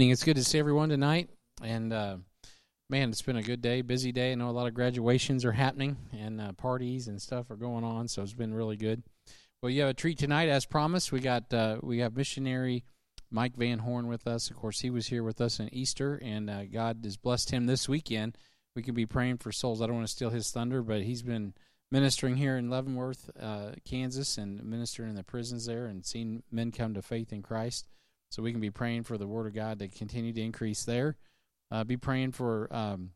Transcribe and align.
It's 0.00 0.22
good 0.22 0.36
to 0.36 0.44
see 0.44 0.60
everyone 0.60 0.90
tonight. 0.90 1.28
And 1.60 1.92
uh, 1.92 2.18
man, 2.88 3.10
it's 3.10 3.22
been 3.22 3.36
a 3.36 3.42
good 3.42 3.60
day, 3.60 3.82
busy 3.82 4.12
day. 4.12 4.30
I 4.30 4.36
know 4.36 4.48
a 4.48 4.52
lot 4.52 4.68
of 4.68 4.74
graduations 4.74 5.44
are 5.44 5.50
happening 5.50 5.96
and 6.16 6.40
uh, 6.40 6.52
parties 6.52 7.08
and 7.08 7.20
stuff 7.20 7.50
are 7.50 7.56
going 7.56 7.82
on, 7.82 8.06
so 8.06 8.22
it's 8.22 8.32
been 8.32 8.54
really 8.54 8.76
good. 8.76 9.02
Well, 9.60 9.70
you 9.70 9.80
have 9.80 9.90
a 9.90 9.94
treat 9.94 10.16
tonight, 10.16 10.48
as 10.48 10.66
promised. 10.66 11.10
We 11.10 11.18
got 11.18 11.52
uh, 11.52 11.78
we 11.82 11.98
have 11.98 12.16
missionary 12.16 12.84
Mike 13.32 13.56
Van 13.56 13.80
Horn 13.80 14.06
with 14.06 14.28
us. 14.28 14.50
Of 14.50 14.56
course, 14.56 14.78
he 14.78 14.90
was 14.90 15.08
here 15.08 15.24
with 15.24 15.40
us 15.40 15.58
in 15.58 15.68
Easter, 15.74 16.14
and 16.22 16.48
uh, 16.48 16.66
God 16.66 17.00
has 17.02 17.16
blessed 17.16 17.50
him 17.50 17.66
this 17.66 17.88
weekend. 17.88 18.38
We 18.76 18.84
can 18.84 18.94
be 18.94 19.04
praying 19.04 19.38
for 19.38 19.50
souls. 19.50 19.82
I 19.82 19.86
don't 19.86 19.96
want 19.96 20.06
to 20.06 20.12
steal 20.12 20.30
his 20.30 20.52
thunder, 20.52 20.80
but 20.80 21.02
he's 21.02 21.22
been 21.24 21.54
ministering 21.90 22.36
here 22.36 22.56
in 22.56 22.70
Leavenworth, 22.70 23.30
uh, 23.36 23.72
Kansas, 23.84 24.38
and 24.38 24.62
ministering 24.62 25.10
in 25.10 25.16
the 25.16 25.24
prisons 25.24 25.66
there, 25.66 25.86
and 25.86 26.06
seeing 26.06 26.44
men 26.52 26.70
come 26.70 26.94
to 26.94 27.02
faith 27.02 27.32
in 27.32 27.42
Christ. 27.42 27.88
So 28.30 28.42
we 28.42 28.52
can 28.52 28.60
be 28.60 28.70
praying 28.70 29.04
for 29.04 29.18
the 29.18 29.26
Word 29.26 29.46
of 29.46 29.54
God 29.54 29.78
to 29.78 29.88
continue 29.88 30.32
to 30.32 30.40
increase 30.40 30.84
there. 30.84 31.16
Uh, 31.70 31.84
be 31.84 31.96
praying 31.96 32.32
for. 32.32 32.72
Um, 32.74 33.10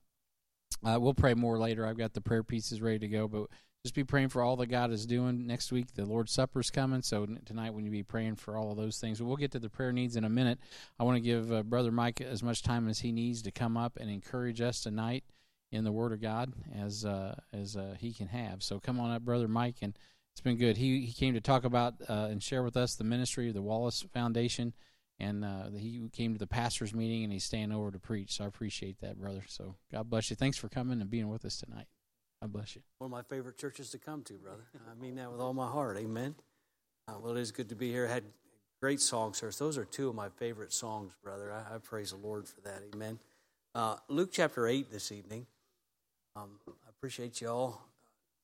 uh, 0.84 0.98
we'll 1.00 1.14
pray 1.14 1.34
more 1.34 1.58
later. 1.58 1.86
I've 1.86 1.98
got 1.98 2.12
the 2.12 2.20
prayer 2.20 2.42
pieces 2.42 2.82
ready 2.82 2.98
to 3.00 3.08
go, 3.08 3.28
but 3.28 3.46
just 3.84 3.94
be 3.94 4.04
praying 4.04 4.28
for 4.28 4.42
all 4.42 4.56
that 4.56 4.66
God 4.66 4.92
is 4.92 5.06
doing 5.06 5.46
next 5.46 5.72
week. 5.72 5.94
The 5.94 6.04
Lord's 6.04 6.32
Supper's 6.32 6.70
coming, 6.70 7.02
so 7.02 7.26
tonight 7.44 7.74
need 7.74 7.84
to 7.84 7.90
be 7.90 8.02
praying 8.02 8.36
for 8.36 8.56
all 8.56 8.70
of 8.70 8.76
those 8.76 8.98
things. 8.98 9.22
We'll 9.22 9.36
get 9.36 9.50
to 9.52 9.58
the 9.58 9.68
prayer 9.68 9.92
needs 9.92 10.16
in 10.16 10.24
a 10.24 10.28
minute. 10.28 10.58
I 11.00 11.04
want 11.04 11.16
to 11.16 11.20
give 11.20 11.52
uh, 11.52 11.62
Brother 11.62 11.90
Mike 11.90 12.20
as 12.20 12.42
much 12.42 12.62
time 12.62 12.88
as 12.88 13.00
he 13.00 13.10
needs 13.10 13.42
to 13.42 13.50
come 13.50 13.76
up 13.76 13.98
and 14.00 14.08
encourage 14.08 14.60
us 14.60 14.80
tonight 14.80 15.24
in 15.72 15.84
the 15.84 15.90
Word 15.92 16.12
of 16.12 16.20
God 16.20 16.52
as 16.78 17.04
uh, 17.04 17.34
as 17.52 17.76
uh, 17.76 17.94
he 17.98 18.12
can 18.12 18.28
have. 18.28 18.62
So 18.62 18.78
come 18.78 19.00
on 19.00 19.10
up, 19.10 19.22
Brother 19.22 19.48
Mike, 19.48 19.76
and 19.82 19.98
it's 20.32 20.40
been 20.40 20.58
good. 20.58 20.76
He 20.76 21.00
he 21.00 21.12
came 21.12 21.34
to 21.34 21.40
talk 21.40 21.64
about 21.64 21.94
uh, 22.08 22.28
and 22.30 22.42
share 22.42 22.62
with 22.62 22.76
us 22.76 22.94
the 22.94 23.04
ministry 23.04 23.48
of 23.48 23.54
the 23.54 23.62
Wallace 23.62 24.04
Foundation 24.12 24.74
and 25.22 25.44
uh, 25.44 25.70
he 25.78 26.02
came 26.12 26.32
to 26.32 26.38
the 26.38 26.48
pastors' 26.48 26.92
meeting 26.92 27.22
and 27.22 27.32
he's 27.32 27.44
staying 27.44 27.70
over 27.70 27.92
to 27.92 27.98
preach. 27.98 28.32
So 28.32 28.44
I 28.44 28.48
appreciate 28.48 29.00
that, 29.00 29.20
brother. 29.20 29.44
So 29.46 29.76
God 29.92 30.10
bless 30.10 30.28
you. 30.30 30.36
Thanks 30.36 30.58
for 30.58 30.68
coming 30.68 31.00
and 31.00 31.08
being 31.08 31.28
with 31.28 31.44
us 31.44 31.58
tonight. 31.58 31.86
God 32.40 32.52
bless 32.52 32.74
you. 32.74 32.82
One 32.98 33.06
of 33.06 33.12
my 33.12 33.22
favorite 33.22 33.56
churches 33.56 33.90
to 33.90 33.98
come 33.98 34.22
to, 34.24 34.34
brother. 34.34 34.64
I 34.90 35.00
mean 35.00 35.14
that 35.14 35.30
with 35.30 35.40
all 35.40 35.54
my 35.54 35.68
heart. 35.68 35.96
Amen. 35.96 36.34
Uh, 37.06 37.14
well, 37.22 37.36
it 37.36 37.40
is 37.40 37.52
good 37.52 37.68
to 37.68 37.76
be 37.76 37.90
here. 37.92 38.08
I 38.08 38.14
had 38.14 38.24
great 38.80 39.00
song 39.00 39.32
service. 39.32 39.58
Those 39.58 39.78
are 39.78 39.84
two 39.84 40.08
of 40.08 40.16
my 40.16 40.28
favorite 40.28 40.72
songs, 40.72 41.12
brother. 41.22 41.52
I, 41.52 41.76
I 41.76 41.78
praise 41.78 42.10
the 42.10 42.16
Lord 42.16 42.48
for 42.48 42.60
that. 42.62 42.82
Amen. 42.92 43.20
Uh, 43.76 43.96
Luke 44.08 44.30
chapter 44.32 44.66
8 44.66 44.90
this 44.90 45.12
evening. 45.12 45.46
Um, 46.34 46.58
I 46.66 46.90
appreciate 46.90 47.40
you 47.40 47.48
all 47.48 47.86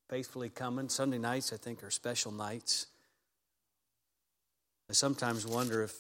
faithfully 0.09 0.49
coming. 0.49 0.89
Sunday 0.89 1.19
nights, 1.19 1.53
I 1.53 1.57
think, 1.57 1.83
are 1.83 1.91
special 1.91 2.31
nights. 2.31 2.87
I 4.89 4.93
sometimes 4.93 5.45
wonder 5.45 5.83
if 5.83 5.95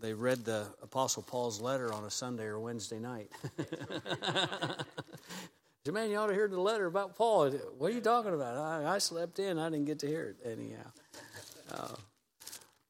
they 0.00 0.12
read 0.12 0.44
the 0.44 0.66
Apostle 0.82 1.22
Paul's 1.22 1.60
letter 1.60 1.92
on 1.92 2.04
a 2.04 2.10
Sunday 2.10 2.44
or 2.44 2.58
Wednesday 2.58 2.98
night. 2.98 3.30
man, 5.92 6.10
you 6.10 6.16
ought 6.16 6.26
to 6.26 6.34
hear 6.34 6.48
the 6.48 6.60
letter 6.60 6.86
about 6.86 7.14
Paul. 7.16 7.50
What 7.78 7.90
are 7.90 7.94
you 7.94 8.00
talking 8.00 8.34
about? 8.34 8.56
I, 8.56 8.94
I 8.94 8.98
slept 8.98 9.38
in. 9.38 9.58
I 9.58 9.70
didn't 9.70 9.84
get 9.84 10.00
to 10.00 10.06
hear 10.06 10.34
it 10.40 10.50
anyhow. 10.50 10.90
Uh, 11.70 11.94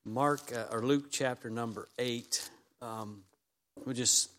Mark 0.05 0.53
uh, 0.55 0.75
or 0.75 0.83
Luke 0.83 1.07
chapter 1.11 1.51
number 1.51 1.89
eight. 1.99 2.49
Um, 2.81 3.23
we'll 3.85 3.95
just 3.95 4.31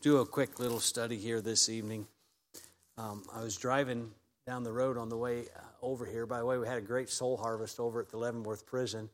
do 0.00 0.18
a 0.18 0.26
quick 0.26 0.60
little 0.60 0.80
study 0.80 1.16
here 1.16 1.40
this 1.40 1.68
evening. 1.68 2.06
Um, 2.98 3.24
I 3.34 3.42
was 3.42 3.56
driving 3.56 4.10
down 4.46 4.62
the 4.62 4.72
road 4.72 4.98
on 4.98 5.08
the 5.08 5.16
way 5.16 5.40
uh, 5.40 5.60
over 5.80 6.04
here. 6.04 6.26
By 6.26 6.38
the 6.38 6.46
way, 6.46 6.58
we 6.58 6.66
had 6.66 6.78
a 6.78 6.82
great 6.82 7.08
soul 7.08 7.36
harvest 7.36 7.80
over 7.80 8.00
at 8.00 8.10
the 8.10 8.18
Leavenworth 8.18 8.66
Prison. 8.66 9.08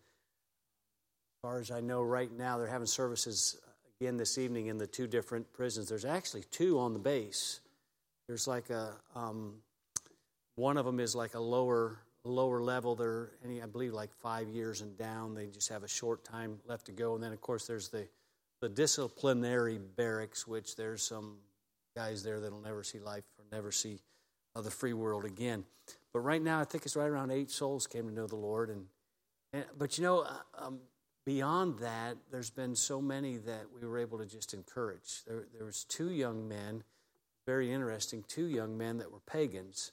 As 1.39 1.42
far 1.42 1.61
as 1.61 1.70
I 1.70 1.81
know, 1.81 2.03
right 2.03 2.36
now 2.36 2.58
they're 2.58 2.67
having 2.67 2.89
services 2.89 3.56
again 4.00 4.17
this 4.17 4.39
evening 4.39 4.67
in 4.67 4.77
the 4.77 4.89
two 4.89 5.06
different 5.06 5.53
prisons. 5.53 5.89
There's 5.89 6.05
actually 6.05 6.42
two 6.50 6.81
on 6.81 6.94
the 6.94 6.98
base. 6.98 7.61
There's 8.27 8.48
like 8.48 8.70
a 8.70 8.97
um, 9.14 9.55
one 10.56 10.77
of 10.77 10.84
them 10.84 10.98
is 10.98 11.14
like 11.14 11.34
a 11.34 11.41
lower 11.41 12.00
lower 12.25 12.61
level. 12.61 12.97
They're 12.97 13.31
I 13.62 13.66
believe 13.66 13.93
like 13.93 14.12
five 14.15 14.49
years 14.49 14.81
and 14.81 14.99
down. 14.99 15.34
They 15.34 15.47
just 15.47 15.69
have 15.69 15.84
a 15.84 15.88
short 15.88 16.25
time 16.25 16.59
left 16.66 16.87
to 16.87 16.93
go. 16.93 17.15
And 17.15 17.22
then 17.22 17.32
of 17.32 17.41
course 17.41 17.69
there's 17.69 17.88
the 17.88 18.09
the 18.60 18.69
disciplinary 18.69 19.78
barracks, 19.78 20.44
which 20.44 20.75
there's 20.75 21.05
some 21.05 21.37
guys 21.94 22.25
there 22.25 22.41
that'll 22.41 22.60
never 22.60 22.82
see 22.82 22.99
life 22.99 23.22
or 23.38 23.44
never 23.53 23.70
see 23.70 24.00
uh, 24.56 24.60
the 24.60 24.72
free 24.72 24.93
world 24.93 25.25
again. 25.25 25.62
But 26.12 26.20
right 26.20 26.43
now, 26.43 26.60
I 26.60 26.65
think 26.65 26.84
it's 26.84 26.97
right 26.97 27.09
around 27.09 27.31
eight 27.31 27.53
souls 27.53 27.87
came 27.87 28.09
to 28.09 28.12
know 28.12 28.26
the 28.26 28.34
Lord. 28.34 28.70
And, 28.70 28.87
and 29.53 29.65
but 29.78 29.99
you 29.99 30.03
know, 30.03 30.22
uh, 30.22 30.66
um, 30.66 30.81
beyond 31.28 31.81
that, 31.81 32.16
there's 32.33 32.49
been 32.49 32.75
so 32.75 33.03
many 33.03 33.37
that 33.37 33.65
we 33.78 33.87
were 33.87 33.99
able 33.99 34.16
to 34.16 34.25
just 34.25 34.55
encourage. 34.55 35.25
There, 35.27 35.44
there 35.55 35.66
was 35.66 35.84
two 35.84 36.11
young 36.11 36.49
men, 36.49 36.83
very 37.44 37.71
interesting, 37.71 38.25
two 38.27 38.47
young 38.47 38.78
men 38.78 38.97
that 38.97 39.12
were 39.12 39.21
pagans, 39.31 39.93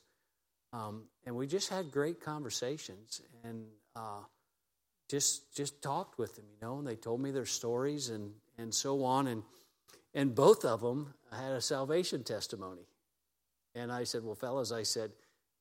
um, 0.72 1.10
and 1.26 1.36
we 1.36 1.46
just 1.46 1.70
had 1.70 1.92
great 1.92 2.22
conversations 2.22 3.20
and 3.44 3.66
uh, 3.98 4.22
just 5.10 5.54
just 5.54 5.82
talked 5.82 6.18
with 6.18 6.38
them, 6.38 6.46
you 6.50 6.66
know. 6.66 6.78
And 6.78 6.88
they 6.88 6.96
told 6.96 7.20
me 7.20 7.32
their 7.32 7.46
stories 7.46 8.08
and 8.08 8.32
and 8.58 8.74
so 8.74 9.04
on, 9.04 9.28
and 9.28 9.44
and 10.14 10.34
both 10.34 10.64
of 10.64 10.80
them 10.80 11.16
had 11.34 11.52
a 11.52 11.60
salvation 11.60 12.24
testimony. 12.24 12.88
And 13.76 13.92
I 13.92 14.06
said, 14.06 14.24
well, 14.24 14.36
fellas, 14.36 14.72
I 14.72 14.84
said. 14.84 15.12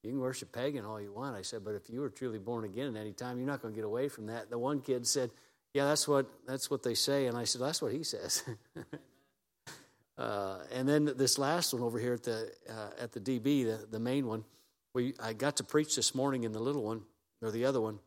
You 0.04 0.10
can 0.10 0.20
worship 0.20 0.52
pagan 0.52 0.84
all 0.84 1.00
you 1.00 1.14
want. 1.14 1.34
I 1.34 1.40
said, 1.40 1.64
but 1.64 1.74
if 1.74 1.88
you 1.88 2.02
were 2.02 2.10
truly 2.10 2.38
born 2.38 2.66
again 2.66 2.94
at 2.94 3.00
any 3.00 3.14
time, 3.14 3.38
you're 3.38 3.46
not 3.46 3.62
going 3.62 3.72
to 3.72 3.76
get 3.76 3.86
away 3.86 4.10
from 4.10 4.26
that. 4.26 4.50
The 4.50 4.58
one 4.58 4.82
kid 4.82 5.06
said, 5.06 5.30
yeah, 5.74 5.86
that's 5.86 6.06
what 6.06 6.26
that's 6.46 6.70
what 6.70 6.84
they 6.84 6.94
say. 6.94 7.26
And 7.26 7.36
I 7.36 7.44
said, 7.44 7.60
that's 7.60 7.82
what 7.82 7.92
he 7.92 8.04
says. 8.04 8.44
uh, 10.18 10.58
and 10.72 10.88
then 10.88 11.12
this 11.16 11.36
last 11.36 11.74
one 11.74 11.82
over 11.82 11.98
here 11.98 12.14
at 12.14 12.22
the 12.22 12.50
uh, 12.70 13.02
at 13.02 13.12
the 13.12 13.20
DB, 13.20 13.64
the, 13.64 13.84
the 13.90 13.98
main 13.98 14.26
one, 14.26 14.44
we 14.94 15.14
I 15.20 15.32
got 15.32 15.56
to 15.56 15.64
preach 15.64 15.96
this 15.96 16.14
morning 16.14 16.44
in 16.44 16.52
the 16.52 16.60
little 16.60 16.84
one 16.84 17.02
or 17.42 17.50
the 17.50 17.64
other 17.64 17.80
one, 17.80 17.98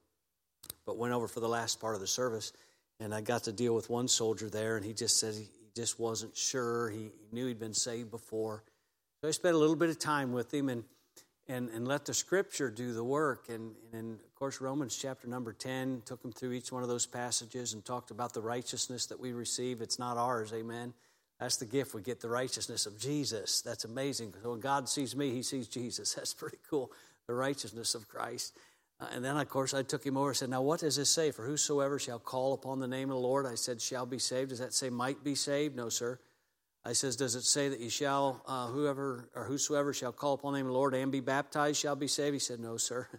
but 0.86 0.98
went 0.98 1.14
over 1.14 1.28
for 1.28 1.42
the 1.42 1.50
last 1.50 1.82
part 1.82 1.94
of 1.94 2.00
the 2.00 2.08
service, 2.08 2.54
and 3.02 3.14
I 3.14 3.20
got 3.20 3.44
to 3.44 3.52
deal 3.52 3.76
with 3.76 3.90
one 3.90 4.08
soldier 4.08 4.50
there, 4.50 4.78
and 4.78 4.86
he 4.86 4.94
just 4.94 5.20
said 5.20 5.36
he, 5.36 5.50
just 5.76 6.00
wasn't 6.00 6.36
sure. 6.36 6.90
He 6.90 7.12
knew 7.32 7.46
he'd 7.46 7.60
been 7.60 7.74
saved 7.74 8.10
before, 8.10 8.64
so 9.22 9.28
I 9.28 9.32
spent 9.32 9.56
a 9.56 9.60
little 9.60 9.76
bit 9.76 9.90
of 9.90 10.00
time 10.00 10.32
with 10.32 10.52
him 10.52 10.70
and 10.70 10.86
and, 11.50 11.70
and 11.70 11.88
let 11.88 12.06
the 12.06 12.14
scripture 12.14 12.70
do 12.70 12.94
the 12.94 13.04
work. 13.04 13.50
And, 13.50 13.74
and 13.94 14.20
of 14.20 14.36
course, 14.36 14.60
Romans 14.60 14.98
chapter 14.98 15.28
number 15.28 15.54
10 15.54 16.04
took 16.06 16.24
him 16.24 16.32
through 16.32 16.54
each 16.54 16.72
one 16.72 16.84
of 16.84 16.90
those 16.90 17.06
passages 17.06 17.74
and 17.74 17.84
talked 17.86 18.12
about 18.12 18.34
the 18.34 18.42
righteousness 18.42 19.06
that 19.08 19.20
we 19.20 19.32
receive. 19.32 19.82
It's 19.82 20.00
not 20.00 20.18
ours, 20.18 20.52
amen. 20.54 20.94
That's 21.40 21.58
the 21.58 21.66
gift. 21.66 21.94
We 21.94 22.02
get 22.02 22.20
the 22.20 22.30
righteousness 22.30 22.86
of 22.86 23.00
Jesus. 23.00 23.62
That's 23.62 23.86
amazing. 23.86 24.34
So 24.42 24.52
when 24.52 24.60
God 24.60 24.90
sees 24.90 25.16
me, 25.16 25.32
he 25.32 25.44
sees 25.44 25.68
Jesus. 25.68 26.14
That's 26.16 26.34
pretty 26.34 26.58
cool. 26.70 26.92
The 27.28 27.34
righteousness 27.34 27.96
of 27.96 28.08
Christ. 28.08 28.58
Uh, 29.00 29.06
and 29.14 29.24
then, 29.24 29.38
of 29.38 29.48
course, 29.48 29.74
I 29.74 29.84
took 29.84 30.04
him 30.04 30.18
over 30.18 30.30
and 30.30 30.38
said, 30.38 30.50
Now, 30.50 30.64
what 30.64 30.80
does 30.80 30.96
this 30.96 31.10
say? 31.10 31.32
For 31.32 31.46
whosoever 31.46 32.00
shall 32.00 32.20
call 32.20 32.54
upon 32.54 32.80
the 32.80 32.88
name 32.88 33.10
of 33.10 33.16
the 33.16 33.22
Lord, 33.22 33.46
I 33.46 33.54
said, 33.56 33.80
shall 33.80 34.08
be 34.08 34.18
saved. 34.18 34.50
Does 34.50 34.60
that 34.60 34.74
say 34.74 34.90
might 34.90 35.24
be 35.24 35.36
saved? 35.36 35.76
No, 35.76 35.90
sir. 35.90 36.20
I 36.88 36.94
says, 36.94 37.18
Does 37.18 37.36
it 37.36 37.44
say 37.44 37.68
that 37.68 37.82
you 37.82 37.90
shall, 37.90 38.42
uh, 38.48 38.68
whoever 38.68 39.30
or 39.36 39.44
whosoever 39.44 39.94
shall 39.94 40.14
call 40.14 40.34
upon 40.34 40.54
the 40.54 40.60
name 40.60 40.68
of 40.68 40.72
the 40.72 40.78
Lord 40.78 40.94
and 40.94 41.12
be 41.12 41.20
baptized 41.20 41.82
shall 41.82 41.98
be 41.98 42.08
saved? 42.08 42.34
He 42.34 42.40
said, 42.40 42.62
No, 42.62 42.78
sir. 42.78 43.10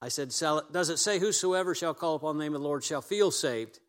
I 0.00 0.08
said, 0.08 0.30
Does 0.30 0.88
it 0.88 0.96
say 0.96 1.18
whosoever 1.18 1.74
shall 1.74 1.92
call 1.92 2.16
upon 2.16 2.38
the 2.38 2.44
name 2.44 2.54
of 2.54 2.62
the 2.62 2.66
Lord 2.66 2.82
shall 2.82 3.02
feel 3.02 3.30
saved? 3.30 3.80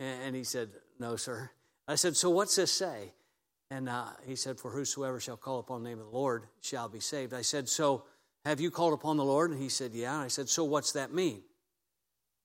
And 0.00 0.34
he 0.34 0.42
said, 0.42 0.70
No, 0.98 1.16
sir. 1.16 1.50
I 1.86 1.96
said, 1.96 2.16
So 2.16 2.30
what's 2.30 2.56
this 2.56 2.72
say? 2.72 3.12
And 3.70 3.90
uh, 3.90 4.06
he 4.26 4.36
said, 4.36 4.58
For 4.58 4.70
whosoever 4.70 5.20
shall 5.20 5.36
call 5.36 5.58
upon 5.58 5.82
the 5.82 5.90
name 5.90 5.98
of 5.98 6.06
the 6.06 6.16
Lord 6.16 6.44
shall 6.62 6.88
be 6.88 7.00
saved. 7.00 7.34
I 7.34 7.42
said, 7.42 7.68
So 7.68 8.04
have 8.46 8.58
you 8.58 8.70
called 8.70 8.94
upon 8.94 9.18
the 9.18 9.24
Lord? 9.24 9.50
And 9.50 9.60
he 9.60 9.68
said, 9.68 9.92
Yeah. 9.92 10.14
And 10.14 10.24
I 10.24 10.28
said, 10.28 10.48
So 10.48 10.64
what's 10.64 10.92
that 10.92 11.12
mean? 11.12 11.42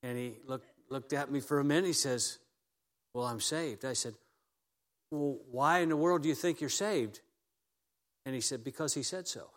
And 0.04 0.18
he 0.18 0.34
looked, 0.46 0.68
looked 0.90 1.14
at 1.14 1.32
me 1.32 1.40
for 1.40 1.60
a 1.60 1.64
minute. 1.64 1.86
He 1.86 1.94
says, 1.94 2.38
Well, 3.14 3.26
I'm 3.26 3.40
saved. 3.40 3.86
I 3.86 3.94
said, 3.94 4.14
well, 5.12 5.38
why 5.52 5.80
in 5.80 5.90
the 5.90 5.98
world 5.98 6.24
do 6.24 6.30
you 6.30 6.36
think 6.36 6.62
you're 6.62 6.70
saved? 6.70 7.22
And 8.26 8.36
he 8.36 8.42
said, 8.42 8.64
Because 8.64 8.94
he 8.94 9.04
said 9.04 9.28
so. 9.28 9.50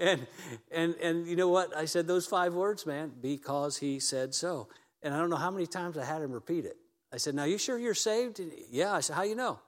And 0.00 0.26
and 0.70 0.94
and 0.96 1.26
you 1.26 1.36
know 1.36 1.48
what? 1.48 1.76
I 1.76 1.84
said 1.84 2.06
those 2.06 2.26
five 2.26 2.54
words, 2.54 2.86
man, 2.86 3.12
because 3.20 3.76
he 3.76 4.00
said 4.00 4.34
so. 4.34 4.68
And 5.02 5.14
I 5.14 5.18
don't 5.18 5.30
know 5.30 5.36
how 5.36 5.50
many 5.50 5.66
times 5.66 5.96
I 5.96 6.04
had 6.04 6.22
him 6.22 6.32
repeat 6.32 6.64
it. 6.64 6.76
I 7.12 7.18
said, 7.18 7.34
Now 7.34 7.44
you 7.44 7.58
sure 7.58 7.78
you're 7.78 7.94
saved? 7.94 8.40
And, 8.40 8.52
yeah. 8.70 8.92
I 8.92 9.00
said, 9.00 9.16
How 9.16 9.22
you 9.22 9.34
know? 9.34 9.60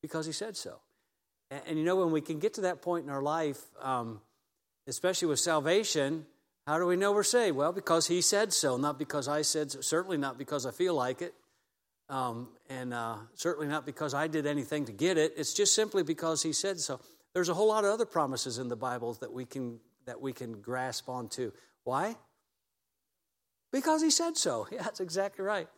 Because 0.00 0.26
he 0.26 0.32
said 0.32 0.56
so. 0.56 0.80
And, 1.50 1.62
and, 1.66 1.78
you 1.78 1.84
know, 1.84 1.96
when 1.96 2.10
we 2.10 2.20
can 2.20 2.38
get 2.38 2.54
to 2.54 2.62
that 2.62 2.82
point 2.82 3.04
in 3.04 3.10
our 3.10 3.22
life, 3.22 3.60
um, 3.80 4.20
especially 4.86 5.28
with 5.28 5.40
salvation, 5.40 6.26
how 6.66 6.78
do 6.78 6.86
we 6.86 6.96
know 6.96 7.12
we're 7.12 7.22
saved? 7.22 7.56
Well, 7.56 7.72
because 7.72 8.06
he 8.06 8.20
said 8.20 8.52
so, 8.52 8.76
not 8.76 8.98
because 8.98 9.28
I 9.28 9.42
said 9.42 9.72
so, 9.72 9.80
certainly 9.80 10.16
not 10.16 10.38
because 10.38 10.66
I 10.66 10.70
feel 10.70 10.94
like 10.94 11.20
it. 11.20 11.34
Um, 12.08 12.48
and 12.68 12.92
uh, 12.92 13.16
certainly 13.34 13.66
not 13.66 13.86
because 13.86 14.12
I 14.12 14.26
did 14.26 14.46
anything 14.46 14.84
to 14.86 14.92
get 14.92 15.16
it. 15.16 15.34
It's 15.36 15.54
just 15.54 15.74
simply 15.74 16.02
because 16.02 16.42
He 16.42 16.52
said 16.52 16.78
so. 16.78 17.00
There's 17.32 17.48
a 17.48 17.54
whole 17.54 17.68
lot 17.68 17.84
of 17.84 17.90
other 17.90 18.06
promises 18.06 18.58
in 18.58 18.68
the 18.68 18.76
Bible 18.76 19.14
that 19.14 19.32
we 19.32 19.44
can 19.44 19.80
that 20.06 20.20
we 20.20 20.32
can 20.32 20.60
grasp 20.60 21.08
onto. 21.08 21.52
Why? 21.84 22.16
Because 23.72 24.02
He 24.02 24.10
said 24.10 24.36
so. 24.36 24.66
Yeah, 24.70 24.82
that's 24.84 25.00
exactly 25.00 25.44
right. 25.44 25.68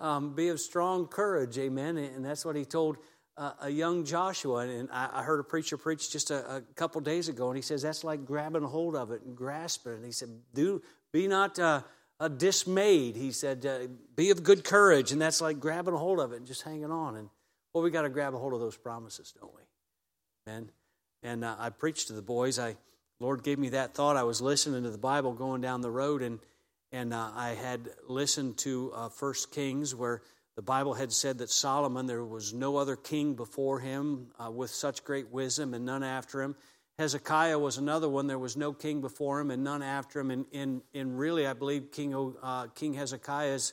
um, 0.00 0.34
be 0.34 0.48
of 0.48 0.60
strong 0.60 1.06
courage, 1.06 1.58
amen. 1.58 1.96
And 1.96 2.24
that's 2.24 2.44
what 2.44 2.56
he 2.56 2.64
told 2.64 2.98
uh, 3.36 3.52
a 3.62 3.70
young 3.70 4.04
Joshua. 4.04 4.66
And 4.66 4.88
I, 4.92 5.08
I, 5.12 5.22
heard 5.22 5.40
a 5.40 5.44
preacher 5.44 5.76
preach 5.76 6.10
just 6.10 6.30
a, 6.30 6.56
a, 6.56 6.60
couple 6.74 7.00
days 7.00 7.28
ago, 7.28 7.48
and 7.48 7.56
he 7.56 7.62
says 7.62 7.82
that's 7.82 8.04
like 8.04 8.24
grabbing 8.26 8.62
hold 8.62 8.96
of 8.96 9.12
it 9.12 9.22
and 9.22 9.36
grasping 9.36 9.92
it. 9.92 9.96
And 9.96 10.04
he 10.04 10.12
said, 10.12 10.28
"Do 10.54 10.82
be 11.12 11.28
not 11.28 11.58
uh, 11.58 11.82
uh, 12.20 12.28
dismayed." 12.28 13.16
He 13.16 13.32
said, 13.32 13.64
uh, 13.66 13.88
"Be 14.16 14.30
of 14.30 14.42
good 14.42 14.64
courage," 14.64 15.12
and 15.12 15.20
that's 15.20 15.40
like 15.40 15.60
grabbing 15.60 15.94
a 15.94 15.98
hold 15.98 16.20
of 16.20 16.32
it 16.32 16.36
and 16.36 16.46
just 16.46 16.62
hanging 16.62 16.90
on. 16.90 17.16
And 17.16 17.30
well, 17.72 17.82
we 17.84 17.90
got 17.90 18.02
to 18.02 18.08
grab 18.08 18.34
a 18.34 18.38
hold 18.38 18.52
of 18.54 18.60
those 18.60 18.76
promises, 18.76 19.32
don't 19.38 19.54
we? 19.54 19.62
Amen. 20.46 20.70
And 21.22 21.44
uh, 21.44 21.56
I 21.58 21.70
preached 21.70 22.08
to 22.08 22.12
the 22.12 22.22
boys. 22.22 22.58
I 22.58 22.76
Lord 23.20 23.42
gave 23.42 23.58
me 23.58 23.70
that 23.70 23.94
thought. 23.94 24.16
I 24.16 24.22
was 24.22 24.40
listening 24.40 24.84
to 24.84 24.90
the 24.90 24.98
Bible 24.98 25.32
going 25.32 25.60
down 25.60 25.80
the 25.80 25.90
road, 25.90 26.22
and 26.22 26.38
and 26.92 27.12
uh, 27.12 27.30
I 27.34 27.50
had 27.50 27.90
listened 28.06 28.58
to 28.58 28.92
First 29.12 29.52
Kings 29.52 29.94
where 29.94 30.22
the 30.58 30.62
Bible 30.62 30.94
had 30.94 31.12
said 31.12 31.38
that 31.38 31.50
Solomon, 31.50 32.06
there 32.06 32.24
was 32.24 32.52
no 32.52 32.78
other 32.78 32.96
king 32.96 33.34
before 33.34 33.78
him 33.78 34.32
uh, 34.44 34.50
with 34.50 34.72
such 34.72 35.04
great 35.04 35.30
wisdom 35.30 35.72
and 35.72 35.84
none 35.84 36.02
after 36.02 36.42
him. 36.42 36.56
Hezekiah 36.98 37.58
was 37.58 37.78
another 37.78 38.08
one. 38.08 38.26
There 38.26 38.38
was 38.38 38.56
no 38.56 38.72
king 38.72 39.00
before 39.00 39.38
him 39.38 39.52
and 39.52 39.62
none 39.62 39.82
after 39.82 40.18
him. 40.18 40.32
And, 40.32 40.46
and, 40.52 40.82
and 40.92 41.16
really, 41.16 41.46
I 41.46 41.52
believe 41.52 41.92
King, 41.92 42.34
uh, 42.42 42.66
king 42.74 42.94
Hezekiah's, 42.94 43.72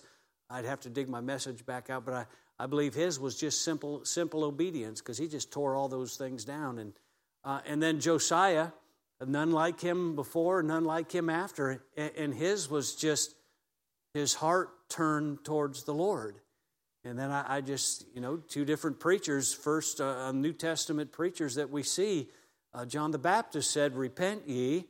I'd 0.49 0.65
have 0.65 0.81
to 0.81 0.89
dig 0.89 1.09
my 1.09 1.21
message 1.21 1.65
back 1.65 1.89
out, 1.89 2.05
but 2.05 2.13
I, 2.13 2.25
I 2.59 2.67
believe 2.67 2.93
his 2.93 3.19
was 3.19 3.35
just 3.35 3.63
simple, 3.63 4.05
simple 4.05 4.43
obedience 4.43 5.01
because 5.01 5.17
he 5.17 5.27
just 5.27 5.51
tore 5.51 5.75
all 5.75 5.89
those 5.89 6.17
things 6.17 6.45
down. 6.45 6.77
And, 6.77 6.93
uh, 7.43 7.61
and 7.65 7.81
then 7.81 7.99
Josiah, 7.99 8.67
none 9.25 9.51
like 9.51 9.79
him 9.81 10.15
before, 10.15 10.61
none 10.61 10.85
like 10.85 11.11
him 11.11 11.27
after. 11.29 11.83
And 11.97 12.31
his 12.31 12.69
was 12.69 12.95
just 12.95 13.33
his 14.13 14.35
heart 14.35 14.69
turned 14.87 15.43
towards 15.43 15.83
the 15.83 15.93
Lord. 15.95 16.35
And 17.03 17.17
then 17.17 17.31
I, 17.31 17.57
I 17.57 17.61
just, 17.61 18.05
you 18.13 18.21
know, 18.21 18.37
two 18.37 18.65
different 18.65 18.99
preachers, 18.99 19.51
first 19.51 19.99
uh, 19.99 20.31
New 20.31 20.53
Testament 20.53 21.11
preachers 21.11 21.55
that 21.55 21.71
we 21.71 21.81
see. 21.81 22.29
Uh, 22.75 22.85
John 22.85 23.11
the 23.11 23.17
Baptist 23.17 23.71
said, 23.71 23.95
Repent 23.95 24.49
ye, 24.49 24.85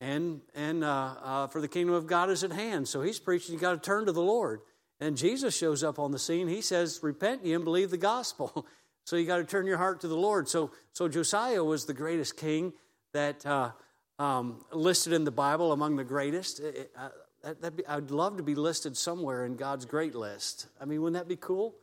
and, 0.00 0.40
and 0.56 0.82
uh, 0.82 1.14
uh 1.22 1.46
for 1.46 1.60
the 1.60 1.68
kingdom 1.68 1.94
of 1.94 2.08
God 2.08 2.30
is 2.30 2.42
at 2.42 2.50
hand. 2.50 2.88
So 2.88 3.00
he's 3.00 3.20
preaching, 3.20 3.54
you 3.54 3.60
got 3.60 3.72
to 3.72 3.78
turn 3.78 4.06
to 4.06 4.12
the 4.12 4.22
Lord. 4.22 4.60
And 4.98 5.16
Jesus 5.16 5.56
shows 5.56 5.84
up 5.84 6.00
on 6.00 6.10
the 6.10 6.18
scene. 6.18 6.48
He 6.48 6.60
says, 6.60 6.98
Repent 7.00 7.44
ye 7.44 7.54
and 7.54 7.64
believe 7.64 7.90
the 7.90 7.96
gospel. 7.96 8.66
so 9.04 9.14
you 9.14 9.24
got 9.24 9.36
to 9.36 9.44
turn 9.44 9.66
your 9.66 9.76
heart 9.76 10.00
to 10.00 10.08
the 10.08 10.16
Lord. 10.16 10.48
So, 10.48 10.72
so 10.92 11.06
Josiah 11.06 11.62
was 11.62 11.84
the 11.84 11.94
greatest 11.94 12.36
king 12.36 12.72
that 13.12 13.46
uh, 13.46 13.70
um, 14.18 14.64
listed 14.72 15.12
in 15.12 15.22
the 15.22 15.30
Bible 15.30 15.70
among 15.70 15.94
the 15.94 16.04
greatest. 16.04 16.58
It, 16.58 16.90
uh, 16.98 17.10
that, 17.60 17.76
be, 17.76 17.86
I'd 17.86 18.10
love 18.10 18.36
to 18.38 18.42
be 18.42 18.56
listed 18.56 18.96
somewhere 18.96 19.46
in 19.46 19.54
God's 19.54 19.84
great 19.84 20.16
list. 20.16 20.66
I 20.80 20.86
mean, 20.86 21.00
wouldn't 21.00 21.22
that 21.22 21.28
be 21.28 21.36
cool? 21.36 21.76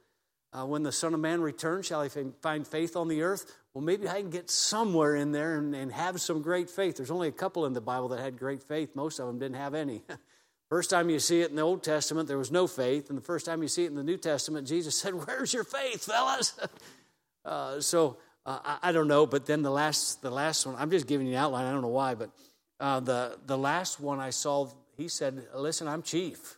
Uh, 0.52 0.66
when 0.66 0.84
the 0.84 0.92
Son 0.92 1.14
of 1.14 1.22
Man 1.22 1.40
returns, 1.42 1.86
shall 1.86 2.04
he 2.04 2.10
find 2.42 2.68
faith 2.68 2.98
on 2.98 3.08
the 3.08 3.22
earth? 3.22 3.56
Well, 3.76 3.84
maybe 3.84 4.08
I 4.08 4.22
can 4.22 4.30
get 4.30 4.50
somewhere 4.50 5.16
in 5.18 5.34
there 5.34 5.58
and, 5.58 5.76
and 5.76 5.92
have 5.92 6.22
some 6.22 6.42
great 6.42 6.70
faith. 6.70 6.96
There's 6.96 7.12
only 7.12 7.28
a 7.28 7.34
couple 7.34 7.66
in 7.66 7.74
the 7.74 7.82
Bible 7.82 8.08
that 8.08 8.22
had 8.22 8.40
great 8.40 8.64
faith. 8.64 8.96
Most 8.96 9.20
of 9.20 9.28
them 9.28 9.38
didn't 9.38 9.58
have 9.58 9.76
any. 9.76 10.02
First 10.70 10.90
time 10.90 11.10
you 11.10 11.20
see 11.20 11.42
it 11.42 11.50
in 11.50 11.58
the 11.58 11.62
Old 11.62 11.84
Testament, 11.84 12.28
there 12.28 12.38
was 12.38 12.52
no 12.52 12.68
faith. 12.68 13.10
And 13.10 13.18
the 13.18 13.22
first 13.22 13.46
time 13.46 13.62
you 13.62 13.68
see 13.68 13.84
it 13.84 13.88
in 13.88 13.96
the 13.96 14.04
New 14.04 14.18
Testament, 14.18 14.68
Jesus 14.68 15.00
said, 15.00 15.14
Where's 15.14 15.54
your 15.54 15.64
faith, 15.64 16.06
fellas? 16.06 16.60
uh, 17.46 17.80
so 17.80 18.18
uh, 18.48 18.58
I, 18.66 18.90
I, 18.90 18.92
don't 18.92 19.08
know. 19.08 19.28
But 19.28 19.46
then 19.46 19.62
the 19.62 19.70
last, 19.70 20.24
the 20.24 20.32
last 20.32 20.66
one, 20.66 20.76
I'm 20.80 20.90
just 20.90 21.06
giving 21.06 21.28
you 21.28 21.34
an 21.34 21.40
outline. 21.40 21.66
I 21.66 21.72
don't 21.72 21.84
know 21.84 21.90
why. 21.90 22.16
But 22.16 22.32
uh, 22.80 23.00
the, 23.00 23.38
the 23.46 23.58
last 23.58 24.00
one 24.00 24.20
I 24.20 24.32
saw 24.32 24.68
he 24.98 25.08
said, 25.08 25.46
Listen, 25.54 25.88
I'm 25.88 26.02
chief. 26.02 26.58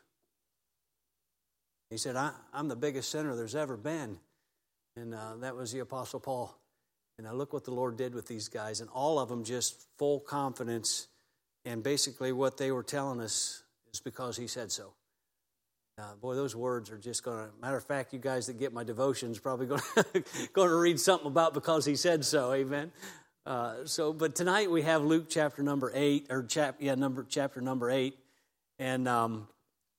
He 1.89 1.97
said, 1.97 2.15
I, 2.15 2.31
am 2.53 2.69
the 2.69 2.75
biggest 2.77 3.11
sinner 3.11 3.35
there's 3.35 3.55
ever 3.55 3.75
been. 3.75 4.17
And 4.95 5.13
uh, 5.13 5.35
that 5.41 5.55
was 5.55 5.73
the 5.73 5.79
Apostle 5.79 6.19
Paul. 6.19 6.57
And 7.17 7.27
I 7.27 7.31
look 7.31 7.51
what 7.51 7.65
the 7.65 7.71
Lord 7.71 7.97
did 7.97 8.13
with 8.13 8.27
these 8.27 8.47
guys, 8.47 8.79
and 8.79 8.89
all 8.91 9.17
of 9.17 9.27
them 9.27 9.43
just 9.43 9.87
full 9.97 10.19
confidence. 10.19 11.07
And 11.65 11.81
basically, 11.81 12.31
what 12.31 12.57
they 12.57 12.71
were 12.71 12.83
telling 12.83 13.21
us 13.21 13.63
is 13.91 13.99
because 13.99 14.37
He 14.37 14.47
said 14.47 14.71
so. 14.71 14.93
Uh, 15.99 16.13
boy, 16.21 16.35
those 16.35 16.55
words 16.55 16.91
are 16.91 16.97
just 16.97 17.23
going 17.23 17.37
to. 17.37 17.49
Matter 17.59 17.77
of 17.77 17.83
fact, 17.83 18.13
you 18.13 18.19
guys 18.19 18.45
that 18.45 18.59
get 18.59 18.71
my 18.71 18.83
devotions 18.83 19.39
probably 19.39 19.65
going 19.65 19.81
to, 20.53 20.75
read 20.75 20.99
something 20.99 21.27
about 21.27 21.55
because 21.55 21.85
He 21.85 21.95
said 21.95 22.23
so. 22.23 22.53
Amen. 22.53 22.91
Uh, 23.47 23.85
so, 23.85 24.13
but 24.13 24.35
tonight 24.35 24.69
we 24.69 24.83
have 24.83 25.03
Luke 25.03 25.25
chapter 25.27 25.63
number 25.63 25.91
eight, 25.95 26.27
or 26.29 26.43
chap, 26.43 26.75
yeah, 26.79 26.93
number 26.93 27.25
chapter 27.27 27.61
number 27.61 27.89
eight. 27.89 28.15
And 28.77 29.07
um, 29.07 29.47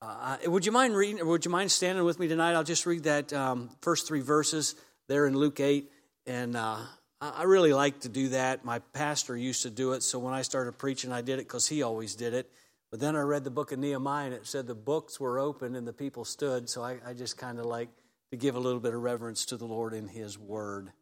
uh, 0.00 0.36
would 0.46 0.64
you 0.64 0.70
mind 0.70 0.94
reading, 0.94 1.20
or 1.20 1.26
would 1.26 1.44
you 1.44 1.50
mind 1.50 1.72
standing 1.72 2.04
with 2.04 2.20
me 2.20 2.28
tonight? 2.28 2.52
I'll 2.52 2.62
just 2.62 2.86
read 2.86 3.04
that 3.04 3.32
um, 3.32 3.70
first 3.80 4.06
three 4.06 4.20
verses 4.20 4.76
there 5.08 5.26
in 5.26 5.36
Luke 5.36 5.58
8. 5.58 5.90
And 6.26 6.56
uh, 6.56 6.76
I 7.20 7.44
really 7.44 7.72
like 7.72 8.00
to 8.00 8.08
do 8.08 8.28
that. 8.28 8.64
My 8.64 8.78
pastor 8.78 9.36
used 9.36 9.62
to 9.62 9.70
do 9.70 9.92
it, 9.92 10.04
so 10.04 10.20
when 10.20 10.34
I 10.34 10.42
started 10.42 10.78
preaching, 10.78 11.10
I 11.10 11.20
did 11.20 11.40
it 11.40 11.48
because 11.48 11.66
he 11.66 11.82
always 11.82 12.14
did 12.14 12.32
it. 12.32 12.48
But 12.90 13.00
then 13.00 13.16
I 13.16 13.20
read 13.20 13.42
the 13.44 13.50
book 13.50 13.72
of 13.72 13.78
Nehemiah, 13.80 14.26
and 14.26 14.34
it 14.34 14.46
said 14.46 14.66
the 14.66 14.74
books 14.74 15.18
were 15.18 15.38
open 15.38 15.74
and 15.74 15.86
the 15.86 15.92
people 15.92 16.24
stood. 16.24 16.68
So 16.68 16.82
I, 16.82 16.98
I 17.04 17.14
just 17.14 17.36
kind 17.36 17.58
of 17.58 17.66
like 17.66 17.88
to 18.30 18.36
give 18.36 18.54
a 18.54 18.60
little 18.60 18.80
bit 18.80 18.94
of 18.94 19.02
reverence 19.02 19.46
to 19.46 19.56
the 19.56 19.66
Lord 19.66 19.94
in 19.94 20.06
His 20.06 20.38
Word. 20.38 20.92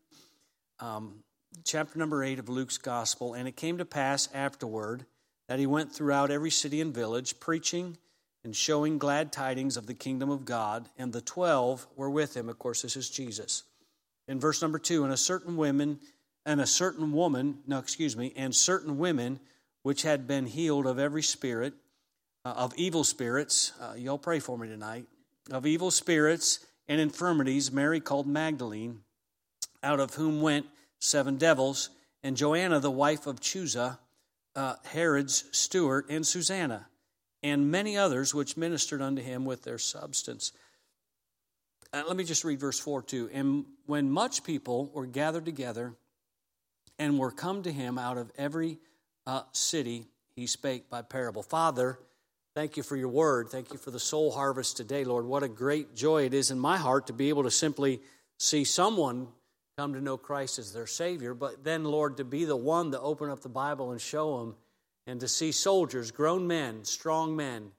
Um, 0.81 1.23
chapter 1.65 1.99
number 1.99 2.25
8 2.25 2.39
of 2.39 2.49
Luke's 2.49 2.79
Gospel. 2.79 3.35
And 3.35 3.47
it 3.47 3.57
came 3.57 3.79
to 3.79 3.85
pass 3.85 4.29
afterward 4.33 5.07
that 5.49 5.59
he 5.59 5.67
went 5.67 5.93
throughout 5.93 6.31
every 6.31 6.51
city 6.51 6.81
and 6.81 6.95
village, 6.95 7.39
preaching 7.41 7.99
and 8.43 8.55
showing 8.55 8.99
glad 8.99 9.33
tidings 9.33 9.77
of 9.77 9.87
the 9.87 9.95
kingdom 9.95 10.31
of 10.31 10.45
God, 10.45 10.89
and 10.97 11.13
the 11.13 11.21
twelve 11.21 11.87
were 11.97 12.11
with 12.11 12.37
him. 12.37 12.49
Of 12.49 12.59
course, 12.59 12.83
this 12.83 12.97
is 12.97 13.11
Jesus. 13.11 13.65
In 14.29 14.41
verse 14.41 14.61
number 14.61 14.79
two, 14.79 15.05
and 15.05 15.13
a 15.13 15.17
certain 15.17 15.57
woman, 15.57 16.01
and 16.45 16.61
a 16.61 16.67
certain 16.67 17.13
woman, 17.13 17.59
no, 17.67 17.79
excuse 17.79 18.17
me, 18.17 18.33
and 18.37 18.55
certain 18.55 18.99
women 18.99 19.41
which 19.83 20.03
had 20.03 20.27
been 20.27 20.47
healed 20.47 20.87
of 20.87 20.99
every 20.99 21.23
spirit, 21.23 21.75
uh, 22.45 22.55
of 22.57 22.75
evil 22.77 23.05
spirits, 23.05 23.73
uh, 23.81 23.95
y'all 23.97 24.19
pray 24.19 24.41
for 24.41 24.59
me 24.59 24.69
tonight, 24.69 25.07
of 25.51 25.67
evil 25.67 25.91
spirits 25.91 26.65
and 26.89 27.01
infirmities, 27.01 27.71
Mary 27.71 28.01
called 28.01 28.27
Magdalene, 28.27 29.01
out 29.83 30.01
of 30.01 30.15
whom 30.15 30.41
went 30.41 30.67
seven 30.99 31.37
devils, 31.37 31.91
and 32.23 32.37
Joanna, 32.37 32.81
the 32.81 32.91
wife 32.91 33.27
of 33.27 33.41
Chuza, 33.41 33.99
uh, 34.55 34.75
Herod's 34.85 35.45
steward, 35.53 36.07
and 36.09 36.27
Susanna, 36.27 36.89
and 37.43 37.71
many 37.71 37.97
others 37.97 38.35
which 38.35 38.57
ministered 38.57 39.03
unto 39.03 39.23
him 39.23 39.45
with 39.45 39.63
their 39.63 39.79
substance. 39.79 40.53
Uh, 41.97 42.03
let 42.07 42.15
me 42.15 42.25
just 42.25 42.45
read 42.45 42.61
verse 42.61 42.79
4 42.79 43.03
too. 43.03 43.31
And 43.33 43.65
when 43.87 44.11
much 44.11 44.45
people 44.45 44.91
were 44.93 45.07
gathered 45.07 45.47
together 45.47 45.95
and 46.99 47.19
were 47.19 47.31
come 47.31 47.63
to 47.63 47.73
him 47.73 47.97
out 47.97 48.19
of 48.19 48.31
every 48.37 48.77
uh, 49.27 49.43
city, 49.53 50.05
he 50.35 50.47
spake 50.47 50.91
by 50.91 51.01
parable. 51.01 51.43
Father, 51.43 51.99
thank 52.55 52.77
you 52.77 52.83
for 52.83 52.97
your 52.97 53.09
word. 53.09 53.49
Thank 53.49 53.73
you 53.73 53.79
for 53.79 53.91
the 53.91 53.99
soul 53.99 54.31
harvest 54.31 54.77
today, 54.77 55.05
Lord. 55.05 55.25
What 55.25 55.43
a 55.43 55.49
great 55.49 55.95
joy 55.95 56.27
it 56.27 56.35
is 56.35 56.51
in 56.51 56.59
my 56.59 56.77
heart 56.77 57.07
to 57.07 57.15
be 57.15 57.31
able 57.31 57.45
to 57.45 57.51
simply 57.51 58.03
see 58.39 58.65
someone 58.65 59.29
come 59.79 59.95
to 59.95 60.01
know 60.03 60.19
Christ 60.19 60.59
as 60.59 60.75
their 60.75 60.87
Savior, 60.87 61.33
but 61.33 61.65
then, 61.65 61.85
Lord, 61.85 62.19
to 62.19 62.25
be 62.25 62.45
the 62.45 62.57
one 62.57 62.91
to 62.91 63.01
open 63.01 63.31
up 63.31 63.41
the 63.41 63.49
Bible 63.49 63.93
and 63.93 64.01
show 64.01 64.39
them, 64.41 64.55
and 65.07 65.19
to 65.21 65.29
see 65.29 65.51
soldiers, 65.51 66.11
grown 66.11 66.47
men, 66.47 66.85
strong 66.85 67.37
men, 67.37 67.71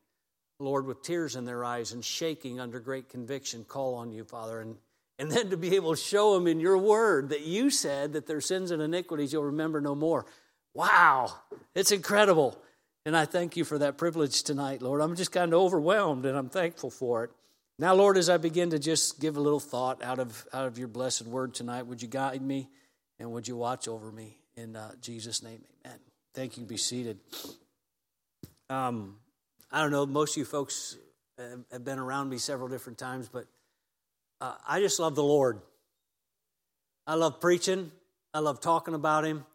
Lord, 0.59 0.85
with 0.85 1.03
tears 1.03 1.35
in 1.35 1.45
their 1.45 1.63
eyes 1.63 1.91
and 1.91 2.03
shaking 2.03 2.59
under 2.59 2.79
great 2.79 3.09
conviction, 3.09 3.63
call 3.63 3.95
on 3.95 4.11
you, 4.11 4.23
Father, 4.23 4.59
and 4.61 4.77
and 5.19 5.31
then 5.31 5.49
to 5.49 5.57
be 5.57 5.75
able 5.75 5.95
to 5.95 6.01
show 6.01 6.35
them 6.35 6.47
in 6.47 6.59
your 6.59 6.77
word 6.77 7.29
that 7.29 7.41
you 7.41 7.69
said 7.69 8.13
that 8.13 8.27
their 8.27 8.41
sins 8.41 8.71
and 8.71 8.81
iniquities 8.81 9.33
you'll 9.33 9.45
remember 9.45 9.81
no 9.81 9.95
more. 9.95 10.25
Wow, 10.73 11.33
it's 11.73 11.91
incredible. 11.91 12.57
And 13.05 13.15
I 13.17 13.25
thank 13.25 13.57
you 13.57 13.63
for 13.63 13.77
that 13.79 13.97
privilege 13.97 14.43
tonight, 14.43 14.81
Lord. 14.81 15.01
I'm 15.01 15.15
just 15.15 15.31
kind 15.31 15.53
of 15.53 15.59
overwhelmed 15.59 16.25
and 16.25 16.37
I'm 16.37 16.49
thankful 16.49 16.91
for 16.91 17.23
it. 17.23 17.31
Now, 17.79 17.93
Lord, 17.93 18.17
as 18.17 18.29
I 18.29 18.37
begin 18.37 18.71
to 18.71 18.79
just 18.79 19.19
give 19.19 19.37
a 19.37 19.39
little 19.39 19.59
thought 19.59 20.03
out 20.03 20.19
of, 20.19 20.45
out 20.51 20.65
of 20.65 20.77
your 20.77 20.87
blessed 20.87 21.25
word 21.25 21.53
tonight, 21.53 21.87
would 21.87 22.01
you 22.01 22.07
guide 22.07 22.41
me 22.41 22.69
and 23.19 23.31
would 23.31 23.47
you 23.47 23.55
watch 23.55 23.87
over 23.87 24.11
me? 24.11 24.37
In 24.55 24.75
uh, 24.75 24.91
Jesus' 24.99 25.41
name, 25.41 25.61
amen. 25.85 25.99
Thank 26.33 26.57
you. 26.57 26.65
Be 26.65 26.77
seated. 26.77 27.19
Um, 28.69 29.15
I 29.71 29.81
don't 29.81 29.91
know, 29.91 30.05
most 30.05 30.33
of 30.33 30.37
you 30.37 30.45
folks 30.45 30.97
have 31.71 31.83
been 31.83 31.99
around 31.99 32.29
me 32.29 32.37
several 32.37 32.67
different 32.67 32.97
times, 32.97 33.29
but 33.29 33.45
uh, 34.41 34.53
I 34.67 34.79
just 34.79 34.99
love 34.99 35.15
the 35.15 35.23
Lord. 35.23 35.59
I 37.05 37.15
love 37.15 37.39
preaching, 37.39 37.91
I 38.33 38.39
love 38.39 38.59
talking 38.59 38.93
about 38.93 39.25
Him. 39.25 39.45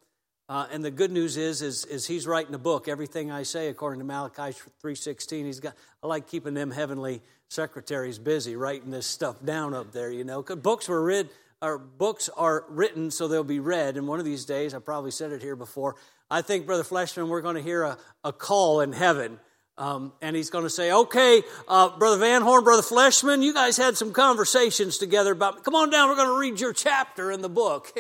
Uh, 0.49 0.67
and 0.71 0.85
the 0.85 0.91
good 0.91 1.11
news 1.11 1.39
is, 1.39 1.63
is, 1.63 1.87
is 1.87 2.07
he's 2.07 2.27
writing 2.27 2.55
a 2.55 2.59
book. 2.59 2.87
Everything 2.87 3.31
I 3.31 3.45
say, 3.45 3.69
according 3.69 4.01
to 4.01 4.05
Malachi 4.05 4.59
three 4.81 4.97
sixteen, 4.97 5.47
he's 5.47 5.61
got. 5.61 5.75
I 6.03 6.09
like 6.09 6.29
keeping 6.29 6.53
them 6.53 6.71
heavenly 6.71 7.23
secretaries 7.49 8.19
busy 8.19 8.55
writing 8.55 8.91
this 8.91 9.07
stuff 9.07 9.43
down 9.43 9.73
up 9.73 9.93
there. 9.93 10.11
You 10.11 10.25
know, 10.25 10.43
books 10.43 10.89
were 10.89 11.03
read, 11.03 11.31
or 11.63 11.79
books 11.79 12.29
are 12.37 12.65
written 12.69 13.11
so 13.11 13.29
they'll 13.29 13.45
be 13.45 13.61
read. 13.61 13.97
And 13.97 14.07
one 14.07 14.19
of 14.19 14.27
these 14.27 14.45
days, 14.45 14.75
I 14.75 14.81
probably 14.81 15.13
said 15.13 15.33
it 15.33 15.41
here 15.41 15.57
before. 15.57 15.95
I 16.31 16.43
think, 16.43 16.67
Brother 16.67 16.85
Fleshman, 16.85 17.29
we're 17.29 17.41
going 17.41 17.57
to 17.57 17.63
hear 17.63 17.85
a, 17.85 17.97
a 18.23 18.33
call 18.33 18.81
in 18.81 18.93
heaven 18.93 19.39
Um, 19.79 20.13
and 20.21 20.37
he's 20.37 20.51
going 20.51 20.65
to 20.65 20.71
say, 20.71 20.93
okay, 20.93 21.43
uh, 21.67 21.97
Brother 21.97 22.19
Van 22.19 22.43
Horn, 22.43 22.63
Brother 22.63 22.83
Fleshman, 22.83 23.43
you 23.43 23.55
guys 23.55 23.77
had 23.77 23.97
some 23.97 24.13
conversations 24.13 24.99
together 24.99 25.33
about, 25.33 25.65
come 25.65 25.75
on 25.75 25.89
down, 25.89 26.11
we're 26.11 26.17
going 26.17 26.29
to 26.29 26.39
read 26.39 26.61
your 26.61 26.75
chapter 26.75 27.31
in 27.31 27.41
the 27.41 27.49
book. 27.49 27.91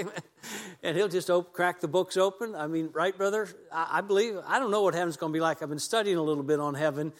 and 0.82 0.96
he'll 0.96 1.08
just 1.08 1.30
crack 1.52 1.80
the 1.80 1.88
books 1.88 2.16
open. 2.16 2.54
I 2.54 2.66
mean, 2.66 2.90
right, 2.92 3.16
brother? 3.16 3.48
I, 3.72 3.88
I 3.98 4.00
believe, 4.02 4.36
I 4.46 4.58
don't 4.58 4.70
know 4.70 4.82
what 4.82 4.94
heaven's 4.94 5.16
going 5.16 5.32
to 5.32 5.36
be 5.36 5.40
like. 5.40 5.62
I've 5.62 5.70
been 5.70 5.78
studying 5.78 6.18
a 6.18 6.22
little 6.22 6.42
bit 6.42 6.60
on 6.60 6.74
heaven. 6.74 7.12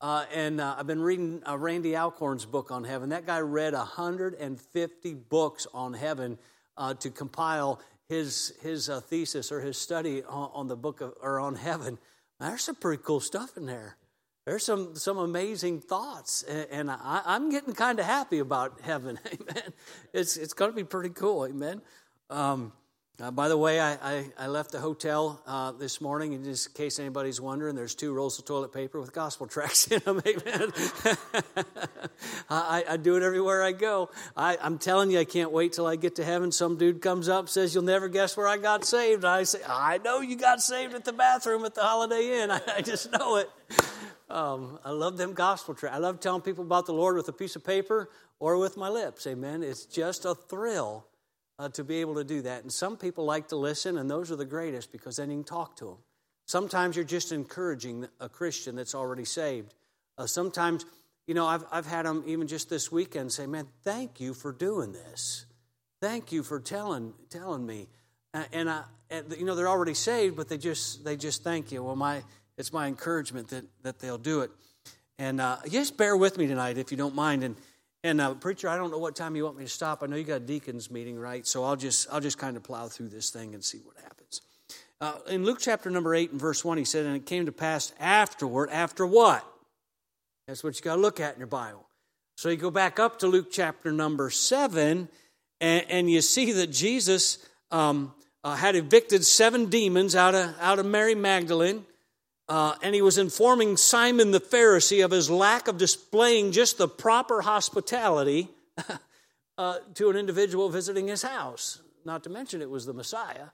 Uh, 0.00 0.24
and 0.32 0.60
uh, 0.60 0.76
I've 0.78 0.86
been 0.86 1.02
reading 1.02 1.42
uh, 1.46 1.58
Randy 1.58 1.96
Alcorn's 1.96 2.44
book 2.44 2.70
on 2.70 2.84
heaven. 2.84 3.08
That 3.08 3.26
guy 3.26 3.40
read 3.40 3.74
150 3.74 5.14
books 5.14 5.66
on 5.74 5.92
heaven 5.92 6.38
uh, 6.76 6.94
to 6.94 7.10
compile 7.10 7.80
his 8.08 8.54
his 8.62 8.88
uh, 8.88 9.00
thesis 9.00 9.50
or 9.52 9.60
his 9.60 9.76
study 9.76 10.22
on, 10.22 10.50
on, 10.54 10.68
the 10.68 10.76
book 10.76 11.00
of, 11.00 11.14
or 11.20 11.40
on 11.40 11.56
heaven. 11.56 11.98
There's 12.40 12.62
some 12.62 12.76
pretty 12.76 13.02
cool 13.02 13.20
stuff 13.20 13.56
in 13.56 13.66
there. 13.66 13.96
There's 14.46 14.64
some 14.64 14.94
some 14.96 15.18
amazing 15.18 15.80
thoughts, 15.80 16.42
and, 16.42 16.90
I, 16.90 17.20
I'm 17.26 17.50
getting 17.50 17.74
kind 17.74 17.98
of 17.98 18.06
happy 18.06 18.38
about 18.38 18.80
heaven. 18.80 19.18
Amen. 19.26 19.72
It's 20.14 20.38
it's 20.38 20.54
going 20.54 20.70
to 20.70 20.74
be 20.74 20.84
pretty 20.84 21.10
cool. 21.10 21.44
Amen. 21.44 21.82
Um, 22.30 22.72
uh, 23.20 23.32
by 23.32 23.48
the 23.48 23.56
way, 23.56 23.80
I, 23.80 23.94
I, 23.94 24.30
I 24.38 24.46
left 24.46 24.70
the 24.70 24.78
hotel 24.78 25.42
uh, 25.44 25.72
this 25.72 26.00
morning, 26.00 26.34
in 26.34 26.54
case 26.74 27.00
anybody's 27.00 27.40
wondering, 27.40 27.74
there's 27.74 27.96
two 27.96 28.12
rolls 28.12 28.38
of 28.38 28.44
toilet 28.44 28.72
paper 28.72 29.00
with 29.00 29.12
gospel 29.12 29.46
tracts 29.48 29.88
in 29.88 29.98
them. 30.00 30.22
Amen. 30.24 30.72
I, 32.48 32.84
I, 32.90 32.96
do 32.96 33.16
it 33.16 33.24
everywhere 33.24 33.64
I 33.64 33.72
go. 33.72 34.10
I, 34.36 34.56
am 34.60 34.78
telling 34.78 35.10
you, 35.10 35.18
I 35.18 35.24
can't 35.24 35.50
wait 35.50 35.72
till 35.72 35.86
I 35.86 35.96
get 35.96 36.16
to 36.16 36.24
heaven. 36.24 36.52
Some 36.52 36.76
dude 36.78 37.02
comes 37.02 37.28
up 37.28 37.48
says, 37.48 37.74
"You'll 37.74 37.84
never 37.84 38.08
guess 38.08 38.36
where 38.36 38.46
I 38.46 38.56
got 38.56 38.84
saved." 38.84 39.24
I 39.24 39.42
say, 39.42 39.60
"I 39.66 39.98
know 39.98 40.20
you 40.20 40.36
got 40.36 40.62
saved 40.62 40.94
at 40.94 41.04
the 41.04 41.12
bathroom 41.12 41.64
at 41.64 41.74
the 41.74 41.82
Holiday 41.82 42.40
Inn. 42.40 42.50
I, 42.52 42.60
I 42.76 42.82
just 42.82 43.10
know 43.10 43.36
it." 43.36 43.50
Um, 44.30 44.78
I 44.84 44.90
love 44.90 45.16
them 45.16 45.32
gospel 45.32 45.74
tracts. 45.74 45.96
I 45.96 45.98
love 45.98 46.20
telling 46.20 46.42
people 46.42 46.62
about 46.62 46.86
the 46.86 46.92
Lord 46.92 47.16
with 47.16 47.28
a 47.28 47.32
piece 47.32 47.56
of 47.56 47.64
paper 47.64 48.10
or 48.38 48.58
with 48.58 48.76
my 48.76 48.88
lips. 48.88 49.26
Amen. 49.26 49.62
It's 49.62 49.86
just 49.86 50.24
a 50.24 50.34
thrill 50.34 51.06
uh, 51.58 51.68
to 51.70 51.84
be 51.84 51.96
able 51.96 52.14
to 52.16 52.24
do 52.24 52.42
that. 52.42 52.62
And 52.62 52.72
some 52.72 52.96
people 52.96 53.24
like 53.24 53.48
to 53.48 53.56
listen, 53.56 53.98
and 53.98 54.10
those 54.10 54.30
are 54.30 54.36
the 54.36 54.44
greatest 54.44 54.92
because 54.92 55.16
then 55.16 55.30
you 55.30 55.38
can 55.38 55.44
talk 55.44 55.76
to 55.76 55.86
them. 55.86 55.98
Sometimes 56.46 56.96
you're 56.96 57.04
just 57.04 57.32
encouraging 57.32 58.06
a 58.20 58.28
Christian 58.28 58.76
that's 58.76 58.94
already 58.94 59.24
saved. 59.24 59.74
Uh, 60.16 60.26
sometimes, 60.26 60.86
you 61.26 61.34
know, 61.34 61.46
I've, 61.46 61.64
I've 61.70 61.86
had 61.86 62.06
them 62.06 62.24
even 62.26 62.46
just 62.46 62.70
this 62.70 62.90
weekend 62.90 63.32
say, 63.32 63.46
Man, 63.46 63.66
thank 63.82 64.20
you 64.20 64.32
for 64.32 64.52
doing 64.52 64.92
this. 64.92 65.44
Thank 66.00 66.32
you 66.32 66.42
for 66.42 66.60
telling, 66.60 67.12
telling 67.28 67.66
me. 67.66 67.88
Uh, 68.32 68.44
and, 68.52 68.70
I, 68.70 68.84
and, 69.10 69.34
you 69.36 69.44
know, 69.44 69.54
they're 69.54 69.68
already 69.68 69.94
saved, 69.94 70.36
but 70.36 70.48
they 70.48 70.58
just, 70.58 71.04
they 71.04 71.16
just 71.16 71.42
thank 71.42 71.72
you. 71.72 71.82
Well, 71.82 71.96
my, 71.96 72.22
it's 72.56 72.72
my 72.72 72.86
encouragement 72.86 73.48
that, 73.48 73.64
that 73.82 73.98
they'll 73.98 74.16
do 74.16 74.40
it. 74.40 74.50
And 75.18 75.40
uh, 75.40 75.56
just 75.68 75.96
bear 75.96 76.16
with 76.16 76.38
me 76.38 76.46
tonight 76.46 76.78
if 76.78 76.90
you 76.92 76.96
don't 76.96 77.14
mind. 77.14 77.42
And 77.42 77.56
and 78.04 78.20
uh, 78.20 78.34
preacher, 78.34 78.68
I 78.68 78.76
don't 78.76 78.90
know 78.90 78.98
what 78.98 79.16
time 79.16 79.34
you 79.34 79.44
want 79.44 79.58
me 79.58 79.64
to 79.64 79.70
stop. 79.70 80.02
I 80.02 80.06
know 80.06 80.16
you 80.16 80.24
got 80.24 80.36
a 80.36 80.40
deacons 80.40 80.90
meeting, 80.90 81.18
right? 81.18 81.46
So 81.46 81.64
I'll 81.64 81.76
just 81.76 82.08
I'll 82.12 82.20
just 82.20 82.38
kind 82.38 82.56
of 82.56 82.62
plow 82.62 82.88
through 82.88 83.08
this 83.08 83.30
thing 83.30 83.54
and 83.54 83.64
see 83.64 83.78
what 83.78 83.96
happens. 83.96 84.40
Uh, 85.00 85.14
in 85.28 85.44
Luke 85.44 85.58
chapter 85.60 85.90
number 85.90 86.14
eight 86.14 86.30
and 86.30 86.40
verse 86.40 86.64
one, 86.64 86.78
he 86.78 86.84
said, 86.84 87.06
"And 87.06 87.16
it 87.16 87.26
came 87.26 87.46
to 87.46 87.52
pass 87.52 87.92
afterward, 87.98 88.70
after 88.70 89.06
what? 89.06 89.44
That's 90.46 90.64
what 90.64 90.76
you 90.76 90.82
got 90.82 90.96
to 90.96 91.00
look 91.00 91.20
at 91.20 91.34
in 91.34 91.40
your 91.40 91.46
Bible. 91.46 91.86
So 92.36 92.48
you 92.48 92.56
go 92.56 92.70
back 92.70 92.98
up 92.98 93.18
to 93.18 93.26
Luke 93.26 93.48
chapter 93.50 93.92
number 93.92 94.30
seven, 94.30 95.08
and, 95.60 95.84
and 95.90 96.10
you 96.10 96.20
see 96.20 96.52
that 96.52 96.68
Jesus 96.68 97.38
um, 97.70 98.14
uh, 98.44 98.54
had 98.54 98.76
evicted 98.76 99.24
seven 99.24 99.66
demons 99.66 100.14
out 100.14 100.34
of 100.34 100.54
out 100.60 100.78
of 100.78 100.86
Mary 100.86 101.14
Magdalene. 101.14 101.84
Uh, 102.48 102.74
and 102.82 102.94
he 102.94 103.02
was 103.02 103.18
informing 103.18 103.76
Simon 103.76 104.30
the 104.30 104.40
Pharisee 104.40 105.04
of 105.04 105.10
his 105.10 105.28
lack 105.28 105.68
of 105.68 105.76
displaying 105.76 106.52
just 106.52 106.78
the 106.78 106.88
proper 106.88 107.42
hospitality 107.42 108.48
uh, 109.58 109.78
to 109.94 110.08
an 110.08 110.16
individual 110.16 110.70
visiting 110.70 111.08
his 111.08 111.22
house. 111.22 111.82
Not 112.06 112.24
to 112.24 112.30
mention 112.30 112.62
it 112.62 112.70
was 112.70 112.86
the 112.86 112.94
Messiah. 112.94 113.48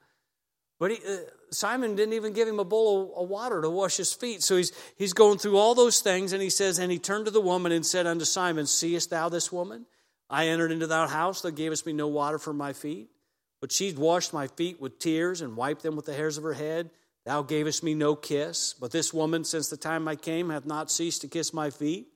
But 0.78 0.92
he, 0.92 0.96
uh, 1.08 1.16
Simon 1.50 1.96
didn't 1.96 2.14
even 2.14 2.32
give 2.32 2.46
him 2.46 2.60
a 2.60 2.64
bowl 2.64 3.02
of, 3.02 3.24
of, 3.24 3.28
water 3.28 3.62
to 3.62 3.70
wash 3.70 3.96
his 3.96 4.12
feet. 4.12 4.42
So 4.42 4.56
he's, 4.56 4.72
he's 4.96 5.12
going 5.12 5.38
through 5.38 5.56
all 5.56 5.74
those 5.74 6.00
things, 6.00 6.32
and 6.32 6.42
he 6.42 6.50
says, 6.50 6.78
And 6.78 6.92
he 6.92 6.98
turned 6.98 7.24
to 7.24 7.30
the 7.30 7.40
woman 7.40 7.72
and 7.72 7.86
said 7.86 8.06
unto 8.06 8.24
Simon, 8.24 8.66
Seest 8.66 9.10
thou 9.10 9.28
this 9.28 9.50
woman? 9.50 9.86
I 10.30 10.48
entered 10.48 10.72
into 10.72 10.86
thy 10.86 11.06
house, 11.06 11.42
thou 11.42 11.50
gavest 11.50 11.86
me 11.86 11.92
no 11.92 12.08
water 12.08 12.38
for 12.38 12.52
my 12.52 12.72
feet. 12.72 13.08
But 13.60 13.72
she 13.72 13.92
washed 13.92 14.32
my 14.32 14.48
feet 14.48 14.80
with 14.80 14.98
tears 14.98 15.40
and 15.40 15.56
wiped 15.56 15.82
them 15.82 15.96
with 15.96 16.06
the 16.06 16.14
hairs 16.14 16.38
of 16.38 16.44
her 16.44 16.52
head. 16.52 16.90
Thou 17.24 17.42
gavest 17.42 17.82
me 17.82 17.94
no 17.94 18.14
kiss, 18.14 18.74
but 18.74 18.90
this 18.90 19.14
woman, 19.14 19.44
since 19.44 19.68
the 19.68 19.76
time 19.76 20.06
I 20.06 20.16
came, 20.16 20.50
hath 20.50 20.66
not 20.66 20.90
ceased 20.90 21.22
to 21.22 21.28
kiss 21.28 21.54
my 21.54 21.70
feet. 21.70 22.08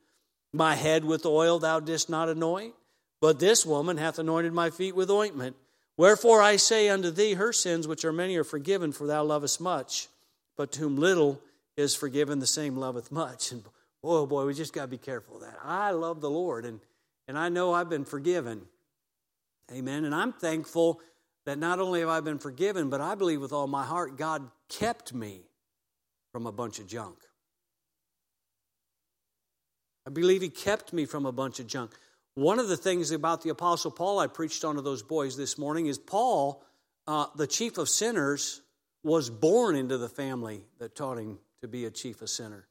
My 0.52 0.74
head 0.74 1.04
with 1.04 1.24
oil 1.24 1.58
thou 1.58 1.80
didst 1.80 2.10
not 2.10 2.28
anoint, 2.28 2.74
but 3.20 3.38
this 3.38 3.64
woman 3.64 3.96
hath 3.96 4.18
anointed 4.18 4.52
my 4.52 4.70
feet 4.70 4.94
with 4.94 5.10
ointment. 5.10 5.56
Wherefore 5.96 6.42
I 6.42 6.56
say 6.56 6.88
unto 6.88 7.10
thee, 7.10 7.34
her 7.34 7.52
sins, 7.52 7.88
which 7.88 8.04
are 8.04 8.12
many, 8.12 8.36
are 8.36 8.44
forgiven, 8.44 8.92
for 8.92 9.06
thou 9.06 9.24
lovest 9.24 9.60
much. 9.60 10.08
But 10.56 10.72
to 10.72 10.80
whom 10.80 10.96
little 10.96 11.40
is 11.76 11.94
forgiven, 11.94 12.38
the 12.38 12.46
same 12.46 12.76
loveth 12.76 13.10
much. 13.10 13.50
And 13.50 13.64
oh 14.04 14.26
boy, 14.26 14.44
we 14.44 14.54
just 14.54 14.72
got 14.72 14.82
to 14.82 14.88
be 14.88 14.98
careful 14.98 15.36
of 15.36 15.42
that. 15.42 15.58
I 15.64 15.92
love 15.92 16.20
the 16.20 16.30
Lord, 16.30 16.64
and, 16.64 16.80
and 17.26 17.38
I 17.38 17.48
know 17.48 17.72
I've 17.72 17.88
been 17.88 18.04
forgiven. 18.04 18.62
Amen. 19.72 20.04
And 20.04 20.14
I'm 20.14 20.32
thankful 20.32 21.00
that 21.46 21.58
not 21.58 21.78
only 21.80 22.00
have 22.00 22.08
I 22.08 22.20
been 22.20 22.38
forgiven, 22.38 22.90
but 22.90 23.00
I 23.00 23.14
believe 23.14 23.40
with 23.40 23.52
all 23.52 23.66
my 23.66 23.84
heart 23.84 24.16
God 24.16 24.50
kept 24.68 25.14
me 25.14 25.42
from 26.32 26.46
a 26.46 26.52
bunch 26.52 26.78
of 26.78 26.87
junk. 26.87 27.18
I 30.06 30.10
believe 30.10 30.42
He 30.42 30.48
kept 30.48 30.92
me 30.92 31.04
from 31.04 31.26
a 31.26 31.32
bunch 31.32 31.60
of 31.60 31.66
junk. 31.66 31.92
One 32.34 32.58
of 32.58 32.68
the 32.68 32.76
things 32.76 33.10
about 33.10 33.42
the 33.42 33.50
Apostle 33.50 33.90
Paul 33.90 34.18
I 34.18 34.26
preached 34.26 34.64
on 34.64 34.76
to 34.76 34.80
those 34.80 35.02
boys 35.02 35.37
this 35.37 35.58
morning 35.58 35.87
is 35.87 35.98
Paul, 35.98 36.62
uh, 37.06 37.26
the 37.37 37.46
chief 37.46 37.78
of 37.78 37.88
sinners, 37.88 38.62
was 39.02 39.30
born 39.30 39.75
into 39.75 39.98
the 39.98 40.08
family 40.08 40.62
that 40.78 40.94
taught 40.94 41.18
him 41.18 41.38
to 41.60 41.68
be 41.68 41.84
a 41.84 41.90
chief 41.90 42.22
of 42.22 42.30
sinner. 42.30 42.66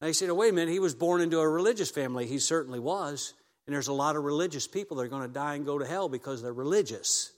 Now 0.00 0.06
you 0.06 0.12
say, 0.12 0.28
oh, 0.28 0.34
wait 0.34 0.50
a 0.50 0.52
minute, 0.52 0.72
he 0.72 0.78
was 0.78 0.94
born 0.94 1.20
into 1.20 1.38
a 1.40 1.48
religious 1.48 1.90
family. 1.90 2.26
He 2.26 2.38
certainly 2.38 2.78
was. 2.78 3.34
And 3.66 3.74
there's 3.74 3.88
a 3.88 3.92
lot 3.92 4.16
of 4.16 4.24
religious 4.24 4.66
people 4.66 4.96
that 4.96 5.02
are 5.02 5.08
going 5.08 5.26
to 5.26 5.28
die 5.28 5.54
and 5.54 5.66
go 5.66 5.78
to 5.78 5.86
hell 5.86 6.08
because 6.08 6.42
they're 6.42 6.52
religious. 6.52 7.32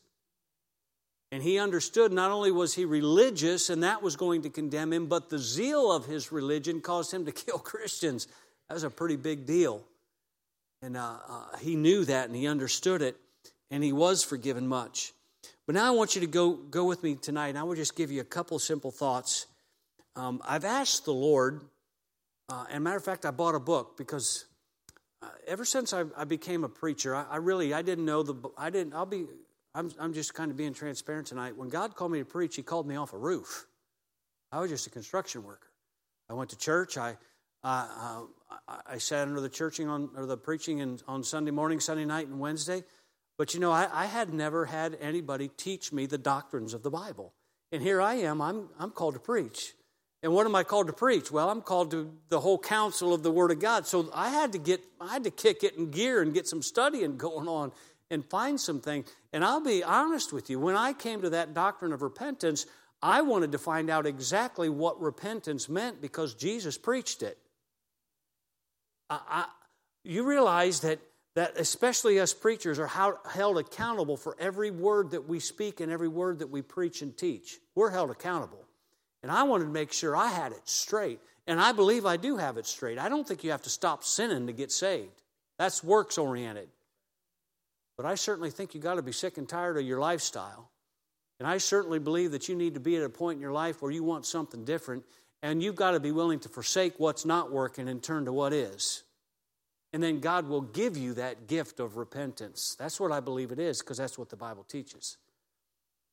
And 1.32 1.42
he 1.42 1.58
understood 1.58 2.12
not 2.12 2.30
only 2.30 2.50
was 2.50 2.74
he 2.74 2.84
religious 2.84 3.70
and 3.70 3.82
that 3.84 4.02
was 4.02 4.16
going 4.16 4.42
to 4.42 4.50
condemn 4.50 4.92
him, 4.92 5.06
but 5.06 5.30
the 5.30 5.38
zeal 5.38 5.92
of 5.92 6.06
his 6.06 6.32
religion 6.32 6.80
caused 6.80 7.12
him 7.12 7.24
to 7.26 7.32
kill 7.44 7.58
Christians. 7.58 8.26
That 8.68 8.74
was 8.74 8.84
a 8.84 8.90
pretty 8.90 9.16
big 9.16 9.46
deal. 9.46 9.82
And 10.82 10.96
uh, 10.96 11.18
uh, 11.28 11.56
he 11.58 11.76
knew 11.76 12.04
that 12.06 12.26
and 12.26 12.34
he 12.34 12.46
understood 12.46 13.02
it, 13.02 13.16
and 13.70 13.84
he 13.84 13.92
was 13.92 14.24
forgiven 14.24 14.66
much. 14.66 15.12
But 15.66 15.74
now 15.74 15.86
I 15.86 15.90
want 15.90 16.14
you 16.14 16.22
to 16.22 16.26
go, 16.26 16.54
go 16.54 16.84
with 16.84 17.02
me 17.02 17.14
tonight, 17.14 17.48
and 17.48 17.58
I 17.58 17.62
will 17.62 17.76
just 17.76 17.94
give 17.94 18.10
you 18.10 18.20
a 18.20 18.24
couple 18.24 18.58
simple 18.58 18.90
thoughts. 18.90 19.46
Um, 20.16 20.40
I've 20.44 20.64
asked 20.64 21.04
the 21.04 21.12
Lord, 21.12 21.60
uh, 22.48 22.64
and 22.70 22.82
matter 22.82 22.96
of 22.96 23.04
fact, 23.04 23.24
I 23.24 23.30
bought 23.30 23.54
a 23.54 23.60
book 23.60 23.96
because 23.96 24.46
uh, 25.22 25.28
ever 25.46 25.64
since 25.64 25.92
I, 25.92 26.04
I, 26.16 26.24
became 26.24 26.64
a 26.64 26.68
preacher, 26.68 27.14
I, 27.14 27.24
I 27.30 27.36
really 27.36 27.72
I 27.72 27.82
didn't 27.82 28.04
know 28.04 28.22
the 28.22 28.34
I 28.56 28.70
didn't 28.70 28.94
I'll 28.94 29.06
be 29.06 29.26
I'm, 29.74 29.90
I'm 29.98 30.12
just 30.12 30.34
kind 30.34 30.50
of 30.50 30.56
being 30.56 30.74
transparent 30.74 31.28
tonight. 31.28 31.56
When 31.56 31.68
God 31.68 31.94
called 31.94 32.12
me 32.12 32.18
to 32.18 32.24
preach, 32.24 32.56
He 32.56 32.62
called 32.62 32.86
me 32.86 32.96
off 32.96 33.12
a 33.12 33.18
roof. 33.18 33.66
I 34.52 34.60
was 34.60 34.70
just 34.70 34.86
a 34.86 34.90
construction 34.90 35.44
worker. 35.44 35.68
I 36.28 36.34
went 36.34 36.50
to 36.50 36.58
church. 36.58 36.98
I, 36.98 37.16
uh, 37.62 38.22
I 38.86 38.98
sat 38.98 39.28
under 39.28 39.40
the 39.40 39.48
churching 39.48 39.88
on 39.88 40.10
or 40.16 40.26
the 40.26 40.36
preaching 40.36 40.78
in, 40.78 40.98
on 41.06 41.22
Sunday 41.22 41.50
morning, 41.50 41.78
Sunday 41.78 42.04
night, 42.04 42.26
and 42.26 42.40
Wednesday. 42.40 42.82
But 43.38 43.54
you 43.54 43.60
know, 43.60 43.70
I, 43.70 43.88
I 43.92 44.06
had 44.06 44.34
never 44.34 44.66
had 44.66 44.96
anybody 45.00 45.48
teach 45.48 45.92
me 45.92 46.06
the 46.06 46.18
doctrines 46.18 46.74
of 46.74 46.82
the 46.82 46.90
Bible. 46.90 47.32
And 47.72 47.82
here 47.82 48.00
I 48.00 48.14
am. 48.14 48.40
I'm 48.40 48.68
I'm 48.78 48.90
called 48.90 49.14
to 49.14 49.20
preach. 49.20 49.74
And 50.22 50.34
what 50.34 50.46
am 50.46 50.54
I 50.54 50.64
called 50.64 50.88
to 50.88 50.92
preach? 50.92 51.30
Well, 51.30 51.48
I'm 51.48 51.62
called 51.62 51.92
to 51.92 52.12
the 52.28 52.40
whole 52.40 52.58
counsel 52.58 53.14
of 53.14 53.22
the 53.22 53.30
Word 53.30 53.50
of 53.50 53.58
God. 53.58 53.86
So 53.86 54.10
I 54.14 54.28
had 54.28 54.52
to 54.52 54.58
get, 54.58 54.84
I 55.00 55.12
had 55.14 55.24
to 55.24 55.30
kick 55.30 55.64
it 55.64 55.76
in 55.76 55.90
gear 55.90 56.20
and 56.20 56.34
get 56.34 56.46
some 56.46 56.60
studying 56.60 57.16
going 57.16 57.48
on 57.48 57.72
and 58.10 58.24
find 58.24 58.60
some 58.60 58.80
things. 58.80 59.08
And 59.32 59.44
I'll 59.44 59.62
be 59.62 59.82
honest 59.84 60.32
with 60.32 60.50
you, 60.50 60.58
when 60.58 60.76
I 60.76 60.92
came 60.92 61.22
to 61.22 61.30
that 61.30 61.54
doctrine 61.54 61.92
of 61.92 62.02
repentance, 62.02 62.66
I 63.02 63.22
wanted 63.22 63.52
to 63.52 63.58
find 63.58 63.88
out 63.88 64.06
exactly 64.06 64.68
what 64.68 65.00
repentance 65.00 65.68
meant 65.68 66.02
because 66.02 66.34
Jesus 66.34 66.76
preached 66.76 67.22
it. 67.22 67.38
I, 69.08 69.20
I, 69.28 69.44
you 70.04 70.24
realize 70.24 70.80
that, 70.80 70.98
that 71.34 71.58
especially 71.58 72.20
us 72.20 72.34
preachers 72.34 72.78
are 72.78 73.18
held 73.28 73.58
accountable 73.58 74.16
for 74.16 74.36
every 74.38 74.70
word 74.70 75.12
that 75.12 75.28
we 75.28 75.40
speak 75.40 75.80
and 75.80 75.90
every 75.90 76.08
word 76.08 76.40
that 76.40 76.50
we 76.50 76.62
preach 76.62 77.02
and 77.02 77.16
teach. 77.16 77.58
We're 77.74 77.90
held 77.90 78.10
accountable. 78.10 78.64
And 79.22 79.30
I 79.30 79.44
wanted 79.44 79.64
to 79.64 79.70
make 79.70 79.92
sure 79.92 80.16
I 80.16 80.28
had 80.28 80.52
it 80.52 80.68
straight. 80.68 81.20
And 81.46 81.60
I 81.60 81.72
believe 81.72 82.06
I 82.06 82.16
do 82.16 82.36
have 82.36 82.58
it 82.58 82.66
straight. 82.66 82.98
I 82.98 83.08
don't 83.08 83.26
think 83.26 83.44
you 83.44 83.50
have 83.50 83.62
to 83.62 83.70
stop 83.70 84.04
sinning 84.04 84.46
to 84.46 84.52
get 84.52 84.72
saved. 84.72 85.22
That's 85.58 85.84
works 85.84 86.16
oriented. 86.16 86.68
But 88.00 88.08
I 88.08 88.14
certainly 88.14 88.50
think 88.50 88.72
you've 88.72 88.82
got 88.82 88.94
to 88.94 89.02
be 89.02 89.12
sick 89.12 89.36
and 89.36 89.46
tired 89.46 89.76
of 89.76 89.84
your 89.84 90.00
lifestyle. 90.00 90.70
And 91.38 91.46
I 91.46 91.58
certainly 91.58 91.98
believe 91.98 92.30
that 92.30 92.48
you 92.48 92.54
need 92.54 92.72
to 92.72 92.80
be 92.80 92.96
at 92.96 93.02
a 93.02 93.10
point 93.10 93.36
in 93.36 93.42
your 93.42 93.52
life 93.52 93.82
where 93.82 93.90
you 93.90 94.02
want 94.02 94.24
something 94.24 94.64
different. 94.64 95.04
And 95.42 95.62
you've 95.62 95.76
got 95.76 95.90
to 95.90 96.00
be 96.00 96.10
willing 96.10 96.38
to 96.40 96.48
forsake 96.48 96.94
what's 96.96 97.26
not 97.26 97.52
working 97.52 97.90
and 97.90 98.02
turn 98.02 98.24
to 98.24 98.32
what 98.32 98.54
is. 98.54 99.02
And 99.92 100.02
then 100.02 100.20
God 100.20 100.48
will 100.48 100.62
give 100.62 100.96
you 100.96 101.12
that 101.12 101.46
gift 101.46 101.78
of 101.78 101.98
repentance. 101.98 102.74
That's 102.78 102.98
what 102.98 103.12
I 103.12 103.20
believe 103.20 103.52
it 103.52 103.58
is, 103.58 103.80
because 103.80 103.98
that's 103.98 104.16
what 104.16 104.30
the 104.30 104.36
Bible 104.36 104.64
teaches. 104.64 105.18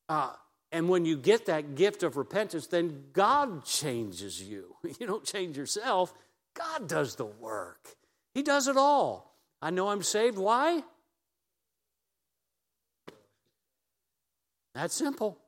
Uh, 0.09 0.33
and 0.73 0.89
when 0.89 1.05
you 1.05 1.15
get 1.15 1.45
that 1.45 1.75
gift 1.75 2.03
of 2.03 2.17
repentance, 2.17 2.67
then 2.67 3.05
God 3.13 3.63
changes 3.63 4.43
you. 4.43 4.75
You 4.99 5.07
don't 5.07 5.23
change 5.23 5.55
yourself, 5.55 6.13
God 6.53 6.89
does 6.89 7.15
the 7.15 7.27
work. 7.27 7.95
He 8.33 8.43
does 8.43 8.67
it 8.67 8.75
all. 8.75 9.37
I 9.61 9.69
know 9.69 9.87
I'm 9.87 10.03
saved. 10.03 10.37
Why? 10.37 10.83
That's 14.77 14.93
simple. 14.93 15.39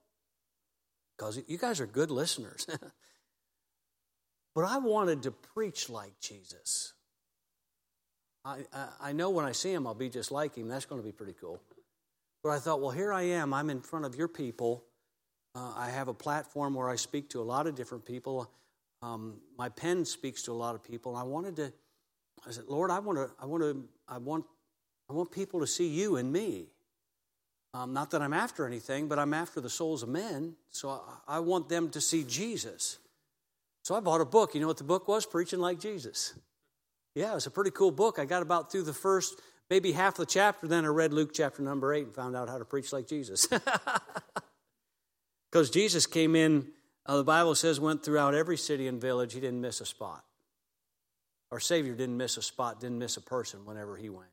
Because 1.15 1.39
you 1.47 1.59
guys 1.59 1.79
are 1.79 1.85
good 1.85 2.09
listeners. 2.09 2.65
but 4.55 4.61
I 4.61 4.79
wanted 4.79 5.23
to 5.23 5.31
preach 5.31 5.87
like 5.87 6.19
Jesus. 6.19 6.93
I, 8.43 8.65
I, 8.73 8.87
I, 9.01 9.11
know 9.11 9.29
when 9.29 9.45
I 9.45 9.51
see 9.51 9.71
him, 9.71 9.85
I'll 9.85 9.93
be 9.93 10.09
just 10.09 10.31
like 10.31 10.55
him. 10.55 10.67
That's 10.67 10.85
going 10.85 10.99
to 10.99 11.05
be 11.05 11.11
pretty 11.11 11.35
cool. 11.39 11.61
But 12.41 12.49
I 12.49 12.57
thought, 12.57 12.81
well, 12.81 12.89
here 12.89 13.13
I 13.13 13.21
am. 13.21 13.53
I'm 13.53 13.69
in 13.69 13.81
front 13.81 14.05
of 14.05 14.15
your 14.15 14.29
people. 14.29 14.83
Uh, 15.53 15.73
I 15.77 15.91
have 15.91 16.07
a 16.07 16.13
platform 16.13 16.73
where 16.73 16.89
I 16.89 16.95
speak 16.95 17.29
to 17.31 17.41
a 17.41 17.43
lot 17.43 17.67
of 17.67 17.75
different 17.75 18.05
people. 18.05 18.49
Um, 19.03 19.41
my 19.59 19.69
pen 19.69 20.05
speaks 20.05 20.41
to 20.43 20.51
a 20.51 20.53
lot 20.53 20.73
of 20.73 20.83
people. 20.83 21.15
I 21.15 21.23
wanted 21.23 21.55
to. 21.57 21.73
I 22.47 22.51
said, 22.51 22.63
Lord, 22.67 22.89
I 22.89 22.97
want 22.97 23.19
to. 23.19 23.29
I 23.39 23.45
want 23.45 23.61
to. 23.61 23.83
I 24.07 24.17
want. 24.17 24.45
I 25.07 25.13
want 25.13 25.31
people 25.31 25.59
to 25.59 25.67
see 25.67 25.87
you 25.87 26.15
in 26.15 26.31
me. 26.31 26.69
Um, 27.73 27.93
not 27.93 28.11
that 28.11 28.21
I'm 28.21 28.33
after 28.33 28.65
anything, 28.65 29.07
but 29.07 29.19
I'm 29.19 29.33
after 29.33 29.61
the 29.61 29.69
souls 29.69 30.01
of 30.03 30.09
men. 30.09 30.55
So 30.71 30.89
I, 30.89 31.35
I 31.35 31.39
want 31.39 31.69
them 31.69 31.89
to 31.91 32.01
see 32.01 32.23
Jesus. 32.23 32.97
So 33.83 33.95
I 33.95 33.99
bought 33.99 34.21
a 34.21 34.25
book. 34.25 34.55
You 34.55 34.61
know 34.61 34.67
what 34.67 34.77
the 34.77 34.83
book 34.83 35.07
was? 35.07 35.25
Preaching 35.25 35.59
like 35.59 35.79
Jesus. 35.79 36.33
Yeah, 37.13 37.31
it 37.31 37.35
was 37.35 37.45
a 37.47 37.51
pretty 37.51 37.71
cool 37.71 37.91
book. 37.91 38.17
I 38.17 38.25
got 38.25 38.41
about 38.41 38.71
through 38.71 38.83
the 38.83 38.93
first, 38.93 39.39
maybe 39.69 39.91
half 39.91 40.15
the 40.15 40.25
chapter, 40.25 40.67
then 40.67 40.85
I 40.85 40.87
read 40.87 41.13
Luke 41.13 41.31
chapter 41.33 41.61
number 41.61 41.93
eight 41.93 42.05
and 42.05 42.15
found 42.15 42.35
out 42.35 42.49
how 42.49 42.57
to 42.57 42.65
preach 42.65 42.91
like 42.91 43.07
Jesus. 43.07 43.47
Because 45.51 45.69
Jesus 45.69 46.05
came 46.05 46.35
in, 46.35 46.67
uh, 47.05 47.17
the 47.17 47.23
Bible 47.23 47.55
says, 47.55 47.79
went 47.79 48.03
throughout 48.03 48.35
every 48.35 48.57
city 48.57 48.87
and 48.87 49.01
village. 49.01 49.33
He 49.33 49.39
didn't 49.39 49.61
miss 49.61 49.81
a 49.81 49.85
spot. 49.85 50.23
Our 51.51 51.59
Savior 51.59 51.95
didn't 51.95 52.17
miss 52.17 52.37
a 52.37 52.41
spot, 52.41 52.79
didn't 52.79 52.99
miss 52.99 53.17
a 53.17 53.21
person 53.21 53.65
whenever 53.65 53.97
he 53.97 54.09
went. 54.09 54.29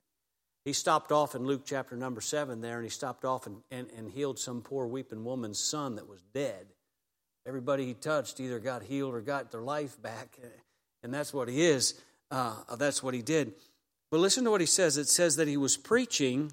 He 0.67 0.73
stopped 0.73 1.13
off 1.13 1.37
in 1.37 1.47
Luke 1.47 1.63
chapter 1.65 1.95
number 1.95 2.21
seven 2.21 2.61
there, 2.61 2.75
and 2.75 2.83
he 2.83 2.91
stopped 2.91 3.25
off 3.25 3.47
and, 3.47 3.59
and, 3.71 3.87
and 3.97 4.11
healed 4.11 4.37
some 4.37 4.63
poor 4.63 4.89
weeping 4.89 5.25
woman's 5.25 5.61
son 5.61 5.95
that 5.95 6.09
was 6.09 6.21
dead. 6.35 6.67
Everybody 7.47 7.87
he 7.87 7.95
touched 7.95 8.41
either 8.41 8.59
got 8.59 8.83
healed 8.83 9.15
or 9.15 9.21
got 9.21 9.53
their 9.53 9.63
life 9.63 10.03
back, 10.03 10.37
and 11.05 11.15
that's 11.15 11.33
what 11.33 11.49
he 11.49 11.63
is. 11.63 11.95
Uh, 12.33 12.57
that's 12.79 13.01
what 13.01 13.15
he 13.15 13.23
did. 13.23 13.53
But 14.11 14.19
listen 14.19 14.43
to 14.43 14.51
what 14.51 14.61
he 14.61 14.67
says. 14.67 14.97
It 14.97 15.07
says 15.07 15.37
that 15.37 15.47
he 15.47 15.57
was 15.57 15.77
preaching, 15.77 16.51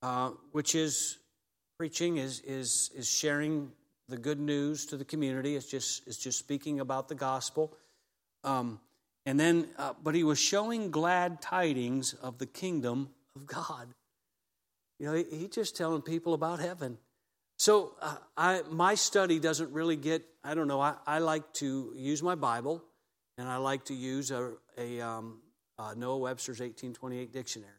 uh, 0.00 0.30
which 0.52 0.74
is 0.74 1.18
preaching 1.76 2.16
is 2.16 2.40
is 2.40 2.90
is 2.96 3.06
sharing 3.06 3.70
the 4.08 4.16
good 4.16 4.40
news 4.40 4.86
to 4.86 4.96
the 4.96 5.04
community. 5.04 5.56
It's 5.56 5.70
just 5.70 6.08
it's 6.08 6.16
just 6.16 6.38
speaking 6.38 6.80
about 6.80 7.10
the 7.10 7.14
gospel. 7.14 7.76
Um, 8.44 8.80
and 9.26 9.40
then, 9.40 9.68
uh, 9.78 9.94
but 10.02 10.14
he 10.14 10.22
was 10.22 10.38
showing 10.38 10.90
glad 10.90 11.40
tidings 11.40 12.14
of 12.14 12.38
the 12.38 12.46
kingdom 12.46 13.10
of 13.34 13.46
God. 13.46 13.88
You 14.98 15.06
know, 15.06 15.14
he, 15.14 15.24
he 15.30 15.48
just 15.48 15.76
telling 15.76 16.02
people 16.02 16.34
about 16.34 16.60
heaven. 16.60 16.98
So 17.56 17.92
uh, 18.00 18.16
I, 18.36 18.62
my 18.70 18.94
study 18.94 19.38
doesn't 19.38 19.72
really 19.72 19.96
get, 19.96 20.22
I 20.42 20.54
don't 20.54 20.68
know, 20.68 20.80
I, 20.80 20.94
I 21.06 21.18
like 21.18 21.52
to 21.54 21.92
use 21.96 22.22
my 22.22 22.34
Bible 22.34 22.82
and 23.38 23.48
I 23.48 23.56
like 23.56 23.86
to 23.86 23.94
use 23.94 24.30
a, 24.30 24.52
a 24.76 25.00
um, 25.00 25.38
uh, 25.78 25.94
Noah 25.96 26.18
Webster's 26.18 26.60
1828 26.60 27.32
dictionary. 27.32 27.70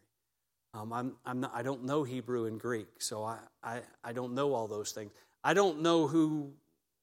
Um, 0.73 0.91
I'm, 0.91 1.15
I'm 1.25 1.41
not, 1.41 1.51
I 1.53 1.61
don't 1.61 1.85
know 1.85 2.03
Hebrew 2.03 2.45
and 2.45 2.59
Greek, 2.59 2.87
so 2.99 3.23
I, 3.23 3.37
I, 3.63 3.81
I 4.03 4.11
don't 4.11 4.33
know 4.33 4.53
all 4.53 4.67
those 4.67 4.91
things. 4.91 5.11
I 5.43 5.53
don't 5.53 5.81
know 5.81 6.07
who, 6.07 6.51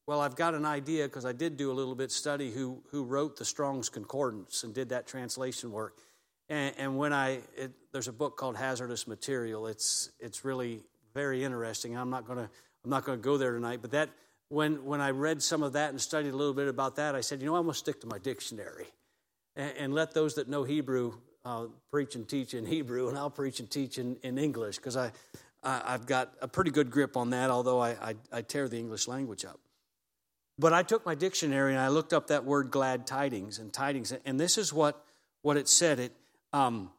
well, 0.05 0.19
I've 0.19 0.35
got 0.35 0.53
an 0.53 0.65
idea 0.65 1.05
because 1.05 1.25
I 1.25 1.31
did 1.31 1.57
do 1.57 1.71
a 1.71 1.73
little 1.73 1.95
bit 1.95 2.11
study 2.11 2.51
who, 2.51 2.81
who 2.91 3.03
wrote 3.03 3.37
the 3.37 3.45
Strong's 3.45 3.89
Concordance 3.89 4.63
and 4.63 4.73
did 4.73 4.89
that 4.89 5.07
translation 5.07 5.71
work. 5.71 5.97
And, 6.49 6.73
and 6.77 6.97
when 6.97 7.13
I, 7.13 7.39
it, 7.55 7.71
there's 7.91 8.09
a 8.09 8.13
book 8.13 8.35
called 8.35 8.57
Hazardous 8.57 9.07
Material. 9.07 9.67
It's, 9.67 10.11
it's 10.19 10.43
really 10.43 10.81
very 11.13 11.43
interesting. 11.43 11.97
I'm 11.97 12.09
not 12.09 12.25
going 12.25 12.39
to, 12.39 12.49
I'm 12.83 12.89
not 12.89 13.05
going 13.05 13.17
to 13.17 13.23
go 13.23 13.37
there 13.37 13.53
tonight, 13.53 13.79
but 13.81 13.91
that, 13.91 14.09
when, 14.49 14.85
when 14.85 15.01
I 15.01 15.11
read 15.11 15.41
some 15.41 15.63
of 15.63 15.73
that 15.73 15.89
and 15.89 15.99
studied 15.99 16.33
a 16.33 16.35
little 16.35 16.53
bit 16.53 16.67
about 16.67 16.97
that, 16.97 17.15
I 17.15 17.21
said, 17.21 17.41
you 17.41 17.47
know, 17.47 17.55
I'm 17.55 17.63
going 17.63 17.73
to 17.73 17.79
stick 17.79 18.01
to 18.01 18.07
my 18.07 18.19
dictionary 18.19 18.87
and, 19.55 19.73
and 19.77 19.93
let 19.93 20.13
those 20.13 20.35
that 20.35 20.47
know 20.47 20.63
Hebrew 20.63 21.13
uh, 21.45 21.65
preach 21.91 22.15
and 22.15 22.27
teach 22.27 22.53
in 22.53 22.65
Hebrew, 22.65 23.09
and 23.09 23.17
I'll 23.17 23.29
preach 23.29 23.59
and 23.59 23.69
teach 23.69 23.97
in, 23.97 24.17
in 24.23 24.37
English 24.37 24.77
because 24.77 24.95
I, 24.95 25.11
I, 25.63 25.91
have 25.91 26.05
got 26.05 26.33
a 26.41 26.47
pretty 26.47 26.71
good 26.71 26.91
grip 26.91 27.17
on 27.17 27.31
that, 27.31 27.49
although 27.49 27.79
I, 27.79 27.89
I, 27.89 28.15
I 28.31 28.41
tear 28.41 28.69
the 28.69 28.77
English 28.77 29.07
language 29.07 29.43
up. 29.43 29.59
But 30.59 30.73
I 30.73 30.83
took 30.83 31.05
my 31.05 31.15
dictionary 31.15 31.71
and 31.71 31.81
I 31.81 31.87
looked 31.87 32.13
up 32.13 32.27
that 32.27 32.45
word 32.45 32.69
glad 32.69 33.07
tidings 33.07 33.59
and 33.59 33.73
tidings, 33.73 34.13
and 34.25 34.39
this 34.39 34.57
is 34.57 34.71
what, 34.71 35.03
what 35.41 35.57
it 35.57 35.67
said. 35.67 35.99
It, 35.99 36.11
um, 36.51 36.91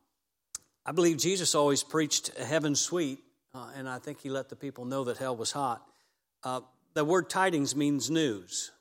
I 0.85 0.93
believe 0.93 1.19
Jesus 1.19 1.55
always 1.55 1.83
preached 1.83 2.37
heaven 2.37 2.75
sweet, 2.75 3.21
uh, 3.55 3.71
and 3.77 3.89
I 3.89 3.99
think 3.99 4.21
he 4.21 4.29
let 4.29 4.49
the 4.49 4.57
people 4.57 4.85
know 4.85 5.05
that 5.05 5.19
hell 5.19 5.37
was 5.37 5.53
hot. 5.53 5.83
Uh, 6.43 6.61
the 6.95 7.05
word 7.05 7.31
tidings 7.31 7.75
means 7.75 8.11
news. 8.11 8.73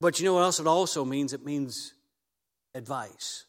But 0.00 0.18
you 0.18 0.26
know 0.26 0.34
what 0.34 0.42
else 0.42 0.60
it 0.60 0.66
also 0.66 1.04
means? 1.04 1.32
It 1.32 1.44
means 1.44 1.94
advice. 2.74 3.44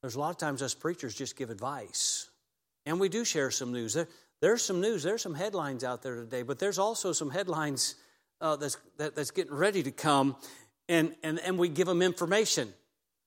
There's 0.00 0.14
a 0.14 0.20
lot 0.20 0.30
of 0.30 0.36
times 0.36 0.62
us 0.62 0.74
preachers 0.74 1.14
just 1.14 1.36
give 1.36 1.50
advice. 1.50 2.30
And 2.86 3.00
we 3.00 3.08
do 3.08 3.24
share 3.24 3.50
some 3.50 3.72
news. 3.72 3.94
There, 3.94 4.08
there's 4.40 4.62
some 4.62 4.80
news, 4.80 5.02
there's 5.02 5.22
some 5.22 5.34
headlines 5.34 5.84
out 5.84 6.02
there 6.02 6.14
today, 6.16 6.42
but 6.42 6.58
there's 6.58 6.78
also 6.78 7.12
some 7.12 7.30
headlines 7.30 7.96
uh, 8.40 8.56
that's, 8.56 8.76
that, 8.96 9.14
that's 9.14 9.30
getting 9.30 9.54
ready 9.54 9.82
to 9.82 9.90
come, 9.90 10.36
and, 10.88 11.14
and, 11.22 11.38
and 11.40 11.58
we 11.58 11.68
give 11.68 11.86
them 11.86 12.02
information. 12.02 12.72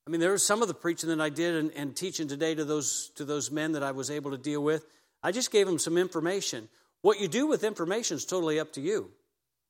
I 0.07 0.09
mean, 0.09 0.19
there 0.19 0.31
was 0.31 0.45
some 0.45 0.61
of 0.61 0.67
the 0.67 0.73
preaching 0.73 1.09
that 1.09 1.21
I 1.21 1.29
did 1.29 1.55
and, 1.55 1.71
and 1.75 1.95
teaching 1.95 2.27
today 2.27 2.55
to 2.55 2.65
those, 2.65 3.11
to 3.15 3.25
those 3.25 3.51
men 3.51 3.73
that 3.73 3.83
I 3.83 3.91
was 3.91 4.09
able 4.09 4.31
to 4.31 4.37
deal 4.37 4.63
with. 4.63 4.85
I 5.21 5.31
just 5.31 5.51
gave 5.51 5.67
them 5.67 5.77
some 5.77 5.97
information. 5.97 6.67
What 7.01 7.19
you 7.19 7.27
do 7.27 7.47
with 7.47 7.63
information 7.63 8.17
is 8.17 8.25
totally 8.25 8.59
up 8.59 8.73
to 8.73 8.81
you. 8.81 9.11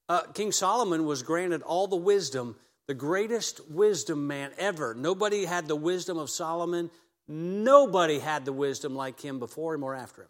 Uh, 0.07 0.21
King 0.33 0.51
Solomon 0.51 1.05
was 1.05 1.23
granted 1.23 1.61
all 1.61 1.87
the 1.87 1.95
wisdom, 1.95 2.55
the 2.87 2.93
greatest 2.93 3.69
wisdom 3.69 4.27
man 4.27 4.51
ever. 4.57 4.93
Nobody 4.93 5.45
had 5.45 5.67
the 5.67 5.75
wisdom 5.75 6.17
of 6.17 6.29
Solomon. 6.29 6.89
Nobody 7.27 8.19
had 8.19 8.45
the 8.45 8.53
wisdom 8.53 8.95
like 8.95 9.19
him 9.19 9.39
before 9.39 9.73
him 9.73 9.83
or 9.83 9.95
after 9.95 10.23
him. 10.23 10.29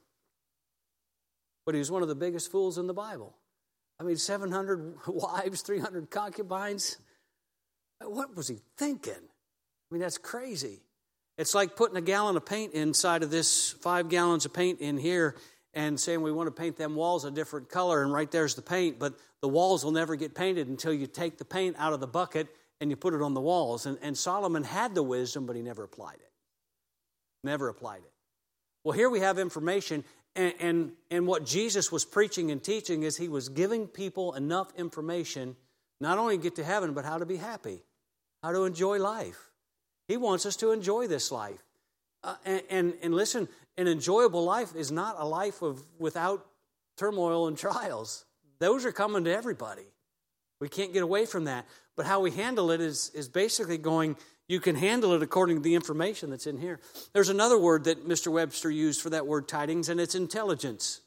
But 1.66 1.76
he 1.76 1.80
was 1.80 1.92
one 1.92 2.02
of 2.02 2.08
the 2.08 2.16
biggest 2.16 2.52
fools 2.52 2.78
in 2.78 2.88
the 2.88 2.94
Bible. 2.94 3.36
I 4.02 4.04
mean, 4.04 4.18
700 4.18 4.96
wives, 5.08 5.62
300 5.62 6.10
concubines. 6.10 6.98
What 8.04 8.36
was 8.36 8.48
he 8.48 8.58
thinking? 8.76 9.14
I 9.14 9.94
mean, 9.94 10.02
that's 10.02 10.18
crazy. 10.18 10.82
It's 11.38 11.54
like 11.54 11.76
putting 11.76 11.98
a 11.98 12.02
gallon 12.02 12.36
of 12.36 12.44
paint 12.44 12.74
inside 12.74 13.22
of 13.22 13.30
this 13.30 13.70
five 13.82 14.10
gallons 14.10 14.46
of 14.46 14.54
paint 14.54 14.82
in 14.82 14.98
here 14.98 15.36
and 15.76 16.00
saying 16.00 16.22
we 16.22 16.32
want 16.32 16.48
to 16.48 16.52
paint 16.52 16.78
them 16.78 16.96
walls 16.96 17.26
a 17.26 17.32
different 17.32 17.70
color, 17.70 18.02
and 18.02 18.12
right 18.12 18.30
there's 18.30 18.56
the 18.56 18.62
paint, 18.64 18.98
but 18.98 19.14
the 19.42 19.48
walls 19.48 19.86
will 19.86 19.92
never 19.92 20.16
get 20.16 20.34
painted 20.34 20.68
until 20.68 20.92
you 20.92 21.06
take 21.06 21.38
the 21.38 21.46
paint 21.46 21.76
out 21.78 21.94
of 21.94 22.00
the 22.00 22.08
bucket 22.08 22.48
and 22.82 22.90
you 22.90 22.96
put 22.96 23.14
it 23.14 23.22
on 23.22 23.36
the 23.36 23.42
walls. 23.42 23.86
And, 23.86 24.00
and 24.02 24.18
Solomon 24.18 24.64
had 24.64 24.96
the 24.96 25.04
wisdom, 25.04 25.46
but 25.46 25.56
he 25.56 25.62
never 25.62 25.84
applied 25.84 26.16
it. 26.16 26.32
Never 27.44 27.70
applied 27.70 28.00
it. 28.00 28.12
Well, 28.84 28.94
here 28.94 29.12
we 29.12 29.20
have 29.20 29.38
information, 29.38 30.04
and, 30.36 30.54
and, 30.60 30.92
and 31.10 31.28
what 31.28 31.46
Jesus 31.46 31.92
was 31.92 32.06
preaching 32.06 32.52
and 32.52 32.64
teaching 32.64 33.04
is 33.04 33.18
he 33.18 33.28
was 33.28 33.50
giving 33.50 33.88
people 33.88 34.34
enough 34.34 34.72
information 34.78 35.56
not 36.00 36.18
only 36.18 36.38
to 36.38 36.44
get 36.44 36.56
to 36.56 36.64
heaven, 36.64 36.94
but 36.94 37.06
how 37.06 37.18
to 37.18 37.26
be 37.26 37.38
happy, 37.38 37.84
how 38.42 38.52
to 38.52 38.64
enjoy 38.64 38.98
life. 38.98 39.52
He 40.08 40.18
wants 40.18 40.46
us 40.46 40.56
to 40.58 40.72
enjoy 40.72 41.08
this 41.08 41.32
life. 41.32 41.64
Uh, 42.24 42.36
and, 42.46 42.62
and, 42.70 42.94
and 43.04 43.14
listen, 43.14 43.48
an 43.78 43.88
enjoyable 43.88 44.44
life 44.44 44.76
is 44.76 44.92
not 44.92 45.16
a 45.18 45.26
life 45.26 45.62
of 45.62 45.84
without 46.00 46.46
turmoil 46.98 47.48
and 47.48 47.58
trials. 47.58 48.26
Those 48.60 48.86
are 48.86 48.92
coming 48.92 49.24
to 49.26 49.36
everybody. 49.36 49.86
We 50.60 50.70
can't 50.70 50.94
get 50.94 51.04
away 51.04 51.26
from 51.26 51.46
that. 51.46 51.66
But 51.96 52.06
how 52.06 52.20
we 52.20 52.32
handle 52.32 52.72
it 52.72 52.82
is, 52.82 53.12
is 53.14 53.28
basically 53.28 53.78
going, 53.78 54.16
you 54.48 54.60
can 54.60 54.76
handle 54.76 55.14
it 55.14 55.22
according 55.22 55.58
to 55.58 55.62
the 55.62 55.76
information 55.76 56.30
that's 56.30 56.48
in 56.48 56.58
here. 56.58 56.80
There's 57.14 57.30
another 57.30 57.58
word 57.58 57.86
that 57.86 58.08
Mr. 58.08 58.32
Webster 58.32 58.70
used 58.70 59.02
for 59.02 59.10
that 59.12 59.28
word 59.28 59.48
tidings, 59.48 59.90
and 59.90 60.00
it's 60.00 60.16
intelligence. 60.16 61.02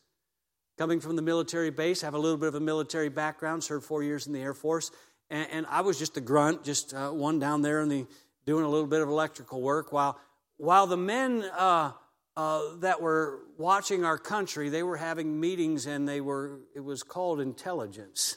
Coming 0.79 1.01
from 1.01 1.17
the 1.17 1.23
military 1.23 1.71
base, 1.71 2.03
I 2.03 2.07
have 2.07 2.15
a 2.15 2.19
little 2.19 2.39
bit 2.39 2.49
of 2.49 2.55
a 2.55 2.61
military 2.61 3.09
background, 3.09 3.63
served 3.63 3.85
four 3.85 4.03
years 4.03 4.27
in 4.27 4.33
the 4.33 4.41
Air 4.41 4.55
Force, 4.55 4.91
and, 5.31 5.49
and 5.51 5.67
I 5.69 5.83
was 5.83 5.99
just 5.99 6.17
a 6.17 6.21
grunt, 6.21 6.65
just 6.65 6.95
uh, 6.95 7.11
one 7.11 7.39
down 7.39 7.63
there 7.63 7.81
in 7.83 7.89
the 7.89 8.07
doing 8.47 8.65
a 8.65 8.69
little 8.69 8.87
bit 8.87 9.01
of 9.01 9.09
electrical 9.09 9.63
work 9.63 9.93
while 9.93 10.19
while 10.57 10.87
the 10.87 10.97
men 10.97 11.45
uh, 11.57 11.93
uh, 12.37 12.63
that 12.79 13.01
were 13.01 13.41
watching 13.59 14.05
our 14.05 14.19
country, 14.19 14.69
they 14.69 14.83
were 14.83 14.97
having 14.97 15.41
meetings 15.41 15.87
and 15.87 16.09
they 16.09 16.21
were, 16.21 16.61
it 16.75 16.81
was 16.81 17.03
called 17.03 17.41
intelligence. 17.41 18.37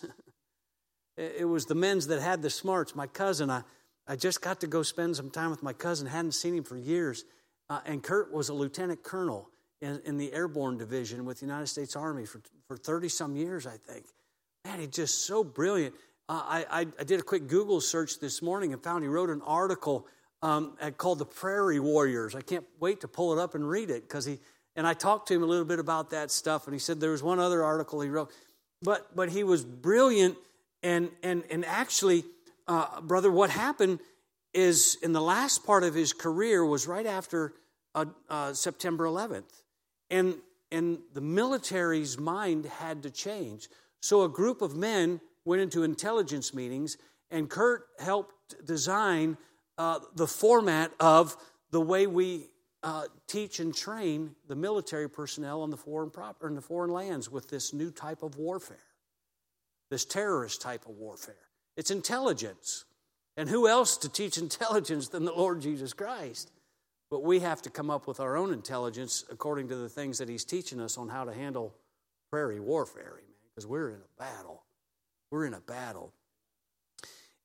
it 1.17 1.47
was 1.47 1.65
the 1.65 1.75
men's 1.75 2.07
that 2.07 2.21
had 2.21 2.41
the 2.41 2.49
smarts. 2.49 2.95
My 2.95 3.07
cousin, 3.07 3.49
I, 3.49 3.63
I 4.07 4.15
just 4.15 4.41
got 4.41 4.61
to 4.61 4.67
go 4.67 4.83
spend 4.83 5.15
some 5.15 5.29
time 5.29 5.49
with 5.49 5.61
my 5.61 5.73
cousin, 5.73 6.07
hadn't 6.07 6.31
seen 6.31 6.55
him 6.55 6.63
for 6.63 6.77
years. 6.77 7.25
Uh, 7.69 7.81
and 7.85 8.01
Kurt 8.01 8.31
was 8.31 8.49
a 8.49 8.53
lieutenant 8.53 9.03
colonel 9.03 9.49
in, 9.81 10.01
in 10.05 10.17
the 10.17 10.31
airborne 10.33 10.77
division 10.77 11.25
with 11.25 11.39
the 11.39 11.45
United 11.45 11.67
States 11.67 11.95
Army 11.95 12.25
for, 12.25 12.41
for 12.67 12.77
30 12.77 13.09
some 13.09 13.35
years, 13.35 13.67
I 13.67 13.77
think. 13.77 14.05
Man, 14.65 14.79
he's 14.79 14.89
just 14.89 15.25
so 15.25 15.43
brilliant. 15.43 15.93
Uh, 16.29 16.41
I, 16.45 16.65
I, 16.69 16.87
I, 16.99 17.03
did 17.03 17.19
a 17.19 17.23
quick 17.23 17.47
Google 17.47 17.79
search 17.79 18.19
this 18.19 18.41
morning 18.41 18.73
and 18.73 18.83
found 18.83 19.03
he 19.03 19.07
wrote 19.07 19.29
an 19.29 19.41
article 19.45 20.07
um, 20.41 20.75
called 20.97 21.19
The 21.19 21.25
Prairie 21.25 21.79
Warriors. 21.79 22.35
I 22.35 22.41
can't 22.41 22.65
wait 22.79 23.01
to 23.01 23.07
pull 23.07 23.37
it 23.37 23.41
up 23.41 23.55
and 23.55 23.67
read 23.67 23.89
it 23.89 24.03
because 24.03 24.25
he, 24.25 24.39
and 24.75 24.85
I 24.85 24.93
talked 24.93 25.29
to 25.29 25.33
him 25.33 25.43
a 25.43 25.45
little 25.45 25.65
bit 25.65 25.79
about 25.79 26.09
that 26.11 26.31
stuff, 26.31 26.67
and 26.67 26.73
he 26.73 26.79
said 26.79 26.99
there 26.99 27.11
was 27.11 27.23
one 27.23 27.39
other 27.39 27.63
article 27.63 28.01
he 28.01 28.09
wrote. 28.09 28.31
But, 28.81 29.15
but 29.15 29.29
he 29.29 29.43
was 29.43 29.63
brilliant, 29.63 30.37
and, 30.83 31.09
and, 31.23 31.43
and 31.49 31.65
actually, 31.65 32.25
uh, 32.67 33.01
brother, 33.01 33.31
what 33.31 33.49
happened 33.49 33.99
is 34.53 34.97
in 35.01 35.13
the 35.13 35.21
last 35.21 35.65
part 35.65 35.83
of 35.83 35.93
his 35.93 36.13
career 36.13 36.65
was 36.65 36.87
right 36.87 37.05
after 37.05 37.53
uh, 37.95 38.05
uh, 38.29 38.53
September 38.53 39.05
11th. 39.05 39.63
And, 40.09 40.35
and 40.71 40.99
the 41.13 41.21
military's 41.21 42.17
mind 42.17 42.65
had 42.65 43.03
to 43.03 43.09
change. 43.09 43.67
So 44.01 44.23
a 44.23 44.29
group 44.29 44.61
of 44.61 44.75
men 44.75 45.21
went 45.45 45.61
into 45.61 45.83
intelligence 45.83 46.53
meetings, 46.53 46.97
and 47.31 47.49
Kurt 47.49 47.85
helped 47.99 48.65
design 48.65 49.37
uh, 49.77 49.99
the 50.15 50.27
format 50.27 50.91
of 50.99 51.35
the 51.71 51.81
way 51.81 52.07
we 52.07 52.47
uh, 52.83 53.05
teach 53.27 53.59
and 53.59 53.75
train 53.75 54.35
the 54.47 54.55
military 54.55 55.09
personnel 55.09 55.61
on 55.61 55.69
the 55.69 55.77
foreign 55.77 56.09
proper 56.09 56.47
in 56.47 56.55
the 56.55 56.61
foreign 56.61 56.91
lands 56.91 57.29
with 57.29 57.49
this 57.49 57.73
new 57.73 57.91
type 57.91 58.23
of 58.23 58.37
warfare, 58.37 58.77
this 59.89 60.05
terrorist 60.05 60.61
type 60.61 60.85
of 60.85 60.95
warfare. 60.95 61.46
It's 61.77 61.91
intelligence. 61.91 62.83
And 63.37 63.47
who 63.47 63.67
else 63.67 63.95
to 63.97 64.09
teach 64.09 64.37
intelligence 64.37 65.07
than 65.07 65.23
the 65.23 65.31
Lord 65.31 65.61
Jesus 65.61 65.93
Christ? 65.93 66.51
But 67.09 67.23
we 67.23 67.39
have 67.39 67.61
to 67.61 67.69
come 67.69 67.89
up 67.89 68.07
with 68.07 68.19
our 68.19 68.35
own 68.35 68.51
intelligence 68.51 69.23
according 69.31 69.69
to 69.69 69.75
the 69.75 69.87
things 69.87 70.17
that 70.17 70.27
He's 70.27 70.43
teaching 70.43 70.81
us 70.81 70.97
on 70.97 71.07
how 71.07 71.23
to 71.23 71.33
handle 71.33 71.73
prairie 72.29 72.59
warfare, 72.59 73.13
amen, 73.19 73.35
because 73.55 73.65
we're 73.65 73.91
in 73.91 74.01
a 74.01 74.19
battle. 74.19 74.63
We're 75.31 75.45
in 75.45 75.53
a 75.53 75.61
battle. 75.61 76.11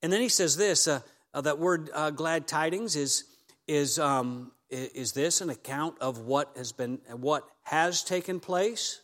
And 0.02 0.12
then 0.12 0.20
He 0.20 0.28
says 0.28 0.56
this 0.56 0.88
uh, 0.88 1.00
uh, 1.32 1.42
that 1.42 1.58
word 1.58 1.90
uh, 1.94 2.10
glad 2.10 2.48
tidings 2.48 2.96
is, 2.96 3.24
is, 3.68 4.00
um, 4.00 4.50
is 4.68 5.12
this 5.12 5.40
an 5.40 5.50
account 5.50 5.96
of 6.00 6.18
what 6.18 6.52
has 6.56 6.72
been, 6.72 6.98
what 7.10 7.44
has 7.62 8.02
taken 8.02 8.40
place? 8.40 9.00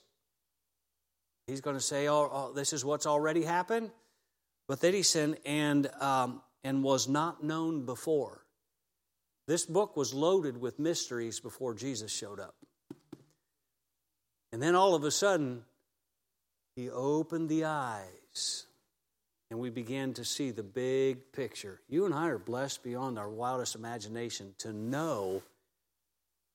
He's 1.47 1.61
going 1.61 1.77
to 1.77 1.83
say, 1.83 2.09
oh, 2.09 2.29
oh 2.33 2.53
this 2.53 2.73
is 2.73 2.85
what's 2.85 3.07
already 3.07 3.43
happened. 3.43 3.91
But 4.69 4.81
that 4.83 4.95
he 4.95 5.03
said, 5.03 5.39
and, 5.45 5.89
um, 6.01 6.43
and 6.63 6.85
was 6.85 7.09
not 7.09 7.43
known 7.43 7.87
before. 7.87 8.45
This 9.47 9.65
book 9.65 9.97
was 9.97 10.13
loaded 10.13 10.61
with 10.61 10.79
mysteries 10.79 11.41
before 11.41 11.75
Jesus 11.75 12.13
showed 12.13 12.39
up. 12.39 12.55
And 14.53 14.63
then 14.63 14.75
all 14.75 14.95
of 14.95 15.05
a 15.05 15.11
sudden, 15.11 15.65
he 16.77 16.91
opened 16.91 17.49
the 17.49 17.65
eyes 17.65 18.67
and 19.51 19.59
we 19.59 19.71
began 19.71 20.13
to 20.15 20.25
see 20.25 20.51
the 20.51 20.63
big 20.63 21.33
picture. 21.33 21.81
You 21.89 22.05
and 22.05 22.15
I 22.15 22.29
are 22.29 22.39
blessed 22.39 22.83
beyond 22.83 23.19
our 23.19 23.29
wildest 23.29 23.75
imagination 23.75 24.55
to 24.59 24.73
know 24.73 25.43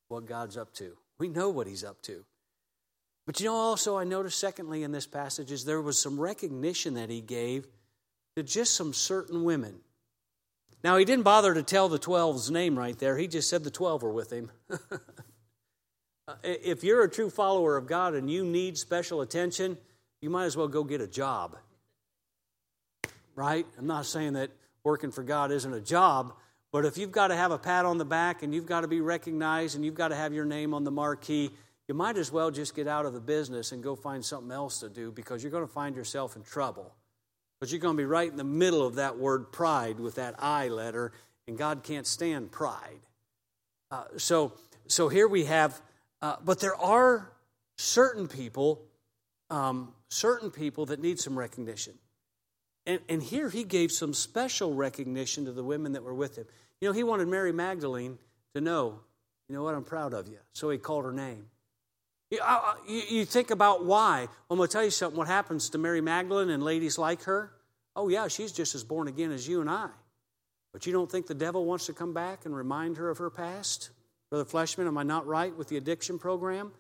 what 0.10 0.28
God's 0.28 0.58
up 0.58 0.74
to. 0.76 0.96
We 1.18 1.28
know 1.28 1.50
what 1.50 1.68
He's 1.68 1.84
up 1.84 2.02
to. 2.04 2.24
But 3.26 3.40
you 3.40 3.48
know, 3.48 3.56
also, 3.56 3.98
I 3.98 4.04
noticed, 4.04 4.38
secondly, 4.38 4.84
in 4.84 4.92
this 4.92 5.08
passage, 5.08 5.52
is 5.52 5.66
there 5.66 5.82
was 5.82 6.00
some 6.00 6.20
recognition 6.20 6.96
that 6.96 7.10
He 7.10 7.22
gave 7.22 7.68
to 8.36 8.44
just 8.44 8.76
some 8.76 8.94
certain 8.94 9.44
women. 9.44 9.76
Now, 10.84 10.98
he 10.98 11.06
didn't 11.06 11.24
bother 11.24 11.54
to 11.54 11.64
tell 11.64 11.88
the 11.88 12.00
12's 12.00 12.52
name 12.52 12.78
right 12.78 12.98
there. 12.98 13.18
He 13.18 13.28
just 13.28 13.50
said 13.50 13.64
the 13.64 13.72
12 13.72 14.04
were 14.04 14.12
with 14.12 14.32
him. 14.32 14.52
Uh, 16.26 16.36
if 16.44 16.86
you're 16.86 17.04
a 17.04 17.10
true 17.10 17.30
follower 17.30 17.76
of 17.76 17.86
God 17.86 18.14
and 18.14 18.32
you 18.32 18.46
need 18.46 18.78
special 18.78 19.20
attention, 19.20 19.78
you 20.22 20.30
might 20.30 20.46
as 20.46 20.56
well 20.56 20.70
go 20.70 20.86
get 20.86 21.02
a 21.02 21.08
job. 21.08 21.58
Right? 23.36 23.66
I'm 23.78 23.88
not 23.88 24.06
saying 24.06 24.32
that 24.34 24.50
working 24.86 25.12
for 25.12 25.22
God 25.22 25.52
isn't 25.52 25.74
a 25.74 25.82
job, 25.82 26.34
but 26.72 26.86
if 26.86 26.98
you've 26.98 27.12
got 27.12 27.28
to 27.28 27.36
have 27.36 27.52
a 27.52 27.58
pat 27.58 27.84
on 27.84 27.98
the 27.98 28.06
back 28.06 28.42
and 28.42 28.54
you've 28.54 28.66
got 28.66 28.82
to 28.82 28.88
be 28.88 29.02
recognized 29.02 29.76
and 29.76 29.84
you've 29.84 29.96
got 29.96 30.08
to 30.08 30.16
have 30.16 30.34
your 30.34 30.46
name 30.46 30.74
on 30.74 30.86
the 30.86 30.92
marquee, 30.92 31.52
you 31.90 31.94
might 31.94 32.18
as 32.18 32.32
well 32.32 32.52
just 32.52 32.74
get 32.74 32.88
out 32.88 33.06
of 33.06 33.12
the 33.12 33.20
business 33.20 33.74
and 33.74 33.84
go 33.84 33.94
find 33.96 34.24
something 34.24 34.52
else 34.52 34.80
to 34.80 34.88
do 34.88 35.12
because 35.12 35.44
you're 35.44 35.52
going 35.52 35.68
to 35.68 35.74
find 35.74 35.96
yourself 35.96 36.38
in 36.38 36.44
trouble. 36.44 36.96
But 37.64 37.72
you're 37.72 37.80
going 37.80 37.96
to 37.96 38.02
be 38.02 38.06
right 38.06 38.30
in 38.30 38.36
the 38.36 38.44
middle 38.44 38.86
of 38.86 38.96
that 38.96 39.18
word 39.18 39.54
pride 39.54 39.98
with 39.98 40.16
that 40.16 40.36
I 40.38 40.68
letter, 40.68 41.14
and 41.48 41.58
God 41.58 41.82
can't 41.82 42.06
stand 42.06 42.52
pride. 42.52 43.00
Uh, 43.90 44.04
so, 44.18 44.52
so 44.88 45.08
here 45.08 45.30
we 45.30 45.46
have, 45.46 45.82
uh, 46.22 46.36
but 46.44 46.60
there 46.60 46.76
are 46.76 47.32
certain 47.78 48.28
people, 48.28 48.82
um, 49.50 49.94
certain 50.10 50.52
people 50.52 50.88
that 50.88 51.00
need 51.00 51.22
some 51.22 51.40
recognition. 51.40 51.94
And, 52.86 53.00
and 53.08 53.24
here 53.24 53.48
he 53.48 53.64
gave 53.64 53.94
some 53.94 54.14
special 54.14 54.74
recognition 54.74 55.46
to 55.46 55.54
the 55.54 55.64
women 55.64 55.94
that 55.94 56.04
were 56.04 56.14
with 56.14 56.38
him. 56.38 56.48
You 56.82 56.90
know, 56.90 56.94
he 56.94 57.04
wanted 57.04 57.30
Mary 57.30 57.54
Magdalene 57.54 58.18
to 58.56 58.60
know, 58.60 59.00
you 59.48 59.56
know 59.56 59.64
what, 59.64 59.74
I'm 59.74 59.86
proud 59.86 60.14
of 60.14 60.28
you. 60.28 60.40
So 60.52 60.70
he 60.70 60.78
called 60.78 61.06
her 61.06 61.14
name. 61.14 61.46
You, 62.88 63.26
think 63.26 63.52
about 63.52 63.86
why. 63.86 64.28
I'm 64.50 64.58
going 64.58 64.68
to 64.68 64.72
tell 64.72 64.84
you 64.84 64.90
something. 64.90 65.18
What 65.18 65.28
happens 65.28 65.70
to 65.72 65.78
Mary 65.78 66.02
Magdalene 66.02 66.50
and 66.50 66.64
ladies 66.64 66.98
like 66.98 67.24
her? 67.24 67.52
Oh, 67.96 68.10
yeah, 68.10 68.28
she's 68.28 68.52
just 68.52 68.76
as 68.76 68.84
born 68.84 69.08
again 69.08 69.32
as 69.32 69.48
you 69.48 69.62
and 69.62 69.70
I. 69.70 69.90
But 70.72 70.88
you 70.88 70.94
don't 70.94 71.12
think 71.12 71.28
the 71.28 71.36
devil 71.36 71.66
wants 71.66 71.86
to 71.86 71.94
come 71.94 72.14
back 72.14 72.46
and 72.46 72.56
remind 72.56 72.98
her 72.98 73.10
of 73.10 73.20
her 73.20 73.30
past? 73.30 73.92
Brother 74.32 74.46
Fleshman, 74.46 74.88
am 74.88 74.98
I 74.98 75.04
not 75.04 75.28
right 75.28 75.56
with 75.56 75.68
the 75.68 75.78
addiction 75.78 76.18
program? 76.18 76.72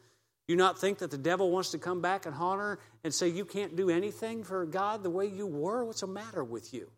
You 0.48 0.56
not 0.56 0.80
think 0.80 0.98
that 0.98 1.12
the 1.12 1.18
devil 1.18 1.52
wants 1.52 1.72
to 1.72 1.78
come 1.78 2.02
back 2.02 2.26
and 2.26 2.36
haunt 2.36 2.60
her 2.60 2.80
and 3.04 3.14
say, 3.14 3.30
You 3.30 3.46
can't 3.46 3.76
do 3.76 3.90
anything 3.90 4.44
for 4.44 4.66
God 4.66 5.04
the 5.04 5.10
way 5.10 5.28
you 5.28 5.48
were? 5.48 5.86
What's 5.86 6.02
the 6.02 6.08
matter 6.08 6.44
with 6.44 6.74
you? 6.74 6.90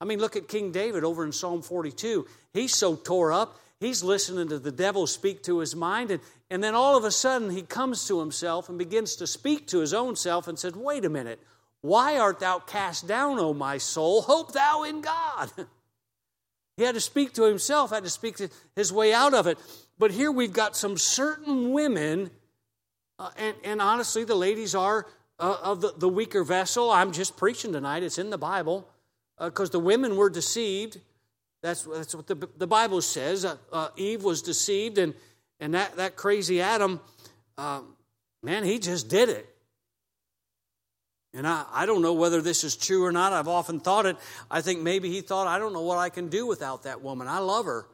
I 0.00 0.04
mean, 0.04 0.18
look 0.18 0.36
at 0.36 0.48
King 0.48 0.72
David 0.72 1.04
over 1.04 1.24
in 1.24 1.32
Psalm 1.32 1.62
42. 1.62 2.26
He's 2.52 2.74
so 2.74 2.96
tore 2.96 3.32
up, 3.32 3.58
he's 3.80 4.02
listening 4.02 4.48
to 4.48 4.58
the 4.58 4.72
devil 4.72 5.06
speak 5.06 5.42
to 5.44 5.58
his 5.58 5.76
mind, 5.76 6.10
and, 6.10 6.20
and 6.50 6.62
then 6.62 6.74
all 6.74 6.96
of 6.96 7.04
a 7.04 7.10
sudden 7.10 7.50
he 7.50 7.62
comes 7.62 8.06
to 8.08 8.20
himself 8.20 8.68
and 8.68 8.78
begins 8.78 9.16
to 9.16 9.26
speak 9.26 9.66
to 9.68 9.80
his 9.80 9.92
own 9.92 10.16
self 10.16 10.48
and 10.48 10.58
said, 10.58 10.76
Wait 10.76 11.04
a 11.04 11.10
minute, 11.10 11.40
why 11.80 12.18
art 12.18 12.40
thou 12.40 12.58
cast 12.58 13.06
down, 13.06 13.38
O 13.38 13.52
my 13.52 13.78
soul? 13.78 14.22
Hope 14.22 14.52
thou 14.52 14.84
in 14.84 15.00
God. 15.00 15.50
he 16.76 16.82
had 16.82 16.94
to 16.94 17.00
speak 17.00 17.34
to 17.34 17.44
himself, 17.44 17.90
had 17.90 18.04
to 18.04 18.10
speak 18.10 18.36
to 18.38 18.48
his 18.74 18.92
way 18.92 19.12
out 19.12 19.34
of 19.34 19.46
it. 19.46 19.58
But 19.98 20.10
here 20.10 20.32
we've 20.32 20.52
got 20.52 20.76
some 20.76 20.96
certain 20.96 21.72
women, 21.72 22.30
uh, 23.18 23.30
and, 23.36 23.56
and, 23.64 23.82
honestly, 23.82 24.24
the 24.24 24.36
ladies 24.36 24.74
are 24.74 25.06
uh, 25.40 25.56
of 25.62 25.80
the, 25.80 25.92
the, 25.98 26.08
weaker 26.08 26.44
vessel. 26.44 26.90
I'm 26.90 27.12
just 27.12 27.36
preaching 27.36 27.72
tonight, 27.72 28.04
it's 28.04 28.18
in 28.18 28.30
the 28.30 28.38
Bible, 28.38 28.88
because 29.40 29.70
uh, 29.70 29.72
the 29.72 29.80
women 29.80 30.16
were 30.16 30.30
deceived. 30.30 31.00
That's, 31.62 31.82
that's 31.82 32.14
what 32.14 32.28
the, 32.28 32.48
the 32.56 32.68
Bible 32.68 33.02
says. 33.02 33.44
Uh, 33.44 33.56
uh, 33.72 33.88
Eve 33.96 34.22
was 34.22 34.40
deceived, 34.40 34.98
and, 34.98 35.14
and 35.60 35.74
that, 35.74 35.96
that 35.96 36.16
crazy 36.16 36.60
Adam, 36.60 37.00
um, 37.56 37.96
man, 38.42 38.64
he 38.64 38.78
just 38.78 39.08
did 39.08 39.28
it. 39.28 39.48
And 41.34 41.46
I, 41.46 41.64
I 41.70 41.86
don't 41.86 42.02
know 42.02 42.14
whether 42.14 42.40
this 42.40 42.64
is 42.64 42.76
true 42.76 43.04
or 43.04 43.12
not. 43.12 43.32
I've 43.32 43.48
often 43.48 43.80
thought 43.80 44.06
it. 44.06 44.16
I 44.50 44.60
think 44.60 44.80
maybe 44.80 45.10
he 45.10 45.20
thought, 45.20 45.46
I 45.46 45.58
don't 45.58 45.72
know 45.72 45.82
what 45.82 45.98
I 45.98 46.08
can 46.08 46.28
do 46.28 46.46
without 46.46 46.84
that 46.84 47.02
woman. 47.02 47.28
I 47.28 47.38
love 47.38 47.66
her. 47.66 47.86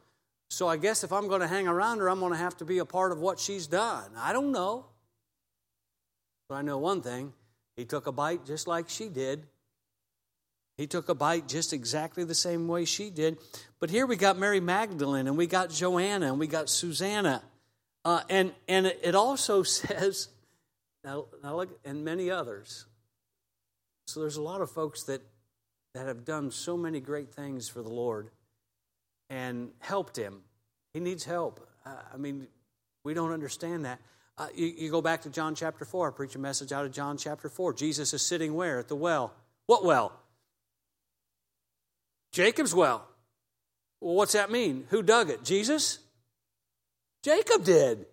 So 0.49 0.67
I 0.67 0.77
guess 0.77 1.03
if 1.03 1.11
I'm 1.11 1.27
going 1.27 1.41
to 1.41 1.47
hang 1.47 1.67
around 1.67 1.99
her, 1.99 2.09
I'm 2.09 2.19
going 2.19 2.31
to 2.31 2.37
have 2.37 2.55
to 2.57 2.65
be 2.65 2.77
a 2.77 2.85
part 2.85 3.11
of 3.11 3.19
what 3.19 3.39
she's 3.39 3.67
done. 3.67 4.09
I 4.17 4.31
don't 4.31 4.51
know. 4.51 4.85
But 6.47 6.55
I 6.55 6.61
know 6.61 6.77
one 6.77 7.01
thing 7.01 7.33
he 7.75 7.85
took 7.85 8.07
a 8.07 8.11
bite 8.11 8.45
just 8.45 8.67
like 8.67 8.87
she 8.87 9.09
did. 9.09 9.47
He 10.77 10.87
took 10.87 11.09
a 11.09 11.15
bite 11.15 11.47
just 11.47 11.73
exactly 11.73 12.23
the 12.23 12.35
same 12.35 12.67
way 12.67 12.85
she 12.85 13.09
did. 13.09 13.37
But 13.79 13.89
here 13.89 14.05
we 14.05 14.17
got 14.17 14.37
Mary 14.37 14.59
Magdalene, 14.59 15.27
and 15.27 15.37
we 15.37 15.47
got 15.47 15.69
Joanna, 15.69 16.27
and 16.27 16.39
we 16.39 16.47
got 16.47 16.69
Susanna. 16.69 17.41
Uh, 18.05 18.21
and, 18.29 18.53
and 18.67 18.85
it 18.85 19.15
also 19.15 19.63
says, 19.63 20.29
now, 21.03 21.25
now 21.43 21.55
look, 21.57 21.77
and 21.83 22.05
many 22.05 22.31
others. 22.31 22.85
So 24.07 24.19
there's 24.19 24.37
a 24.37 24.41
lot 24.41 24.61
of 24.61 24.69
folks 24.69 25.03
that, 25.03 25.21
that 25.95 26.07
have 26.07 26.23
done 26.23 26.51
so 26.51 26.77
many 26.77 26.99
great 26.99 27.33
things 27.33 27.67
for 27.67 27.81
the 27.81 27.89
Lord 27.89 28.29
and 29.29 29.71
helped 29.79 30.15
him. 30.15 30.41
He 30.93 30.99
needs 30.99 31.25
help. 31.25 31.67
Uh, 31.85 31.95
I 32.13 32.17
mean, 32.17 32.47
we 33.03 33.15
don't 33.15 33.31
understand 33.31 33.85
that. 33.85 33.99
Uh, 34.37 34.47
you, 34.53 34.67
you, 34.77 34.91
go 34.91 35.01
back 35.01 35.21
to 35.21 35.29
John 35.29 35.55
chapter 35.55 35.85
4. 35.85 36.09
I 36.09 36.11
preach 36.11 36.35
a 36.35 36.39
message 36.39 36.71
out 36.71 36.85
of 36.85 36.91
John 36.91 37.17
chapter 37.17 37.49
4. 37.49 37.73
Jesus 37.73 38.13
is 38.13 38.21
sitting 38.21 38.53
where? 38.53 38.79
At 38.79 38.89
the 38.89 38.95
well. 38.95 39.33
What 39.65 39.85
well? 39.85 40.11
Jacob's 42.33 42.75
well. 42.75 43.07
Well, 44.01 44.15
what's 44.15 44.33
that 44.33 44.51
mean? 44.51 44.85
Who 44.89 45.01
dug 45.01 45.29
it? 45.29 45.43
Jesus? 45.43 45.99
Jacob 47.25 47.63
did. 47.63 48.05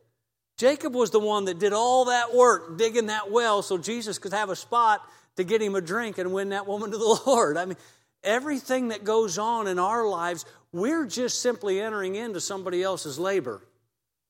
Jacob 0.57 0.95
was 0.95 1.11
the 1.11 1.21
one 1.21 1.45
that 1.45 1.59
did 1.59 1.75
all 1.75 2.07
that 2.07 2.35
work 2.35 2.79
digging 2.79 3.09
that 3.09 3.31
well 3.31 3.61
so 3.61 3.77
Jesus 3.77 4.19
could 4.19 4.33
have 4.33 4.49
a 4.49 4.57
spot 4.57 5.07
to 5.37 5.45
get 5.45 5.61
him 5.61 5.75
a 5.75 5.83
drink 5.83 6.17
and 6.17 6.33
win 6.33 6.49
that 6.49 6.67
woman 6.67 6.91
to 6.91 6.97
the 6.97 7.21
Lord. 7.27 7.59
I 7.59 7.67
mean, 7.67 7.77
everything 8.25 8.89
that 8.89 9.05
goes 9.05 9.37
on 9.37 9.67
in 9.67 9.79
our 9.79 10.09
lives, 10.09 10.47
we're 10.73 11.05
just 11.05 11.43
simply 11.43 11.79
entering 11.79 12.15
into 12.15 12.41
somebody 12.41 12.83
else's 12.83 13.19
labor. 13.19 13.61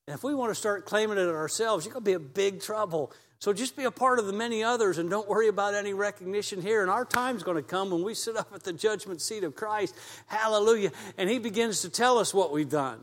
And 0.05 0.15
if 0.15 0.21
we 0.21 0.35
want 0.35 0.51
to 0.51 0.55
start 0.55 0.85
claiming 0.85 1.17
it 1.17 1.29
ourselves, 1.29 1.85
you're 1.85 1.93
going 1.93 2.03
to 2.03 2.09
be 2.09 2.15
in 2.21 2.27
big 2.33 2.59
trouble. 2.59 3.13
So 3.39 3.53
just 3.53 3.77
be 3.77 3.85
a 3.85 3.91
part 3.91 4.19
of 4.19 4.25
the 4.25 4.33
many 4.33 4.65
others 4.65 4.97
and 4.97 5.09
don't 5.09 5.29
worry 5.29 5.47
about 5.47 5.75
any 5.75 5.93
recognition 5.93 6.61
here. 6.61 6.81
And 6.81 6.91
our 6.91 7.05
time's 7.05 7.43
going 7.43 7.55
to 7.55 7.63
come 7.63 7.89
when 7.89 8.03
we 8.03 8.15
sit 8.15 8.35
up 8.35 8.51
at 8.53 8.63
the 8.63 8.73
judgment 8.73 9.21
seat 9.21 9.45
of 9.45 9.55
Christ. 9.55 9.95
Hallelujah. 10.27 10.91
And 11.17 11.29
He 11.29 11.39
begins 11.39 11.83
to 11.83 11.89
tell 11.89 12.17
us 12.17 12.33
what 12.33 12.51
we've 12.51 12.69
done. 12.69 12.99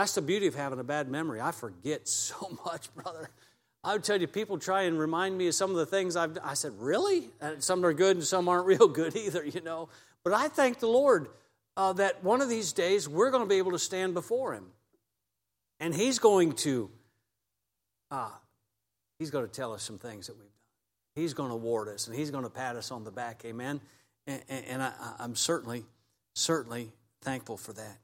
That's 0.00 0.14
the 0.14 0.22
beauty 0.22 0.46
of 0.46 0.54
having 0.54 0.78
a 0.78 0.84
bad 0.84 1.10
memory. 1.10 1.42
I 1.42 1.50
forget 1.50 2.08
so 2.08 2.58
much, 2.64 2.92
brother. 2.94 3.28
I 3.84 3.92
would 3.92 4.02
tell 4.02 4.18
you, 4.18 4.26
people 4.26 4.58
try 4.58 4.82
and 4.82 4.98
remind 4.98 5.36
me 5.36 5.48
of 5.48 5.54
some 5.54 5.70
of 5.70 5.76
the 5.76 5.84
things 5.84 6.16
I've 6.16 6.38
I 6.42 6.54
said, 6.54 6.72
really? 6.78 7.28
And 7.38 7.62
some 7.62 7.84
are 7.84 7.92
good 7.92 8.16
and 8.16 8.24
some 8.24 8.48
aren't 8.48 8.64
real 8.72 8.88
good 8.88 9.14
either, 9.14 9.44
you 9.44 9.60
know. 9.60 9.90
But 10.24 10.32
I 10.32 10.48
thank 10.48 10.78
the 10.78 10.86
Lord 10.86 11.28
uh, 11.76 11.92
that 11.94 12.24
one 12.24 12.40
of 12.40 12.48
these 12.48 12.72
days 12.72 13.10
we're 13.10 13.30
going 13.30 13.42
to 13.42 13.48
be 13.48 13.56
able 13.56 13.72
to 13.72 13.78
stand 13.78 14.14
before 14.14 14.54
Him. 14.54 14.64
And 15.80 15.94
He's 15.94 16.18
going 16.18 16.52
to, 16.52 16.90
uh, 18.10 18.30
He's 19.18 19.30
going 19.30 19.46
to 19.46 19.52
tell 19.52 19.74
us 19.74 19.82
some 19.82 19.98
things 19.98 20.28
that 20.28 20.34
we've 20.34 20.44
done. 20.44 21.22
He's 21.22 21.34
going 21.34 21.50
to 21.50 21.54
award 21.56 21.88
us 21.88 22.06
and 22.06 22.16
He's 22.16 22.30
going 22.30 22.44
to 22.44 22.50
pat 22.50 22.74
us 22.76 22.90
on 22.90 23.04
the 23.04 23.10
back. 23.10 23.42
Amen. 23.44 23.82
And, 24.26 24.42
and 24.48 24.82
I, 24.82 24.92
I'm 25.18 25.36
certainly, 25.36 25.84
certainly 26.34 26.90
thankful 27.20 27.58
for 27.58 27.74
that. 27.74 27.98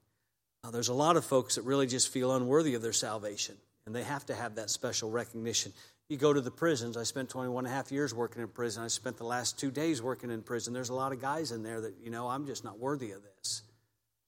Uh, 0.66 0.70
there's 0.70 0.88
a 0.88 0.94
lot 0.94 1.16
of 1.16 1.24
folks 1.24 1.55
that 1.55 1.62
really 1.62 1.87
just 1.87 2.09
feel 2.09 2.35
unworthy 2.35 2.74
of 2.74 2.83
their 2.83 2.92
salvation, 2.92 3.57
and 3.85 3.94
they 3.94 4.02
have 4.02 4.26
to 4.26 4.35
have 4.35 4.57
that 4.57 4.68
special 4.68 5.11
recognition. 5.11 5.72
You 6.09 6.16
go 6.16 6.33
to 6.33 6.40
the 6.40 6.50
prisons. 6.50 6.96
I 6.96 7.05
spent 7.05 7.29
21 7.29 7.66
and 7.66 7.72
a 7.72 7.76
half 7.76 7.92
years 7.92 8.12
working 8.12 8.42
in 8.42 8.48
prison. 8.48 8.83
I 8.83 8.88
spent 8.88 9.16
the 9.16 9.24
last 9.24 9.61
two 9.61 9.70
days 9.70 10.02
working 10.02 10.31
in 10.31 10.42
prison. 10.42 10.72
There's 10.72 10.88
a 10.88 10.94
lot 10.94 11.12
of 11.12 11.20
guys 11.20 11.52
in 11.52 11.62
there 11.62 11.81
that, 11.83 11.94
you 12.02 12.11
know, 12.11 12.29
I'm 12.29 12.46
just 12.46 12.64
not 12.64 12.79
worthy 12.79 13.12
of 13.12 13.22
this. 13.22 13.62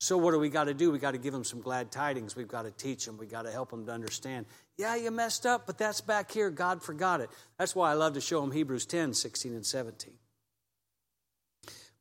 So, 0.00 0.16
what 0.16 0.30
do 0.30 0.38
we 0.38 0.48
got 0.48 0.64
to 0.64 0.74
do? 0.74 0.92
We 0.92 1.00
got 1.00 1.12
to 1.12 1.18
give 1.18 1.32
them 1.32 1.42
some 1.42 1.60
glad 1.60 1.90
tidings. 1.90 2.36
We've 2.36 2.46
got 2.46 2.62
to 2.62 2.70
teach 2.70 3.04
them. 3.04 3.18
We've 3.18 3.30
got 3.30 3.42
to 3.42 3.50
help 3.50 3.70
them 3.70 3.84
to 3.86 3.92
understand. 3.92 4.46
Yeah, 4.76 4.94
you 4.94 5.10
messed 5.10 5.44
up, 5.44 5.66
but 5.66 5.76
that's 5.76 6.00
back 6.00 6.30
here. 6.30 6.50
God 6.50 6.84
forgot 6.84 7.20
it. 7.20 7.30
That's 7.58 7.74
why 7.74 7.90
I 7.90 7.94
love 7.94 8.14
to 8.14 8.20
show 8.20 8.40
them 8.40 8.52
Hebrews 8.52 8.86
10, 8.86 9.12
16, 9.12 9.54
and 9.54 9.66
17. 9.66 10.14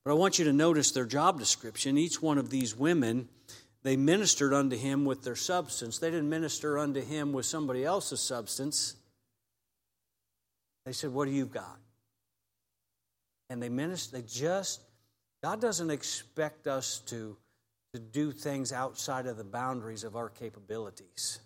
But 0.03 0.11
I 0.11 0.13
want 0.13 0.37
you 0.37 0.45
to 0.45 0.53
notice 0.53 0.91
their 0.91 1.07
job 1.07 1.39
description. 1.39 1.97
Each 1.97 2.21
one 2.21 2.37
of 2.37 2.51
these 2.51 2.77
women, 2.77 3.29
they 3.87 3.95
ministered 3.95 4.53
unto 4.53 4.75
him 4.75 5.05
with 5.05 5.23
their 5.23 5.35
substance. 5.35 5.99
They 5.99 6.11
didn't 6.11 6.29
minister 6.29 6.77
unto 6.77 7.01
him 7.01 7.31
with 7.31 7.45
somebody 7.45 7.85
else's 7.85 8.19
substance. 8.19 8.95
They 10.85 10.91
said, 10.91 11.13
What 11.13 11.25
do 11.25 11.31
you 11.31 11.45
got? 11.45 11.79
And 13.49 13.63
they 13.63 13.69
minister, 13.69 14.17
they 14.17 14.23
just, 14.27 14.81
God 15.41 15.61
doesn't 15.61 15.89
expect 15.89 16.67
us 16.67 16.99
to 17.07 17.37
to 17.93 17.99
do 17.99 18.31
things 18.31 18.73
outside 18.73 19.25
of 19.25 19.37
the 19.37 19.43
boundaries 19.43 20.03
of 20.03 20.15
our 20.15 20.29
capabilities. 20.29 21.39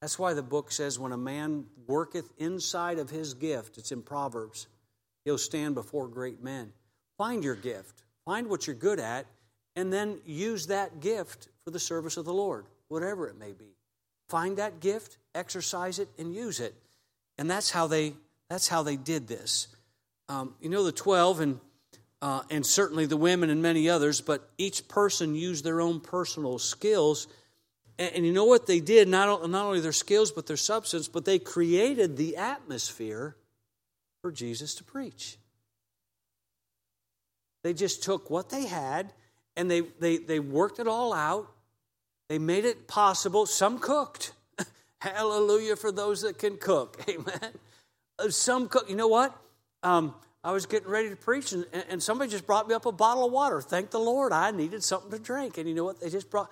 That's 0.00 0.18
why 0.18 0.34
the 0.34 0.42
book 0.42 0.70
says 0.70 0.98
when 0.98 1.12
a 1.12 1.18
man 1.18 1.66
worketh 1.86 2.32
inside 2.38 2.98
of 2.98 3.10
his 3.10 3.34
gift, 3.34 3.78
it's 3.78 3.90
in 3.90 4.02
Proverbs, 4.02 4.68
he'll 5.24 5.38
stand 5.38 5.74
before 5.74 6.06
great 6.06 6.42
men. 6.42 6.72
Find 7.18 7.42
your 7.42 7.56
gift, 7.56 8.04
find 8.24 8.48
what 8.48 8.66
you're 8.66 8.76
good 8.76 9.00
at, 9.00 9.26
and 9.76 9.92
then 9.92 10.20
use 10.24 10.68
that 10.68 11.00
gift 11.00 11.48
for 11.64 11.70
the 11.70 11.80
service 11.80 12.16
of 12.16 12.24
the 12.24 12.32
Lord, 12.32 12.66
whatever 12.88 13.26
it 13.28 13.38
may 13.38 13.52
be. 13.52 13.76
Find 14.28 14.56
that 14.58 14.80
gift, 14.80 15.18
exercise 15.34 15.98
it, 15.98 16.08
and 16.18 16.34
use 16.34 16.60
it. 16.60 16.74
And 17.38 17.50
that's 17.50 17.70
how 17.70 17.86
they 17.86 18.14
that's 18.48 18.68
how 18.68 18.82
they 18.82 18.96
did 18.96 19.26
this. 19.26 19.68
Um, 20.28 20.54
you 20.60 20.68
know 20.68 20.84
the 20.84 20.92
twelve 20.92 21.40
and 21.40 21.60
uh, 22.24 22.42
and 22.50 22.64
certainly 22.64 23.04
the 23.04 23.18
women 23.18 23.50
and 23.50 23.60
many 23.60 23.88
others, 23.88 24.22
but 24.22 24.48
each 24.56 24.88
person 24.88 25.34
used 25.34 25.62
their 25.62 25.82
own 25.82 26.00
personal 26.00 26.58
skills. 26.58 27.28
And, 27.98 28.14
and 28.16 28.26
you 28.26 28.32
know 28.32 28.46
what 28.46 28.66
they 28.66 28.80
did? 28.80 29.08
Not, 29.08 29.50
not 29.50 29.66
only 29.66 29.80
their 29.80 29.92
skills, 29.92 30.32
but 30.32 30.46
their 30.46 30.56
substance, 30.56 31.06
but 31.06 31.26
they 31.26 31.38
created 31.38 32.16
the 32.16 32.38
atmosphere 32.38 33.36
for 34.22 34.32
Jesus 34.32 34.74
to 34.76 34.84
preach. 34.84 35.36
They 37.62 37.74
just 37.74 38.02
took 38.02 38.30
what 38.30 38.48
they 38.48 38.64
had 38.64 39.12
and 39.54 39.70
they, 39.70 39.82
they, 39.82 40.16
they 40.16 40.40
worked 40.40 40.78
it 40.78 40.88
all 40.88 41.12
out. 41.12 41.53
They 42.28 42.38
made 42.38 42.64
it 42.64 42.88
possible. 42.88 43.46
Some 43.46 43.78
cooked. 43.78 44.32
Hallelujah 45.00 45.76
for 45.76 45.92
those 45.92 46.22
that 46.22 46.38
can 46.38 46.56
cook. 46.56 47.02
Amen. 47.08 47.52
Uh, 48.18 48.30
some 48.30 48.68
cook. 48.68 48.88
You 48.88 48.96
know 48.96 49.08
what? 49.08 49.36
Um, 49.82 50.14
I 50.42 50.52
was 50.52 50.66
getting 50.66 50.88
ready 50.88 51.08
to 51.08 51.16
preach, 51.16 51.52
and, 51.52 51.66
and 51.88 52.02
somebody 52.02 52.30
just 52.30 52.46
brought 52.46 52.68
me 52.68 52.74
up 52.74 52.84
a 52.84 52.92
bottle 52.92 53.24
of 53.24 53.32
water. 53.32 53.62
Thank 53.62 53.90
the 53.90 53.98
Lord, 53.98 54.30
I 54.30 54.50
needed 54.50 54.84
something 54.84 55.10
to 55.10 55.18
drink. 55.18 55.56
And 55.56 55.66
you 55.66 55.74
know 55.74 55.84
what? 55.84 56.00
They 56.00 56.10
just 56.10 56.30
brought, 56.30 56.50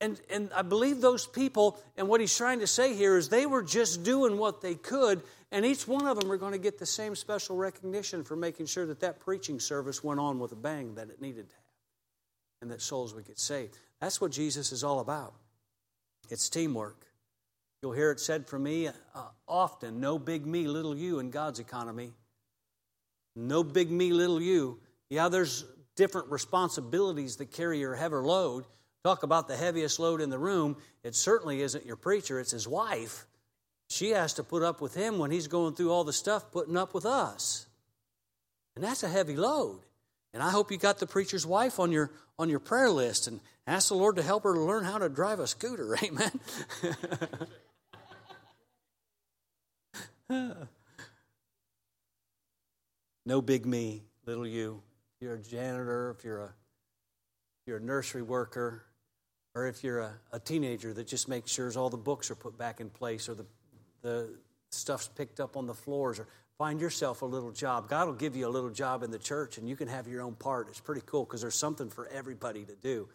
and, 0.00 0.20
and 0.30 0.50
I 0.54 0.62
believe 0.62 1.00
those 1.00 1.26
people, 1.26 1.80
and 1.96 2.08
what 2.08 2.20
he's 2.20 2.36
trying 2.36 2.60
to 2.60 2.66
say 2.68 2.94
here 2.94 3.16
is 3.16 3.28
they 3.28 3.46
were 3.46 3.62
just 3.62 4.04
doing 4.04 4.38
what 4.38 4.62
they 4.62 4.76
could, 4.76 5.20
and 5.50 5.64
each 5.64 5.88
one 5.88 6.06
of 6.06 6.18
them 6.18 6.30
are 6.30 6.36
going 6.36 6.52
to 6.52 6.58
get 6.58 6.78
the 6.78 6.86
same 6.86 7.16
special 7.16 7.56
recognition 7.56 8.22
for 8.22 8.36
making 8.36 8.66
sure 8.66 8.86
that 8.86 9.00
that 9.00 9.18
preaching 9.18 9.58
service 9.58 10.04
went 10.04 10.20
on 10.20 10.38
with 10.38 10.52
a 10.52 10.56
bang 10.56 10.94
that 10.94 11.10
it 11.10 11.20
needed 11.20 11.48
to 11.48 11.56
have, 11.56 11.64
and 12.62 12.70
that 12.70 12.82
souls 12.82 13.14
would 13.14 13.26
get 13.26 13.38
saved. 13.38 13.78
That's 14.00 14.20
what 14.20 14.32
Jesus 14.32 14.72
is 14.72 14.84
all 14.84 15.00
about. 15.00 15.34
It's 16.30 16.48
teamwork. 16.48 17.06
You'll 17.82 17.92
hear 17.92 18.10
it 18.10 18.20
said 18.20 18.46
from 18.46 18.62
me 18.62 18.88
uh, 18.88 18.92
often 19.46 20.00
no 20.00 20.18
big 20.18 20.46
me, 20.46 20.66
little 20.66 20.96
you 20.96 21.18
in 21.18 21.30
God's 21.30 21.58
economy. 21.58 22.12
No 23.36 23.62
big 23.62 23.90
me, 23.90 24.12
little 24.12 24.40
you. 24.40 24.80
Yeah, 25.10 25.28
there's 25.28 25.64
different 25.96 26.30
responsibilities 26.30 27.36
that 27.36 27.52
carry 27.52 27.78
your 27.78 27.94
heavier 27.94 28.22
load. 28.22 28.64
Talk 29.04 29.22
about 29.22 29.48
the 29.48 29.56
heaviest 29.56 29.98
load 29.98 30.20
in 30.20 30.30
the 30.30 30.38
room. 30.38 30.76
It 31.02 31.14
certainly 31.14 31.60
isn't 31.60 31.84
your 31.84 31.96
preacher, 31.96 32.40
it's 32.40 32.52
his 32.52 32.66
wife. 32.66 33.26
She 33.90 34.10
has 34.10 34.34
to 34.34 34.42
put 34.42 34.62
up 34.62 34.80
with 34.80 34.94
him 34.94 35.18
when 35.18 35.30
he's 35.30 35.46
going 35.46 35.74
through 35.74 35.92
all 35.92 36.04
the 36.04 36.12
stuff, 36.12 36.50
putting 36.50 36.76
up 36.76 36.94
with 36.94 37.04
us. 37.04 37.66
And 38.74 38.84
that's 38.84 39.02
a 39.02 39.08
heavy 39.08 39.36
load. 39.36 39.80
And 40.34 40.42
I 40.42 40.50
hope 40.50 40.70
you 40.70 40.76
got 40.76 40.98
the 40.98 41.06
preacher's 41.06 41.46
wife 41.46 41.78
on 41.80 41.92
your 41.92 42.10
on 42.38 42.50
your 42.50 42.58
prayer 42.58 42.90
list 42.90 43.28
and 43.28 43.40
ask 43.66 43.88
the 43.88 43.94
Lord 43.94 44.16
to 44.16 44.22
help 44.22 44.42
her 44.42 44.52
to 44.52 44.60
learn 44.60 44.84
how 44.84 44.98
to 44.98 45.08
drive 45.08 45.38
a 45.38 45.46
scooter. 45.46 45.96
Amen. 46.02 46.40
No 53.26 53.40
big 53.40 53.64
me, 53.64 54.02
little 54.26 54.46
you. 54.46 54.82
If 55.16 55.24
you're 55.24 55.34
a 55.34 55.42
janitor, 55.42 56.14
if 56.18 56.24
you're 56.24 56.40
a, 56.40 56.46
if 56.46 57.66
you're 57.66 57.76
a 57.78 57.82
nursery 57.82 58.22
worker, 58.22 58.84
or 59.54 59.66
if 59.66 59.82
you're 59.82 60.00
a, 60.00 60.12
a 60.32 60.38
teenager 60.38 60.92
that 60.92 61.06
just 61.06 61.28
makes 61.28 61.50
sure 61.50 61.70
all 61.76 61.88
the 61.88 61.96
books 61.96 62.30
are 62.30 62.34
put 62.34 62.58
back 62.58 62.80
in 62.80 62.90
place 62.90 63.28
or 63.28 63.34
the, 63.34 63.46
the 64.02 64.28
stuff's 64.70 65.08
picked 65.08 65.40
up 65.40 65.56
on 65.56 65.66
the 65.66 65.74
floors 65.74 66.18
or 66.18 66.28
find 66.58 66.80
yourself 66.80 67.22
a 67.22 67.26
little 67.26 67.52
job. 67.52 67.88
God 67.88 68.06
will 68.06 68.14
give 68.14 68.36
you 68.36 68.46
a 68.46 68.48
little 68.48 68.70
job 68.70 69.02
in 69.02 69.10
the 69.10 69.18
church 69.18 69.58
and 69.58 69.68
you 69.68 69.76
can 69.76 69.88
have 69.88 70.06
your 70.06 70.22
own 70.22 70.34
part. 70.34 70.68
It's 70.68 70.80
pretty 70.80 71.02
cool 71.06 71.24
because 71.24 71.40
there's 71.40 71.54
something 71.54 71.88
for 71.88 72.06
everybody 72.08 72.64
to 72.64 72.74
do 72.76 73.08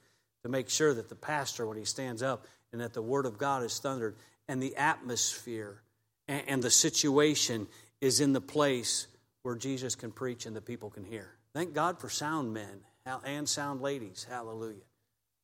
to 0.44 0.50
make 0.50 0.70
sure 0.70 0.94
that 0.94 1.10
the 1.10 1.16
pastor, 1.16 1.66
when 1.66 1.78
he 1.78 1.86
stands 1.86 2.22
up, 2.22 2.46
and 2.72 2.82
that 2.82 2.94
the 2.94 3.02
word 3.02 3.26
of 3.26 3.38
God 3.38 3.64
is 3.64 3.80
thundered 3.80 4.16
and 4.48 4.62
the 4.62 4.76
atmosphere 4.76 5.82
and, 6.28 6.44
and 6.48 6.64
the 6.64 6.70
situation 6.70 7.68
is 8.02 8.20
in 8.20 8.34
the 8.34 8.42
place 8.42 9.08
where 9.44 9.56
Jesus 9.56 9.96
can 9.96 10.12
preach 10.12 10.46
and 10.46 10.56
the 10.56 10.62
people 10.62 10.90
can 10.90 11.04
hear. 11.04 11.32
Thank 11.54 11.74
God 11.74 12.00
for 12.00 12.10
sound 12.10 12.54
men 12.54 12.82
and 13.26 13.50
sound 13.50 13.82
ladies. 13.82 14.26
Hallelujah. 14.30 14.84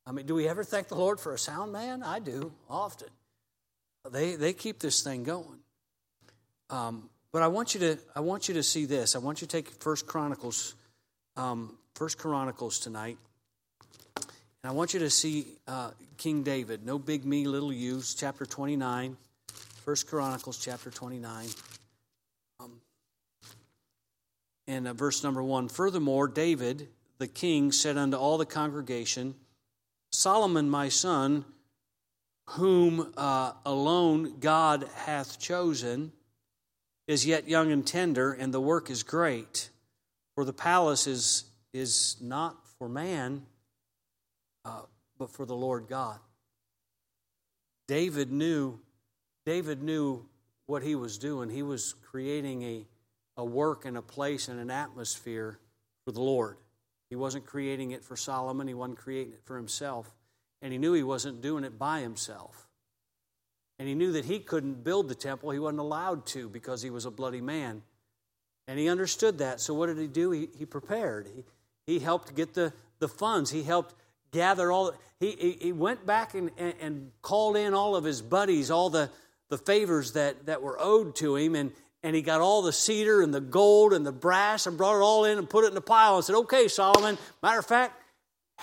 I 0.05 0.12
mean, 0.12 0.27
do 0.27 0.36
we 0.36 0.47
ever 0.47 0.63
thank 0.63 0.88
the 0.88 0.95
Lord 0.95 1.19
for 1.19 1.34
a 1.34 1.39
sound 1.39 1.71
man? 1.71 2.03
I 2.03 2.19
do 2.19 2.51
often. 2.69 3.08
They 4.12 4.36
they 4.36 4.53
keep 4.53 4.79
this 4.79 5.01
thing 5.01 5.23
going. 5.23 5.60
Um, 6.69 7.10
but 7.35 7.43
I 7.43 7.49
want 7.49 7.73
you 7.73 7.81
to 7.81 7.97
I 8.15 8.21
want 8.21 8.47
you 8.47 8.53
to 8.53 8.63
see 8.63 8.85
this. 8.85 9.13
I 9.13 9.19
want 9.19 9.41
you 9.41 9.47
to 9.47 9.51
take 9.51 9.67
First 9.67 10.07
Chronicles, 10.07 10.73
um, 11.35 11.77
First 11.93 12.17
Chronicles 12.17 12.79
tonight, 12.79 13.17
and 14.15 14.25
I 14.63 14.71
want 14.71 14.93
you 14.93 15.01
to 15.01 15.09
see 15.09 15.47
uh, 15.67 15.91
King 16.17 16.43
David. 16.43 16.85
No 16.85 16.97
big 16.97 17.25
me, 17.25 17.43
little 17.45 17.73
you. 17.73 18.01
Chapter 18.15 18.45
twenty 18.45 18.77
nine. 18.77 19.17
First 19.83 20.07
Chronicles 20.07 20.63
chapter 20.63 20.89
twenty 20.89 21.19
nine 21.19 21.49
and 24.65 24.87
uh, 24.87 24.93
verse 24.93 25.21
number 25.21 25.43
one 25.43 25.67
Furthermore, 25.67 26.29
David 26.29 26.87
the 27.17 27.27
king 27.27 27.73
said 27.73 27.97
unto 27.97 28.15
all 28.15 28.37
the 28.37 28.45
congregation, 28.45 29.35
Solomon 30.13 30.69
my 30.69 30.87
son, 30.87 31.43
whom 32.51 33.11
uh, 33.17 33.51
alone 33.65 34.39
God 34.39 34.87
hath 35.05 35.37
chosen, 35.37 36.13
is 37.07 37.25
yet 37.25 37.47
young 37.47 37.71
and 37.71 37.85
tender, 37.85 38.33
and 38.33 38.53
the 38.53 38.61
work 38.61 38.89
is 38.89 39.03
great. 39.03 39.69
For 40.33 40.43
the 40.43 40.53
palace 40.53 41.07
is, 41.07 41.45
is 41.73 42.17
not 42.19 42.57
for 42.77 42.89
man, 42.89 43.45
uh, 44.65 44.81
but 45.17 45.29
for 45.29 45.45
the 45.45 45.55
Lord 45.55 45.87
God. 45.87 46.19
David 47.87 48.31
knew, 48.31 48.79
David 49.45 49.83
knew 49.83 50.25
what 50.65 50.81
he 50.81 50.95
was 50.95 51.17
doing, 51.17 51.49
he 51.49 51.61
was 51.61 51.93
creating 52.09 52.63
a, 52.63 52.85
a 53.37 53.45
work 53.45 53.85
and 53.85 53.97
a 53.97 54.01
place 54.01 54.47
and 54.47 54.59
an 54.59 54.71
atmosphere 54.71 55.59
for 56.03 56.11
the 56.11 56.21
Lord. 56.21 56.57
He 57.09 57.15
wasn't 57.15 57.45
creating 57.45 57.91
it 57.91 58.03
for 58.03 58.15
Solomon, 58.15 58.67
he 58.67 58.73
wasn't 58.73 58.97
creating 58.97 59.33
it 59.33 59.43
for 59.45 59.57
himself. 59.57 60.11
And 60.61 60.73
he 60.73 60.79
knew 60.79 60.93
he 60.93 61.03
wasn't 61.03 61.41
doing 61.41 61.63
it 61.63 61.77
by 61.77 61.99
himself. 61.99 62.67
And 63.77 63.88
he 63.88 63.95
knew 63.95 64.13
that 64.13 64.25
he 64.25 64.39
couldn't 64.39 64.83
build 64.83 65.09
the 65.09 65.15
temple, 65.15 65.51
he 65.51 65.59
wasn't 65.59 65.79
allowed 65.79 66.25
to 66.27 66.49
because 66.49 66.81
he 66.81 66.89
was 66.89 67.05
a 67.05 67.11
bloody 67.11 67.41
man. 67.41 67.81
And 68.67 68.79
he 68.79 68.89
understood 68.89 69.39
that. 69.39 69.61
So 69.61 69.73
what 69.73 69.88
did 69.88 69.97
he 69.97 70.07
do? 70.07 70.31
He, 70.31 70.49
he 70.57 70.65
prepared. 70.65 71.27
He, 71.27 71.43
he 71.85 71.99
helped 71.99 72.35
get 72.35 72.53
the, 72.53 72.73
the 72.99 73.07
funds. 73.07 73.51
He 73.51 73.63
helped 73.63 73.93
gather 74.31 74.71
all. 74.71 74.93
He, 75.19 75.31
he, 75.31 75.51
he 75.61 75.71
went 75.71 76.05
back 76.05 76.33
and, 76.33 76.49
and, 76.57 76.73
and, 76.81 77.11
called 77.21 77.57
in 77.57 77.73
all 77.73 77.95
of 77.95 78.03
his 78.03 78.21
buddies, 78.21 78.71
all 78.71 78.89
the, 78.89 79.09
the 79.49 79.57
favors 79.57 80.13
that, 80.13 80.47
that 80.47 80.61
were 80.61 80.77
owed 80.79 81.15
to 81.17 81.35
him. 81.35 81.55
And, 81.55 81.71
and 82.01 82.15
he 82.15 82.21
got 82.21 82.41
all 82.41 82.61
the 82.61 82.73
cedar 82.73 83.21
and 83.21 83.33
the 83.33 83.41
gold 83.41 83.93
and 83.93 84.05
the 84.05 84.11
brass 84.11 84.65
and 84.65 84.77
brought 84.77 84.97
it 84.97 85.03
all 85.03 85.25
in 85.25 85.38
and 85.38 85.49
put 85.49 85.63
it 85.63 85.71
in 85.71 85.77
a 85.77 85.81
pile 85.81 86.15
and 86.15 86.25
said, 86.25 86.35
Okay, 86.35 86.67
Solomon, 86.67 87.17
matter 87.43 87.59
of 87.59 87.65
fact, 87.65 88.01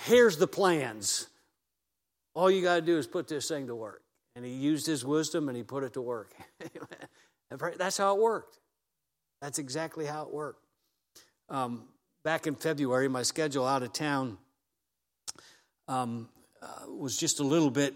here's 0.01 0.37
the 0.37 0.47
plans. 0.47 1.27
All 2.33 2.51
you 2.51 2.61
got 2.61 2.75
to 2.75 2.81
do 2.81 2.97
is 2.97 3.07
put 3.07 3.27
this 3.27 3.47
thing 3.47 3.67
to 3.67 3.75
work. 3.75 4.02
And 4.35 4.43
he 4.43 4.51
used 4.51 4.85
his 4.87 5.05
wisdom 5.05 5.47
and 5.47 5.55
he 5.55 5.63
put 5.63 5.83
it 5.83 5.93
to 5.93 6.01
work. 6.01 6.33
That's 7.77 7.97
how 7.97 8.15
it 8.15 8.21
worked. 8.21 8.57
That's 9.41 9.59
exactly 9.59 10.05
how 10.05 10.23
it 10.23 10.33
worked. 10.33 10.65
Um, 11.49 11.83
back 12.23 12.47
in 12.47 12.55
February, 12.55 13.07
my 13.07 13.23
schedule 13.23 13.67
out 13.67 13.83
of 13.83 13.93
town 13.93 14.37
um, 15.87 16.29
uh, 16.61 16.89
was 16.89 17.17
just 17.17 17.39
a 17.39 17.43
little 17.43 17.69
bit 17.69 17.93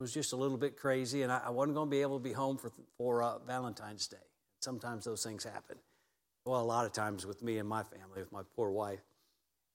was 0.00 0.14
just 0.14 0.32
a 0.32 0.36
little 0.36 0.56
bit 0.56 0.76
crazy, 0.76 1.22
and 1.22 1.32
I, 1.32 1.42
I 1.46 1.50
wasn't 1.50 1.74
going 1.74 1.88
to 1.88 1.90
be 1.90 2.02
able 2.02 2.18
to 2.18 2.22
be 2.22 2.32
home 2.32 2.56
for 2.56 2.70
for 2.96 3.22
uh, 3.22 3.38
Valentine's 3.40 4.06
Day. 4.06 4.16
Sometimes 4.60 5.04
those 5.04 5.24
things 5.24 5.42
happen. 5.44 5.76
Well, 6.44 6.60
a 6.60 6.62
lot 6.62 6.86
of 6.86 6.92
times 6.92 7.26
with 7.26 7.42
me 7.42 7.58
and 7.58 7.68
my 7.68 7.82
family, 7.82 8.20
with 8.20 8.32
my 8.32 8.42
poor 8.54 8.70
wife, 8.70 9.00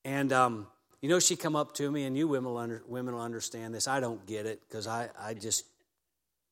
and 0.06 0.32
um, 0.32 0.68
you 1.02 1.10
know, 1.10 1.20
she 1.20 1.36
come 1.36 1.58
up 1.58 1.74
to 1.76 1.92
me, 1.92 2.06
and 2.06 2.18
you 2.18 2.30
women 2.30 2.52
will, 2.52 2.58
under, 2.58 2.82
women 2.88 3.14
will 3.14 3.22
understand 3.22 3.76
this. 3.76 3.90
I 3.90 4.00
don't 4.00 4.26
get 4.26 4.46
it 4.46 4.62
because 4.68 4.88
I, 4.88 5.10
I 5.20 5.34
just 5.34 5.66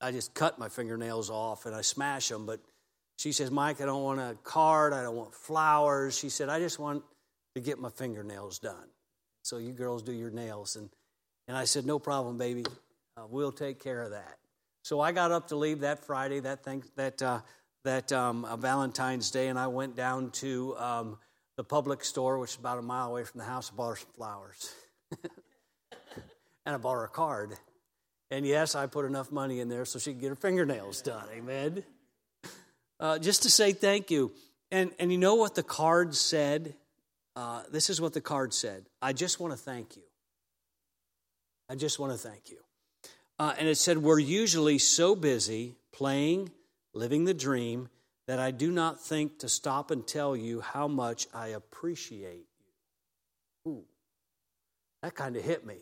I 0.01 0.11
just 0.11 0.33
cut 0.33 0.57
my 0.57 0.69
fingernails 0.69 1.29
off 1.29 1.65
and 1.65 1.75
I 1.75 1.81
smash 1.81 2.29
them, 2.29 2.45
but 2.45 2.59
she 3.17 3.31
says, 3.31 3.51
Mike, 3.51 3.81
I 3.81 3.85
don't 3.85 4.03
want 4.03 4.19
a 4.19 4.35
card. 4.43 4.93
I 4.93 5.03
don't 5.03 5.15
want 5.15 5.33
flowers. 5.33 6.17
She 6.17 6.29
said, 6.29 6.49
I 6.49 6.59
just 6.59 6.79
want 6.79 7.03
to 7.55 7.61
get 7.61 7.79
my 7.79 7.89
fingernails 7.89 8.59
done. 8.59 8.87
So 9.43 9.57
you 9.57 9.73
girls 9.73 10.01
do 10.01 10.11
your 10.11 10.31
nails. 10.31 10.75
And, 10.75 10.89
and 11.47 11.55
I 11.55 11.65
said, 11.65 11.85
No 11.85 11.99
problem, 11.99 12.37
baby. 12.37 12.65
Uh, 13.17 13.23
we'll 13.29 13.51
take 13.51 13.79
care 13.79 14.01
of 14.01 14.11
that. 14.11 14.37
So 14.83 14.99
I 14.99 15.11
got 15.11 15.31
up 15.31 15.49
to 15.49 15.55
leave 15.55 15.81
that 15.81 16.03
Friday, 16.03 16.39
that 16.39 16.63
thing, 16.63 16.83
that, 16.95 17.21
uh, 17.21 17.41
that 17.83 18.11
um, 18.11 18.45
uh, 18.45 18.55
Valentine's 18.55 19.29
Day, 19.29 19.49
and 19.49 19.59
I 19.59 19.67
went 19.67 19.95
down 19.95 20.31
to 20.31 20.75
um, 20.77 21.17
the 21.57 21.63
public 21.63 22.03
store, 22.03 22.39
which 22.39 22.51
is 22.51 22.57
about 22.57 22.79
a 22.79 22.81
mile 22.81 23.09
away 23.09 23.23
from 23.23 23.39
the 23.39 23.45
house. 23.45 23.71
I 23.71 23.75
bought 23.75 23.99
some 23.99 24.07
flowers. 24.15 24.73
and 26.65 26.75
I 26.75 26.77
bought 26.77 26.93
her 26.93 27.03
a 27.03 27.09
card. 27.09 27.53
And 28.31 28.45
yes, 28.45 28.73
I 28.73 28.87
put 28.87 29.05
enough 29.05 29.31
money 29.31 29.59
in 29.59 29.69
there 29.69 29.85
so 29.85 29.99
she 29.99 30.13
could 30.13 30.21
get 30.21 30.29
her 30.29 30.35
fingernails 30.35 31.01
done. 31.01 31.25
Amen 31.31 31.83
uh, 33.01 33.17
just 33.19 33.43
to 33.43 33.49
say 33.49 33.73
thank 33.73 34.11
you. 34.11 34.31
And, 34.71 34.91
and 34.99 35.11
you 35.11 35.17
know 35.17 35.35
what 35.35 35.55
the 35.55 35.63
card 35.63 36.15
said? 36.15 36.75
Uh, 37.35 37.63
this 37.71 37.89
is 37.89 37.99
what 37.99 38.13
the 38.13 38.21
card 38.21 38.53
said 38.53 38.85
I 39.01 39.11
just 39.11 39.39
want 39.39 39.51
to 39.53 39.57
thank 39.57 39.97
you. 39.97 40.03
I 41.69 41.75
just 41.75 41.99
want 41.99 42.13
to 42.13 42.17
thank 42.17 42.49
you. 42.49 42.59
Uh, 43.39 43.53
and 43.57 43.67
it 43.67 43.75
said, 43.75 43.97
We're 43.97 44.19
usually 44.19 44.77
so 44.77 45.15
busy 45.15 45.75
playing, 45.91 46.51
living 46.93 47.25
the 47.25 47.33
dream, 47.33 47.89
that 48.27 48.39
I 48.39 48.51
do 48.51 48.71
not 48.71 49.01
think 49.01 49.39
to 49.39 49.49
stop 49.49 49.91
and 49.91 50.07
tell 50.07 50.37
you 50.37 50.61
how 50.61 50.87
much 50.87 51.27
I 51.33 51.47
appreciate 51.47 52.45
you. 53.65 53.71
Ooh, 53.71 53.83
that 55.01 55.15
kind 55.15 55.35
of 55.35 55.43
hit 55.43 55.65
me. 55.65 55.77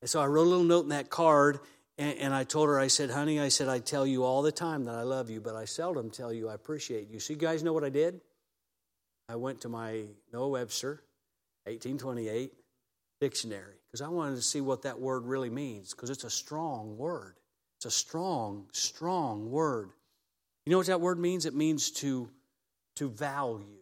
And 0.00 0.08
so 0.08 0.20
I 0.20 0.26
wrote 0.26 0.46
a 0.46 0.50
little 0.50 0.64
note 0.64 0.84
in 0.84 0.88
that 0.90 1.10
card, 1.10 1.60
and, 1.98 2.16
and, 2.18 2.34
I 2.34 2.44
told 2.44 2.68
her, 2.68 2.78
I 2.78 2.86
said, 2.86 3.10
honey, 3.10 3.38
I 3.38 3.48
said, 3.48 3.68
I 3.68 3.78
tell 3.78 4.06
you 4.06 4.24
all 4.24 4.40
the 4.40 4.52
time 4.52 4.84
that 4.84 4.94
I 4.94 5.02
love 5.02 5.28
you, 5.28 5.40
but 5.40 5.54
I 5.54 5.66
seldom 5.66 6.10
tell 6.10 6.32
you 6.32 6.48
I 6.48 6.54
appreciate 6.54 7.10
you. 7.10 7.20
So, 7.20 7.34
you 7.34 7.38
guys 7.38 7.62
know 7.62 7.74
what 7.74 7.84
I 7.84 7.90
did? 7.90 8.20
I 9.28 9.36
went 9.36 9.60
to 9.60 9.68
my 9.68 10.04
Noah 10.32 10.48
Webster 10.48 11.02
1828 11.64 12.52
dictionary 13.20 13.76
because 13.86 14.00
I 14.00 14.08
wanted 14.08 14.36
to 14.36 14.42
see 14.42 14.60
what 14.60 14.82
that 14.82 14.98
word 14.98 15.24
really 15.24 15.50
means 15.50 15.92
because 15.92 16.10
it's 16.10 16.24
a 16.24 16.30
strong 16.30 16.96
word. 16.96 17.36
It's 17.78 17.86
a 17.86 17.90
strong, 17.90 18.66
strong 18.72 19.50
word. 19.50 19.90
You 20.66 20.72
know 20.72 20.78
what 20.78 20.86
that 20.88 21.00
word 21.00 21.18
means? 21.18 21.46
It 21.46 21.54
means 21.54 21.90
to, 21.92 22.28
to 22.96 23.08
value 23.08 23.78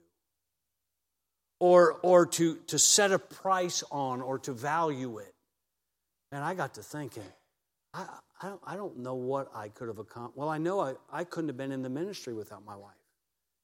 or, 1.61 1.95
or 2.03 2.27
to, 2.27 2.57
to 2.69 2.79
set 2.79 3.13
a 3.13 3.19
price 3.19 3.83
on 3.91 4.21
or 4.21 4.39
to 4.41 4.53
value 4.53 5.19
it. 5.19 5.35
And 6.33 6.45
I 6.45 6.55
got 6.55 6.75
to 6.75 6.83
thinking, 6.83 7.23
I, 7.95 8.07
I, 8.43 8.49
don't, 8.49 8.61
I 8.67 8.77
don't 8.77 8.99
know 8.99 9.15
what 9.15 9.51
I 9.55 9.69
could 9.69 9.89
have 9.89 9.99
accomplished. 9.99 10.37
Well, 10.37 10.49
I 10.49 10.59
know 10.59 10.81
I, 10.81 10.95
I 11.11 11.25
couldn't 11.25 11.49
have 11.49 11.57
been 11.57 11.73
in 11.73 11.83
the 11.83 11.89
ministry 11.89 12.35
without 12.35 12.65
my 12.65 12.77
wife. 12.77 12.93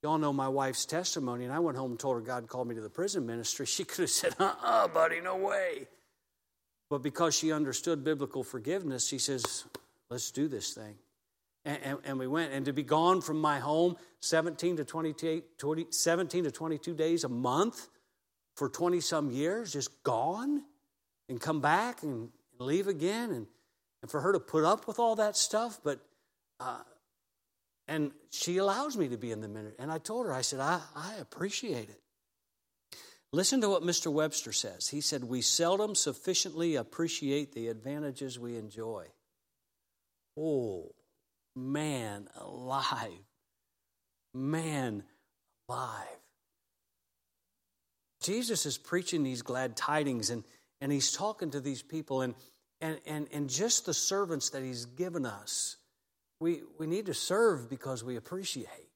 Y'all 0.03 0.18
know 0.18 0.33
my 0.33 0.48
wife's 0.48 0.85
testimony, 0.85 1.44
and 1.44 1.53
I 1.53 1.59
went 1.59 1.79
home 1.79 1.92
and 1.92 2.00
told 2.00 2.16
her 2.16 2.20
God 2.20 2.46
called 2.46 2.68
me 2.68 2.74
to 2.74 2.81
the 2.81 2.90
prison 2.90 3.24
ministry. 3.27 3.66
She 3.74 3.85
could 3.85 4.03
have 4.03 4.11
said, 4.11 4.35
uh 4.38 4.55
uh 4.62 4.88
buddy, 4.88 5.20
no 5.20 5.37
way. 5.37 5.87
But 6.90 7.03
because 7.03 7.35
she 7.35 7.53
understood 7.53 8.05
biblical 8.05 8.44
forgiveness, 8.44 9.07
she 9.07 9.18
says, 9.18 9.64
let's 10.11 10.31
do 10.31 10.48
this 10.48 10.74
thing. 10.74 10.96
And, 11.64 11.79
and, 11.83 11.98
and, 12.05 12.18
we 12.18 12.27
went. 12.27 12.53
And 12.53 12.66
to 12.66 12.74
be 12.74 12.83
gone 12.83 13.22
from 13.22 13.40
my 13.40 13.59
home 13.59 13.96
17 14.20 14.77
to 14.77 14.85
28, 14.85 15.59
20, 15.59 15.87
17 15.88 16.44
to 16.44 16.50
22 16.50 16.94
days 16.94 17.24
a 17.24 17.29
month 17.29 17.88
for 18.55 18.68
20 18.68 19.00
some 19.00 19.31
years, 19.31 19.72
just 19.72 20.03
gone, 20.03 20.62
and 21.31 21.40
come 21.40 21.61
back 21.61 22.03
and 22.03 22.29
leave 22.58 22.86
again. 22.88 23.30
And 23.30 23.46
and 24.04 24.10
for 24.10 24.20
her 24.20 24.34
to 24.34 24.38
put 24.38 24.64
up 24.64 24.86
with 24.86 24.98
all 24.98 25.16
that 25.16 25.34
stuff, 25.34 25.80
but 25.82 25.98
uh, 26.60 26.82
and 27.88 28.12
she 28.30 28.58
allows 28.58 28.98
me 28.98 29.08
to 29.08 29.16
be 29.16 29.32
in 29.32 29.40
the 29.40 29.48
ministry. 29.48 29.76
And 29.78 29.90
I 29.90 29.96
told 29.96 30.26
her, 30.26 30.32
I 30.34 30.42
said, 30.42 30.60
I, 30.60 30.82
I 30.94 31.14
appreciate 31.22 31.88
it. 31.88 32.02
Listen 33.32 33.62
to 33.62 33.70
what 33.70 33.82
Mr. 33.82 34.12
Webster 34.12 34.52
says. 34.52 34.88
He 34.88 35.00
said, 35.00 35.24
We 35.24 35.40
seldom 35.40 35.94
sufficiently 35.94 36.76
appreciate 36.76 37.54
the 37.54 37.68
advantages 37.68 38.38
we 38.38 38.58
enjoy. 38.58 39.06
Oh, 40.36 40.94
man 41.56 42.28
alive. 42.38 43.24
Man 44.34 45.02
alive. 45.66 46.18
Jesus 48.20 48.66
is 48.66 48.76
preaching 48.76 49.22
these 49.22 49.40
glad 49.40 49.78
tidings 49.78 50.28
and, 50.28 50.44
and 50.84 50.92
he's 50.92 51.10
talking 51.10 51.50
to 51.50 51.60
these 51.60 51.82
people. 51.82 52.20
And 52.20 52.36
and, 52.84 53.00
and, 53.06 53.28
and 53.32 53.48
just 53.48 53.86
the 53.86 53.94
servants 53.94 54.50
that 54.50 54.62
He's 54.62 54.84
given 54.84 55.24
us. 55.24 55.76
We, 56.38 56.60
we 56.78 56.86
need 56.86 57.06
to 57.06 57.14
serve 57.14 57.70
because 57.70 58.04
we 58.04 58.16
appreciate. 58.16 58.90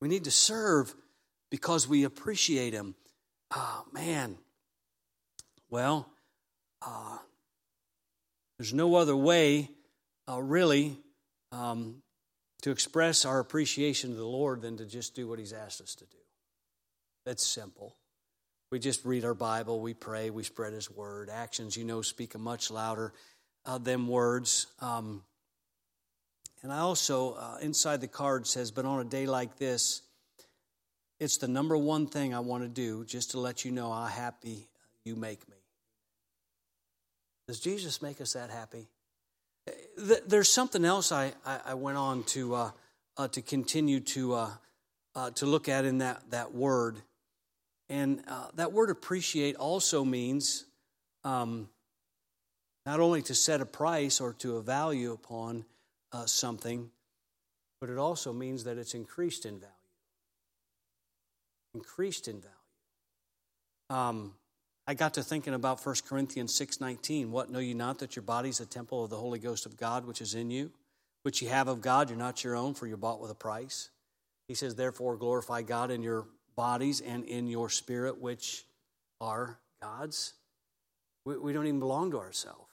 We 0.00 0.08
need 0.08 0.24
to 0.24 0.32
serve 0.32 0.92
because 1.48 1.86
we 1.86 2.02
appreciate 2.02 2.72
Him. 2.72 2.96
Oh, 3.54 3.84
man. 3.92 4.36
Well, 5.70 6.08
uh, 6.82 7.18
there's 8.58 8.74
no 8.74 8.96
other 8.96 9.14
way, 9.14 9.70
uh, 10.28 10.42
really, 10.42 10.98
um, 11.52 12.02
to 12.62 12.72
express 12.72 13.24
our 13.24 13.38
appreciation 13.38 14.10
to 14.10 14.16
the 14.16 14.26
Lord 14.26 14.62
than 14.62 14.76
to 14.78 14.86
just 14.86 15.14
do 15.14 15.28
what 15.28 15.38
He's 15.38 15.52
asked 15.52 15.80
us 15.80 15.94
to 15.94 16.04
do. 16.06 16.18
That's 17.24 17.46
simple. 17.46 17.96
We 18.74 18.80
just 18.80 19.04
read 19.04 19.24
our 19.24 19.34
Bible, 19.34 19.78
we 19.78 19.94
pray, 19.94 20.30
we 20.30 20.42
spread 20.42 20.72
His 20.72 20.90
word. 20.90 21.30
Actions, 21.30 21.76
you 21.76 21.84
know, 21.84 22.02
speak 22.02 22.36
much 22.36 22.72
louder 22.72 23.12
uh, 23.64 23.78
than 23.78 24.08
words. 24.08 24.66
Um, 24.80 25.22
and 26.60 26.72
I 26.72 26.78
also, 26.78 27.34
uh, 27.34 27.58
inside 27.62 28.00
the 28.00 28.08
card 28.08 28.48
says, 28.48 28.72
but 28.72 28.84
on 28.84 28.98
a 28.98 29.04
day 29.04 29.26
like 29.26 29.58
this, 29.58 30.02
it's 31.20 31.36
the 31.36 31.46
number 31.46 31.76
one 31.76 32.08
thing 32.08 32.34
I 32.34 32.40
want 32.40 32.64
to 32.64 32.68
do 32.68 33.04
just 33.04 33.30
to 33.30 33.38
let 33.38 33.64
you 33.64 33.70
know 33.70 33.92
how 33.92 34.06
happy 34.06 34.66
you 35.04 35.14
make 35.14 35.48
me. 35.48 35.56
Does 37.46 37.60
Jesus 37.60 38.02
make 38.02 38.20
us 38.20 38.32
that 38.32 38.50
happy? 38.50 38.88
There's 40.26 40.48
something 40.48 40.84
else 40.84 41.12
I, 41.12 41.32
I 41.46 41.74
went 41.74 41.96
on 41.96 42.24
to, 42.24 42.54
uh, 42.56 42.70
uh, 43.18 43.28
to 43.28 43.40
continue 43.40 44.00
to, 44.00 44.34
uh, 44.34 44.50
uh, 45.14 45.30
to 45.30 45.46
look 45.46 45.68
at 45.68 45.84
in 45.84 45.98
that, 45.98 46.28
that 46.30 46.52
word. 46.52 47.00
And 47.94 48.22
uh, 48.26 48.48
that 48.56 48.72
word 48.72 48.90
appreciate 48.90 49.54
also 49.54 50.04
means 50.04 50.64
um, 51.22 51.68
not 52.84 52.98
only 52.98 53.22
to 53.22 53.36
set 53.36 53.60
a 53.60 53.66
price 53.66 54.20
or 54.20 54.32
to 54.40 54.56
a 54.56 54.62
value 54.62 55.12
upon 55.12 55.64
uh, 56.10 56.26
something, 56.26 56.90
but 57.80 57.90
it 57.90 57.96
also 57.96 58.32
means 58.32 58.64
that 58.64 58.78
it's 58.78 58.94
increased 58.94 59.46
in 59.46 59.60
value. 59.60 59.72
Increased 61.72 62.26
in 62.26 62.40
value. 62.40 62.54
Um, 63.90 64.34
I 64.88 64.94
got 64.94 65.14
to 65.14 65.22
thinking 65.22 65.54
about 65.54 65.86
1 65.86 65.94
Corinthians 66.04 66.58
6.19. 66.58 67.28
What, 67.28 67.48
know 67.48 67.60
you 67.60 67.76
not 67.76 68.00
that 68.00 68.16
your 68.16 68.24
body 68.24 68.48
is 68.48 68.58
a 68.58 68.66
temple 68.66 69.04
of 69.04 69.10
the 69.10 69.18
Holy 69.18 69.38
Ghost 69.38 69.66
of 69.66 69.76
God 69.76 70.04
which 70.04 70.20
is 70.20 70.34
in 70.34 70.50
you, 70.50 70.72
which 71.22 71.40
you 71.40 71.48
have 71.48 71.68
of 71.68 71.80
God, 71.80 72.10
you're 72.10 72.18
not 72.18 72.42
your 72.42 72.56
own, 72.56 72.74
for 72.74 72.88
you're 72.88 72.96
bought 72.96 73.20
with 73.20 73.30
a 73.30 73.36
price. 73.36 73.90
He 74.48 74.54
says, 74.54 74.74
Therefore, 74.74 75.16
glorify 75.16 75.62
God 75.62 75.92
in 75.92 76.02
your 76.02 76.26
bodies 76.56 77.00
and 77.00 77.24
in 77.24 77.46
your 77.48 77.68
spirit, 77.68 78.20
which 78.20 78.64
are 79.20 79.58
God's. 79.82 80.34
We, 81.24 81.36
we 81.38 81.52
don't 81.52 81.66
even 81.66 81.80
belong 81.80 82.10
to 82.12 82.18
ourselves. 82.18 82.70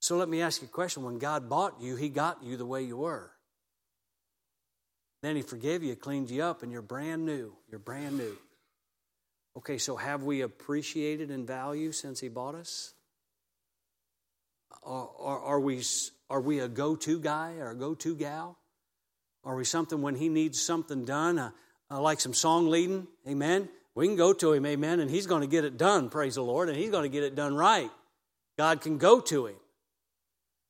So 0.00 0.16
let 0.16 0.28
me 0.28 0.40
ask 0.40 0.62
you 0.62 0.68
a 0.68 0.70
question. 0.70 1.02
When 1.02 1.18
God 1.18 1.48
bought 1.48 1.80
you, 1.80 1.96
He 1.96 2.08
got 2.08 2.42
you 2.42 2.56
the 2.56 2.66
way 2.66 2.82
you 2.82 2.96
were. 2.96 3.30
Then 5.22 5.36
He 5.36 5.42
forgave 5.42 5.82
you, 5.82 5.94
cleaned 5.96 6.30
you 6.30 6.42
up, 6.42 6.62
and 6.62 6.72
you're 6.72 6.82
brand 6.82 7.26
new. 7.26 7.52
You're 7.70 7.80
brand 7.80 8.16
new. 8.16 8.36
Okay, 9.58 9.78
so 9.78 9.96
have 9.96 10.22
we 10.22 10.40
appreciated 10.40 11.30
in 11.30 11.44
value 11.44 11.92
since 11.92 12.20
He 12.20 12.28
bought 12.28 12.54
us? 12.54 12.94
Are, 14.82 15.10
are, 15.18 15.40
are 15.40 15.60
we, 15.60 15.82
are 16.30 16.40
we 16.40 16.60
a 16.60 16.68
go 16.68 16.96
to 16.96 17.20
guy 17.20 17.56
or 17.58 17.70
a 17.70 17.74
go 17.74 17.94
to 17.96 18.14
gal? 18.14 18.56
Are 19.44 19.56
we 19.56 19.64
something 19.64 20.00
when 20.00 20.14
He 20.14 20.28
needs 20.28 20.60
something 20.60 21.04
done, 21.04 21.52
like 21.98 22.20
some 22.20 22.34
song 22.34 22.68
leading? 22.68 23.06
Amen. 23.28 23.68
We 23.94 24.06
can 24.06 24.16
go 24.16 24.32
to 24.32 24.52
Him, 24.52 24.66
amen, 24.66 25.00
and 25.00 25.10
He's 25.10 25.26
going 25.26 25.42
to 25.42 25.48
get 25.48 25.64
it 25.64 25.76
done, 25.76 26.08
praise 26.08 26.36
the 26.36 26.42
Lord, 26.42 26.68
and 26.68 26.78
He's 26.78 26.90
going 26.90 27.02
to 27.02 27.08
get 27.08 27.24
it 27.24 27.34
done 27.34 27.56
right. 27.56 27.90
God 28.56 28.80
can 28.80 28.98
go 28.98 29.20
to 29.20 29.46
Him. 29.46 29.56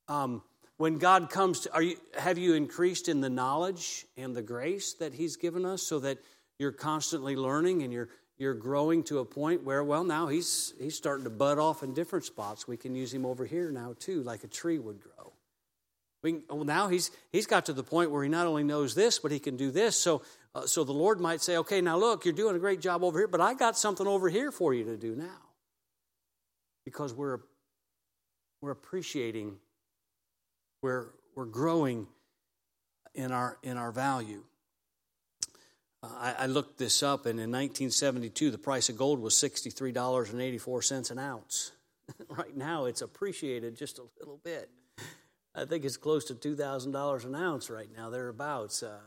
Um, 0.07 0.43
when 0.77 0.97
God 0.97 1.29
comes 1.29 1.61
to, 1.61 1.73
are 1.73 1.83
you, 1.83 1.97
have 2.17 2.37
you 2.37 2.55
increased 2.55 3.07
in 3.07 3.21
the 3.21 3.29
knowledge 3.29 4.05
and 4.17 4.35
the 4.35 4.41
grace 4.41 4.93
that 4.95 5.13
He's 5.13 5.35
given 5.35 5.65
us 5.65 5.83
so 5.83 5.99
that 5.99 6.17
you're 6.57 6.71
constantly 6.71 7.35
learning 7.35 7.83
and 7.83 7.93
you're 7.93 8.09
you're 8.41 8.55
growing 8.55 9.03
to 9.03 9.19
a 9.19 9.25
point 9.25 9.63
where, 9.63 9.83
well, 9.83 10.03
now 10.03 10.25
he's, 10.25 10.73
he's 10.79 10.95
starting 10.95 11.25
to 11.25 11.29
bud 11.29 11.59
off 11.59 11.83
in 11.83 11.93
different 11.93 12.25
spots. 12.25 12.67
We 12.67 12.75
can 12.75 12.95
use 12.95 13.13
him 13.13 13.23
over 13.23 13.45
here 13.45 13.71
now, 13.71 13.93
too, 13.99 14.23
like 14.23 14.43
a 14.43 14.47
tree 14.47 14.79
would 14.79 14.99
grow. 14.99 15.31
We 16.23 16.31
can, 16.31 16.43
well, 16.49 16.63
now 16.63 16.87
he's, 16.87 17.11
he's 17.31 17.45
got 17.45 17.67
to 17.67 17.73
the 17.73 17.83
point 17.83 18.09
where 18.09 18.23
he 18.23 18.29
not 18.29 18.47
only 18.47 18.63
knows 18.63 18.95
this, 18.95 19.19
but 19.19 19.31
he 19.31 19.37
can 19.37 19.57
do 19.57 19.69
this. 19.69 19.95
So, 19.95 20.23
uh, 20.53 20.65
so 20.65 20.83
the 20.83 20.91
Lord 20.91 21.19
might 21.19 21.41
say, 21.41 21.57
okay, 21.57 21.79
now 21.81 21.97
look, 21.97 22.25
you're 22.25 22.33
doing 22.33 22.55
a 22.55 22.59
great 22.59 22.81
job 22.81 23.03
over 23.03 23.17
here, 23.17 23.27
but 23.27 23.39
I 23.39 23.53
got 23.53 23.77
something 23.77 24.05
over 24.05 24.29
here 24.29 24.51
for 24.51 24.73
you 24.73 24.83
to 24.85 24.97
do 24.97 25.15
now. 25.15 25.39
Because 26.83 27.13
we're, 27.13 27.39
we're 28.61 28.71
appreciating, 28.71 29.55
we're, 30.81 31.07
we're 31.35 31.45
growing 31.45 32.07
in 33.13 33.31
our, 33.31 33.57
in 33.63 33.77
our 33.77 33.91
value. 33.91 34.43
I, 36.03 36.35
I, 36.39 36.45
looked 36.47 36.79
this 36.79 37.03
up, 37.03 37.27
and 37.27 37.39
in 37.39 37.51
1972, 37.51 38.49
the 38.49 38.57
price 38.57 38.89
of 38.89 38.97
gold 38.97 39.19
was 39.19 39.35
$63.84 39.35 41.11
an 41.11 41.19
ounce. 41.19 41.71
right 42.27 42.57
now, 42.57 42.85
it's 42.85 43.01
appreciated 43.01 43.77
just 43.77 43.99
a 43.99 44.03
little 44.19 44.39
bit. 44.43 44.69
I 45.53 45.65
think 45.65 45.85
it's 45.85 45.97
close 45.97 46.25
to 46.25 46.33
$2,000 46.33 47.25
an 47.25 47.35
ounce 47.35 47.69
right 47.69 47.89
now, 47.95 48.09
thereabouts. 48.09 48.81
Uh, 48.81 48.97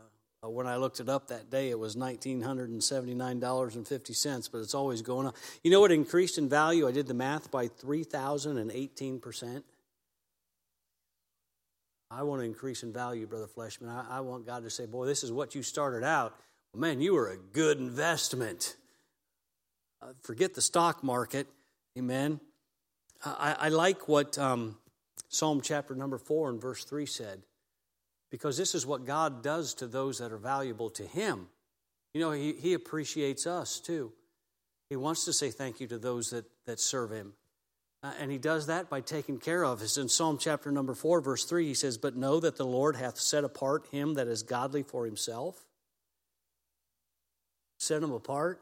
uh, 0.45 0.49
when 0.49 0.67
I 0.67 0.75
looked 0.77 0.99
it 0.99 1.09
up 1.09 1.29
that 1.29 1.49
day, 1.49 1.69
it 1.69 1.79
was 1.79 1.95
$1,979.50, 1.95 4.51
but 4.51 4.57
it's 4.59 4.73
always 4.73 5.01
going 5.01 5.27
up. 5.27 5.35
You 5.63 5.71
know 5.71 5.79
what 5.79 5.91
increased 5.91 6.37
in 6.37 6.49
value? 6.49 6.85
I 6.87 6.91
did 6.91 7.07
the 7.07 7.13
math 7.13 7.49
by 7.51 7.67
3,018%. 7.67 9.63
I 12.11 12.23
want 12.23 12.41
to 12.41 12.45
increase 12.45 12.83
in 12.83 12.91
value, 12.93 13.25
Brother 13.25 13.47
Fleshman. 13.47 13.89
I, 13.89 14.17
I 14.17 14.19
want 14.21 14.45
God 14.45 14.63
to 14.63 14.69
say, 14.69 14.85
boy, 14.85 15.07
this 15.07 15.23
is 15.23 15.31
what 15.31 15.55
you 15.55 15.63
started 15.63 16.05
out 16.05 16.35
Well, 16.73 16.81
man, 16.81 17.01
you 17.01 17.13
were 17.13 17.29
a 17.29 17.37
good 17.37 17.79
investment. 17.79 18.75
Uh, 20.01 20.07
forget 20.21 20.53
the 20.53 20.61
stock 20.61 21.03
market. 21.03 21.47
Amen. 21.97 22.39
I, 23.23 23.55
I 23.59 23.69
like 23.69 24.07
what 24.07 24.37
um, 24.37 24.77
Psalm 25.29 25.61
chapter 25.61 25.95
number 25.95 26.17
4 26.17 26.49
and 26.51 26.61
verse 26.61 26.83
3 26.83 27.05
said, 27.05 27.41
because 28.31 28.57
this 28.57 28.75
is 28.75 28.85
what 28.85 29.05
God 29.05 29.43
does 29.43 29.73
to 29.75 29.87
those 29.87 30.19
that 30.19 30.31
are 30.31 30.37
valuable 30.37 30.89
to 30.91 31.03
Him. 31.03 31.47
You 32.13 32.21
know, 32.21 32.31
He, 32.31 32.53
he 32.53 32.73
appreciates 32.73 33.47
us 33.47 33.79
too. 33.79 34.11
He 34.89 34.95
wants 34.95 35.25
to 35.25 35.33
say 35.33 35.49
thank 35.49 35.79
you 35.79 35.87
to 35.87 35.97
those 35.97 36.29
that, 36.29 36.45
that 36.65 36.79
serve 36.79 37.11
Him. 37.11 37.33
Uh, 38.03 38.13
and 38.19 38.31
He 38.31 38.37
does 38.37 38.67
that 38.67 38.89
by 38.89 39.01
taking 39.01 39.39
care 39.39 39.63
of 39.63 39.81
us. 39.81 39.97
In 39.97 40.09
Psalm 40.09 40.37
chapter 40.39 40.71
number 40.71 40.93
4, 40.93 41.21
verse 41.21 41.45
3, 41.45 41.67
He 41.67 41.73
says, 41.73 41.97
But 41.97 42.15
know 42.15 42.39
that 42.39 42.57
the 42.57 42.65
Lord 42.65 42.95
hath 42.95 43.17
set 43.17 43.43
apart 43.43 43.87
him 43.91 44.13
that 44.15 44.27
is 44.27 44.43
godly 44.43 44.83
for 44.83 45.05
Himself 45.05 45.65
set 47.77 48.01
him 48.01 48.11
apart. 48.11 48.61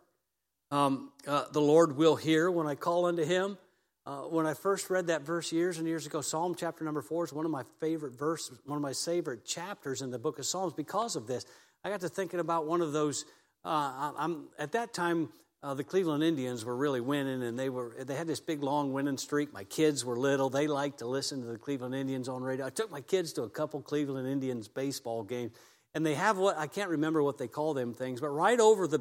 Um, 0.71 1.11
uh, 1.27 1.45
the 1.51 1.61
Lord 1.61 1.97
will 1.97 2.15
hear 2.15 2.49
when 2.49 2.67
I 2.67 2.75
call 2.75 3.05
unto 3.05 3.23
him. 3.23 3.57
Uh, 4.05 4.23
when 4.23 4.45
I 4.45 4.53
first 4.53 4.89
read 4.89 5.07
that 5.07 5.21
verse 5.21 5.53
years 5.53 5.77
and 5.77 5.87
years 5.87 6.05
ago, 6.05 6.19
Psalm 6.19 6.55
chapter 6.57 6.83
number 6.83 7.01
four 7.01 7.23
is 7.23 7.31
one 7.31 7.45
of 7.45 7.51
my 7.51 7.63
favorite 7.79 8.13
verses, 8.19 8.59
one 8.65 8.75
of 8.75 8.81
my 8.81 8.91
favorite 8.91 9.45
chapters 9.45 10.01
in 10.01 10.11
the 10.11 10.19
book 10.19 10.39
of 10.39 10.45
Psalms 10.45 10.73
because 10.73 11.15
of 11.15 11.25
this. 11.25 11.45
I 11.85 11.89
got 11.89 12.01
to 12.01 12.09
thinking 12.09 12.41
about 12.41 12.65
one 12.65 12.81
of 12.81 12.91
those. 12.91 13.23
Uh, 13.63 14.11
I'm 14.17 14.47
at 14.59 14.73
that 14.73 14.93
time. 14.93 15.29
Uh, 15.61 15.73
the 15.73 15.83
Cleveland 15.85 16.21
Indians 16.21 16.65
were 16.65 16.75
really 16.75 16.99
winning, 16.99 17.41
and 17.43 17.57
they 17.57 17.69
were 17.69 17.95
they 17.97 18.15
had 18.15 18.27
this 18.27 18.41
big 18.41 18.61
long 18.61 18.91
winning 18.91 19.17
streak. 19.17 19.53
My 19.53 19.63
kids 19.63 20.03
were 20.03 20.19
little; 20.19 20.49
they 20.49 20.67
liked 20.67 20.99
to 20.99 21.07
listen 21.07 21.39
to 21.39 21.47
the 21.47 21.57
Cleveland 21.57 21.95
Indians 21.95 22.27
on 22.27 22.43
radio. 22.43 22.65
I 22.65 22.71
took 22.71 22.91
my 22.91 22.99
kids 22.99 23.31
to 23.33 23.43
a 23.43 23.49
couple 23.49 23.81
Cleveland 23.81 24.27
Indians 24.27 24.67
baseball 24.67 25.23
games, 25.23 25.53
and 25.95 26.05
they 26.05 26.15
have 26.15 26.37
what 26.37 26.57
I 26.57 26.67
can't 26.67 26.89
remember 26.89 27.23
what 27.23 27.37
they 27.37 27.47
call 27.47 27.73
them 27.73 27.93
things, 27.93 28.19
but 28.19 28.31
right 28.31 28.59
over 28.59 28.85
the 28.85 28.99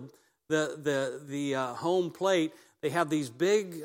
the 0.48 0.78
the 0.80 1.22
the 1.26 1.55
uh, 1.57 1.74
home 1.74 2.12
plate, 2.12 2.53
they 2.82 2.90
have 2.90 3.11
these 3.11 3.30
big. 3.30 3.82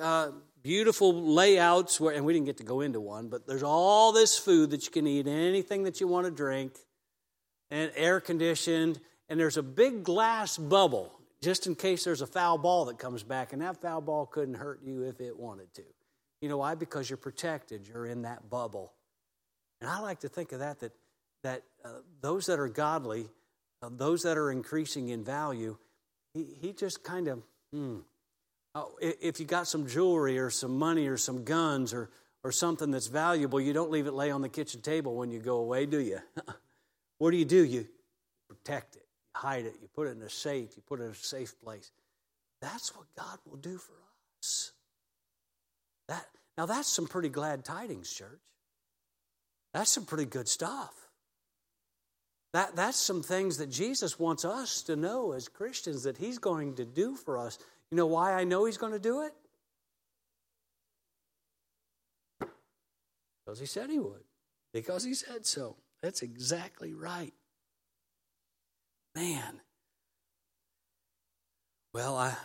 Beautiful 0.67 1.13
layouts 1.13 1.97
where, 1.97 2.13
and 2.13 2.25
we 2.25 2.33
didn't 2.33 2.45
get 2.45 2.57
to 2.57 2.65
go 2.65 2.81
into 2.81 2.99
one, 2.99 3.29
but 3.29 3.47
there's 3.47 3.63
all 3.63 4.11
this 4.11 4.37
food 4.37 4.71
that 4.71 4.83
you 4.83 4.91
can 4.91 5.07
eat, 5.07 5.25
anything 5.25 5.83
that 5.83 6.01
you 6.01 6.09
want 6.09 6.25
to 6.25 6.31
drink, 6.31 6.73
and 7.71 7.89
air 7.95 8.19
conditioned, 8.19 8.99
and 9.29 9.39
there's 9.39 9.55
a 9.55 9.63
big 9.63 10.03
glass 10.03 10.57
bubble 10.57 11.17
just 11.41 11.67
in 11.67 11.75
case 11.75 12.03
there's 12.03 12.21
a 12.21 12.27
foul 12.27 12.57
ball 12.57 12.83
that 12.83 12.99
comes 12.99 13.23
back, 13.23 13.53
and 13.53 13.61
that 13.61 13.81
foul 13.81 14.01
ball 14.01 14.25
couldn't 14.25 14.55
hurt 14.55 14.81
you 14.83 15.03
if 15.03 15.21
it 15.21 15.39
wanted 15.39 15.73
to. 15.75 15.83
You 16.41 16.49
know 16.49 16.57
why? 16.57 16.75
Because 16.75 17.09
you're 17.09 17.15
protected. 17.15 17.87
You're 17.87 18.05
in 18.05 18.23
that 18.23 18.49
bubble. 18.49 18.91
And 19.79 19.89
I 19.89 19.99
like 19.99 20.19
to 20.19 20.27
think 20.27 20.51
of 20.51 20.59
that 20.59 20.81
that 20.81 20.91
that 21.43 21.63
uh, 21.85 21.99
those 22.19 22.47
that 22.47 22.59
are 22.59 22.67
godly, 22.67 23.29
uh, 23.81 23.87
those 23.89 24.23
that 24.23 24.37
are 24.37 24.51
increasing 24.51 25.07
in 25.07 25.23
value, 25.23 25.77
he, 26.33 26.43
he 26.59 26.73
just 26.73 27.05
kind 27.05 27.29
of, 27.29 27.41
hmm. 27.71 27.99
Oh, 28.77 28.91
if 29.01 29.39
you 29.39 29.47
got 29.47 29.67
some 29.67 29.87
jewelry 29.87 30.37
or 30.37 30.51
some 30.51 30.77
money 30.77 31.07
or 31.07 31.17
some 31.17 31.43
guns 31.43 31.95
or, 31.95 32.11
or 32.43 32.51
something 32.51 32.91
that's 32.91 33.07
valuable, 33.07 33.59
you 33.59 33.73
don't 33.73 33.89
leave 33.89 34.05
it 34.05 34.13
lay 34.13 34.29
on 34.29 34.43
the 34.43 34.49
kitchen 34.49 34.81
table 34.81 35.15
when 35.15 35.31
you 35.31 35.39
go 35.39 35.57
away, 35.57 35.87
do 35.87 35.97
you? 35.97 36.19
what 37.17 37.31
do 37.31 37.37
you 37.37 37.45
do? 37.45 37.63
You 37.63 37.87
protect 38.47 38.95
it, 38.95 39.07
hide 39.35 39.65
it, 39.65 39.77
you 39.81 39.87
put 39.95 40.07
it 40.07 40.11
in 40.11 40.21
a 40.21 40.29
safe, 40.29 40.75
you 40.75 40.83
put 40.85 40.99
it 40.99 41.05
in 41.05 41.09
a 41.09 41.15
safe 41.15 41.59
place. 41.59 41.91
That's 42.61 42.95
what 42.95 43.07
God 43.17 43.39
will 43.49 43.57
do 43.57 43.79
for 43.79 43.93
us. 44.39 44.73
That, 46.07 46.27
now, 46.55 46.67
that's 46.67 46.87
some 46.87 47.07
pretty 47.07 47.29
glad 47.29 47.65
tidings, 47.65 48.13
church. 48.13 48.41
That's 49.73 49.91
some 49.91 50.05
pretty 50.05 50.25
good 50.25 50.47
stuff. 50.47 50.93
That, 52.53 52.75
that's 52.75 52.97
some 52.97 53.23
things 53.23 53.57
that 53.57 53.71
Jesus 53.71 54.19
wants 54.19 54.45
us 54.45 54.83
to 54.83 54.95
know 54.95 55.31
as 55.31 55.47
Christians 55.47 56.03
that 56.03 56.17
He's 56.17 56.37
going 56.37 56.75
to 56.75 56.85
do 56.85 57.15
for 57.15 57.39
us. 57.39 57.57
You 57.91 57.97
know 57.97 58.05
why 58.05 58.33
I 58.33 58.43
know 58.43 58.65
He's 58.65 58.77
going 58.77 58.93
to 58.93 58.99
do 58.99 59.21
it? 59.21 59.33
Because 63.45 63.59
He 63.59 63.65
said 63.65 63.89
He 63.89 63.99
would. 63.99 64.23
Because 64.73 65.03
He 65.03 65.13
said 65.13 65.45
so. 65.45 65.77
That's 66.01 66.21
exactly 66.21 66.93
right. 66.93 67.33
Man. 69.15 69.61
Well, 71.93 72.15
I, 72.15 72.35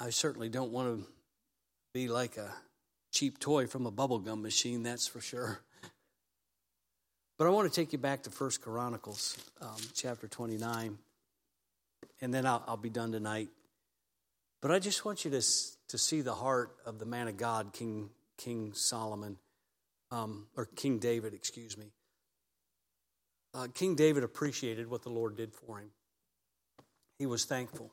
I 0.00 0.10
certainly 0.10 0.48
don't 0.48 0.72
want 0.72 0.98
to 0.98 1.06
be 1.92 2.08
like 2.08 2.36
a 2.36 2.50
cheap 3.12 3.38
toy 3.38 3.66
from 3.68 3.86
a 3.86 3.92
bubblegum 3.92 4.42
machine, 4.42 4.82
that's 4.82 5.06
for 5.06 5.20
sure. 5.20 5.60
But 7.38 7.46
I 7.46 7.50
want 7.50 7.72
to 7.72 7.74
take 7.74 7.92
you 7.92 7.98
back 7.98 8.22
to 8.24 8.30
First 8.30 8.60
Chronicles 8.60 9.36
um, 9.60 9.76
chapter 9.92 10.28
29, 10.28 10.98
and 12.20 12.34
then 12.34 12.46
I'll, 12.46 12.62
I'll, 12.66 12.76
be 12.76 12.90
done 12.90 13.10
tonight. 13.10 13.48
But 14.64 14.72
I 14.72 14.78
just 14.78 15.04
want 15.04 15.26
you 15.26 15.30
to, 15.32 15.42
to 15.88 15.98
see 15.98 16.22
the 16.22 16.32
heart 16.32 16.74
of 16.86 16.98
the 16.98 17.04
man 17.04 17.28
of 17.28 17.36
God, 17.36 17.74
King, 17.74 18.08
King 18.38 18.72
Solomon, 18.72 19.36
um, 20.10 20.46
or 20.56 20.64
King 20.64 20.98
David, 20.98 21.34
excuse 21.34 21.76
me. 21.76 21.92
Uh, 23.52 23.66
King 23.74 23.94
David 23.94 24.24
appreciated 24.24 24.88
what 24.88 25.02
the 25.02 25.10
Lord 25.10 25.36
did 25.36 25.52
for 25.52 25.80
him. 25.80 25.90
He 27.18 27.26
was 27.26 27.44
thankful. 27.44 27.92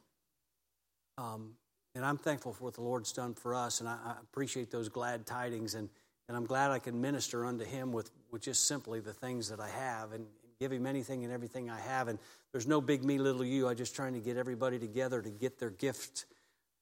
Um, 1.17 1.55
and 1.93 2.05
I'm 2.05 2.17
thankful 2.17 2.53
for 2.53 2.63
what 2.63 2.75
the 2.75 2.83
Lord's 2.83 3.11
done 3.11 3.33
for 3.33 3.53
us, 3.53 3.81
and 3.81 3.89
I, 3.89 3.97
I 4.05 4.15
appreciate 4.21 4.71
those 4.71 4.87
glad 4.87 5.25
tidings 5.25 5.75
and 5.75 5.89
and 6.29 6.37
I'm 6.37 6.45
glad 6.45 6.71
I 6.71 6.79
can 6.79 7.01
minister 7.01 7.45
unto 7.45 7.65
him 7.65 7.91
with, 7.91 8.09
with 8.31 8.41
just 8.41 8.65
simply 8.65 9.01
the 9.01 9.11
things 9.11 9.49
that 9.49 9.59
I 9.59 9.67
have 9.67 10.13
and 10.13 10.25
give 10.61 10.71
him 10.71 10.87
anything 10.87 11.25
and 11.25 11.33
everything 11.33 11.69
I 11.69 11.77
have. 11.81 12.07
And 12.07 12.17
there's 12.53 12.67
no 12.67 12.79
big 12.79 13.03
me, 13.03 13.17
little 13.17 13.43
you. 13.43 13.67
I'm 13.67 13.75
just 13.75 13.97
trying 13.97 14.13
to 14.13 14.21
get 14.21 14.37
everybody 14.37 14.79
together 14.79 15.21
to 15.21 15.29
get 15.29 15.59
their 15.59 15.71
gift 15.71 16.27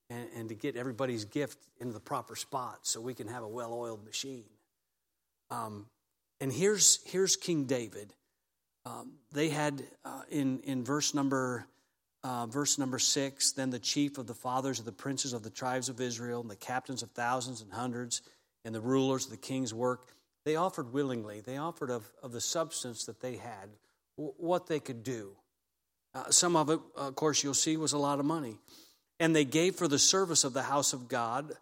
and, 0.10 0.28
and 0.36 0.49
to 0.49 0.55
get 0.55 0.76
everybody's 0.76 1.26
gift 1.26 1.57
into 1.80 1.93
the 1.93 1.99
proper 1.99 2.36
spot 2.36 2.80
so 2.84 3.01
we 3.01 3.14
can 3.14 3.28
have 3.28 3.43
a 3.43 3.47
well 3.47 3.74
oiled 3.74 4.03
machine. 4.05 4.45
Um, 5.51 5.86
and 6.41 6.51
here's, 6.51 6.99
here's 7.05 7.36
King 7.36 7.66
David. 7.66 8.14
um, 8.86 9.14
they 9.32 9.49
had 9.49 9.84
uh, 10.05 10.22
in 10.30 10.60
in 10.62 10.84
verse 10.84 11.14
number 11.14 11.66
uh, 12.24 12.45
verse 12.47 12.78
number 12.78 12.99
six. 12.99 13.51
Then 13.51 13.70
the 13.70 13.80
chief 13.80 14.18
of 14.18 14.28
the 14.28 14.34
fathers 14.34 14.80
of 14.80 14.86
the 14.86 14.91
princes 14.91 15.34
of 15.34 15.43
the 15.43 15.49
tribes 15.49 15.89
of 15.89 16.01
Israel, 16.01 16.41
and 16.41 16.49
the 16.49 16.55
captains 16.55 17.03
of 17.03 17.12
thousands 17.12 17.62
and 17.62 17.72
hundreds, 17.72 18.22
and 18.66 18.74
the 18.74 18.82
rulers 18.82 19.26
of 19.26 19.32
the 19.32 19.38
king's 19.38 19.74
work, 19.74 20.07
they 20.45 20.55
offered 20.55 20.91
willingly. 20.93 21.41
They 21.41 21.57
offered 21.57 21.89
of 21.91 22.12
of 22.24 22.32
the 22.32 22.41
substance 22.41 23.05
that 23.05 23.22
they 23.22 23.38
had, 23.38 23.70
w- 24.18 24.34
what 24.38 24.68
they 24.68 24.80
could 24.80 25.03
do. 25.03 25.32
Uh, 26.14 26.32
some 26.32 26.55
of 26.55 26.70
it, 26.70 26.80
of 26.95 27.16
course, 27.16 27.43
you'll 27.43 27.53
see 27.53 27.78
was 27.78 27.93
a 27.93 27.97
lot 27.97 28.20
of 28.20 28.26
money, 28.26 28.57
and 29.20 29.36
they 29.36 29.45
gave 29.45 29.76
for 29.76 29.88
the 29.88 29.99
service 29.99 30.43
of 30.43 30.53
the 30.53 30.63
house 30.63 30.93
of 30.93 31.07
God 31.07 31.53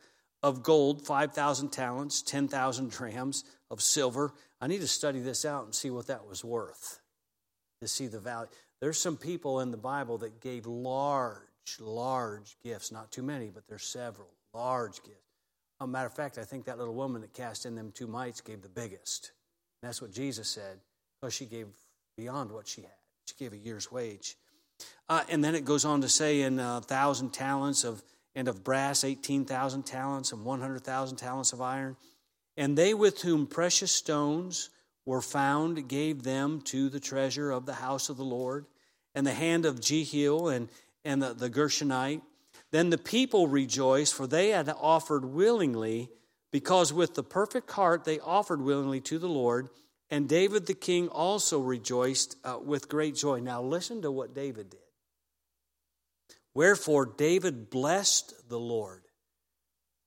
of 0.43 0.63
gold, 0.63 1.05
5,000 1.05 1.69
talents, 1.69 2.21
10,000 2.21 2.91
drams 2.91 3.43
of 3.71 3.81
silver. 3.81 4.33
I 4.61 4.67
need 4.67 4.81
to 4.81 4.87
study 4.87 5.19
this 5.19 5.45
out 5.45 5.65
and 5.65 5.73
see 5.73 5.89
what 5.89 6.07
that 6.07 6.27
was 6.27 6.43
worth 6.43 6.99
to 7.81 7.87
see 7.87 8.07
the 8.07 8.19
value. 8.19 8.49
There's 8.79 8.99
some 8.99 9.17
people 9.17 9.59
in 9.59 9.71
the 9.71 9.77
Bible 9.77 10.19
that 10.19 10.39
gave 10.39 10.67
large, 10.67 11.41
large 11.79 12.55
gifts. 12.63 12.91
Not 12.91 13.11
too 13.11 13.23
many, 13.23 13.49
but 13.49 13.67
there's 13.67 13.83
several 13.83 14.29
large 14.53 15.01
gifts. 15.03 15.21
As 15.79 15.85
a 15.85 15.87
matter 15.87 16.07
of 16.07 16.13
fact, 16.13 16.37
I 16.37 16.43
think 16.43 16.65
that 16.65 16.77
little 16.77 16.93
woman 16.93 17.21
that 17.21 17.33
cast 17.33 17.65
in 17.65 17.75
them 17.75 17.91
two 17.91 18.07
mites 18.07 18.41
gave 18.41 18.61
the 18.61 18.69
biggest. 18.69 19.31
And 19.81 19.89
that's 19.89 20.01
what 20.01 20.11
Jesus 20.11 20.47
said, 20.47 20.79
because 21.19 21.33
she 21.33 21.45
gave 21.45 21.67
beyond 22.15 22.51
what 22.51 22.67
she 22.67 22.81
had. 22.81 22.91
She 23.25 23.35
gave 23.35 23.53
a 23.53 23.57
year's 23.57 23.91
wage. 23.91 24.37
Uh, 25.09 25.23
and 25.29 25.43
then 25.43 25.55
it 25.55 25.65
goes 25.65 25.85
on 25.85 26.01
to 26.01 26.09
say, 26.09 26.41
in 26.41 26.59
a 26.59 26.77
uh, 26.77 26.81
thousand 26.81 27.31
talents 27.31 27.83
of 27.83 28.03
and 28.35 28.47
of 28.47 28.63
brass, 28.63 29.03
eighteen 29.03 29.45
thousand 29.45 29.83
talents, 29.83 30.31
and 30.31 30.45
one 30.45 30.61
hundred 30.61 30.83
thousand 30.83 31.17
talents 31.17 31.53
of 31.53 31.61
iron. 31.61 31.95
And 32.55 32.77
they 32.77 32.93
with 32.93 33.21
whom 33.21 33.47
precious 33.47 33.91
stones 33.91 34.69
were 35.05 35.21
found 35.21 35.87
gave 35.87 36.23
them 36.23 36.61
to 36.61 36.89
the 36.89 36.99
treasure 36.99 37.49
of 37.49 37.65
the 37.65 37.73
house 37.73 38.09
of 38.09 38.17
the 38.17 38.25
Lord, 38.25 38.65
and 39.15 39.25
the 39.25 39.33
hand 39.33 39.65
of 39.65 39.79
Jehiel 39.79 40.49
and, 40.49 40.69
and 41.05 41.21
the, 41.21 41.33
the 41.33 41.49
Gershonite. 41.49 42.21
Then 42.71 42.89
the 42.89 42.97
people 42.97 43.47
rejoiced, 43.47 44.13
for 44.13 44.27
they 44.27 44.49
had 44.49 44.69
offered 44.69 45.23
willingly, 45.23 46.09
because 46.51 46.91
with 46.91 47.15
the 47.15 47.23
perfect 47.23 47.71
heart 47.71 48.03
they 48.03 48.19
offered 48.19 48.61
willingly 48.61 48.99
to 49.01 49.17
the 49.17 49.29
Lord. 49.29 49.69
And 50.09 50.29
David 50.29 50.65
the 50.65 50.73
king 50.73 51.09
also 51.09 51.59
rejoiced 51.59 52.37
uh, 52.43 52.59
with 52.63 52.87
great 52.87 53.15
joy. 53.15 53.39
Now, 53.39 53.61
listen 53.61 54.01
to 54.03 54.11
what 54.11 54.33
David 54.33 54.69
did. 54.69 54.79
Wherefore, 56.53 57.05
David 57.05 57.69
blessed 57.69 58.49
the 58.49 58.59
Lord. 58.59 59.03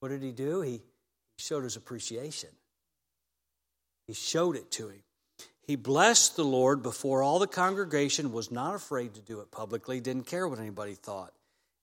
What 0.01 0.09
did 0.09 0.23
he 0.23 0.33
do? 0.33 0.63
He 0.63 0.81
showed 1.39 1.65
his 1.65 1.77
appreciation. 1.77 2.49
He 4.07 4.15
showed 4.15 4.57
it 4.57 4.71
to 4.73 4.89
him. 4.89 5.03
He 5.63 5.77
blessed 5.77 6.35
the 6.35 6.45
Lord 6.45 6.83
before 6.83 7.23
all 7.23 7.39
the 7.39 7.47
congregation, 7.47 8.33
was 8.33 8.51
not 8.51 8.75
afraid 8.75 9.15
to 9.15 9.21
do 9.21 9.41
it 9.41 9.53
publicly, 9.53 10.01
didn't 10.01 10.27
care 10.27 10.49
what 10.49 10.59
anybody 10.59 10.95
thought. 10.95 11.33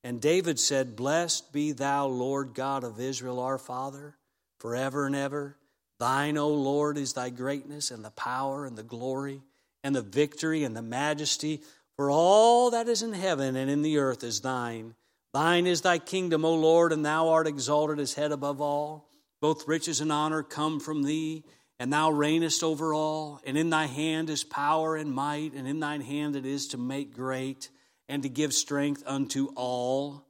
And 0.03 0.20
David 0.20 0.59
said, 0.59 0.95
Blessed 0.95 1.53
be 1.53 1.72
thou, 1.72 2.07
Lord 2.07 2.53
God 2.53 2.84
of 2.84 2.99
Israel, 2.99 3.39
our 3.39 3.57
Father, 3.57 4.18
forever 4.59 5.05
and 5.05 5.15
ever. 5.15 5.55
Thine, 6.00 6.38
O 6.38 6.50
Lord, 6.50 6.98
is 6.98 7.14
thy 7.14 7.30
greatness 7.30 7.91
and 7.91 8.04
the 8.04 8.12
power 8.12 8.66
and 8.66 8.78
the 8.78 8.84
glory 8.84 9.41
and 9.84 9.95
the 9.95 10.02
victory 10.02 10.64
and 10.64 10.76
the 10.76 10.82
majesty, 10.82 11.62
for 11.95 12.12
all 12.12 12.72
that 12.72 12.88
is 12.88 13.02
in 13.02 13.14
heaven 13.14 13.56
and 13.56 13.70
in 13.70 13.82
the 13.82 13.98
earth 13.98 14.24
is 14.24 14.41
thine. 14.41 14.95
Thine 15.34 15.68
is 15.68 15.82
thy 15.82 15.98
kingdom, 15.98 16.45
O 16.45 16.56
Lord, 16.56 16.91
and 16.93 17.06
thou 17.06 17.30
art 17.30 17.48
exalted 17.48 18.00
as 18.00 18.14
head 18.14 18.32
above 18.32 18.62
all. 18.62 19.10
Both 19.41 19.68
riches 19.68 20.02
and 20.02 20.12
honor 20.12 20.43
come 20.43 20.80
from 20.80 21.04
thee 21.04 21.43
and 21.80 21.93
thou 21.93 22.12
reignest 22.12 22.64
over 22.64 22.93
all, 22.93 23.39
and 23.45 23.58
in 23.58 23.70
thy 23.70 23.86
hand 23.86 24.30
is 24.30 24.43
power 24.43 24.95
and 24.95 25.14
might, 25.14 25.54
and 25.54 25.68
in 25.68 25.80
thine 25.80 26.02
hand 26.02 26.36
it 26.36 26.45
is 26.45 26.70
to 26.70 26.78
make 26.78 27.14
great 27.14 27.70
and 28.10 28.24
to 28.24 28.30
give 28.30 28.54
strength 28.54 29.04
unto 29.06 29.50
all. 29.56 30.26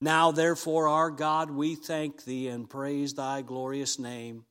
Now, 0.00 0.32
therefore, 0.32 0.88
our 0.88 1.10
God, 1.10 1.50
we 1.50 1.74
thank 1.74 2.24
thee 2.24 2.48
and 2.48 2.68
praise 2.68 3.14
thy 3.14 3.42
glorious 3.42 3.98
name. 3.98 4.44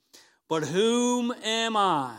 But 0.50 0.64
whom 0.64 1.32
am 1.44 1.78
I? 1.78 2.16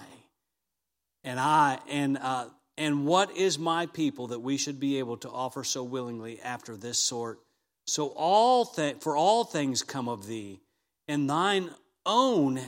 And 1.25 1.39
I, 1.39 1.79
and, 1.91 2.17
uh, 2.17 2.47
and 2.79 3.05
what 3.05 3.37
is 3.37 3.59
my 3.59 3.87
people 3.87 4.29
that 4.29 4.39
we 4.39 4.57
should 4.57 4.81
be 4.81 5.01
able 5.01 5.17
to 5.19 5.29
offer 5.29 5.65
so 5.65 5.83
willingly 5.83 6.41
after 6.41 6.77
this 6.77 6.97
sort? 6.97 7.41
So 7.87 8.09
all 8.17 8.65
th- 8.65 9.01
for 9.01 9.17
all 9.17 9.45
things 9.45 9.83
come 9.83 10.09
of 10.09 10.27
thee, 10.27 10.61
and 11.09 11.29
thine 11.29 11.71
own 12.07 12.61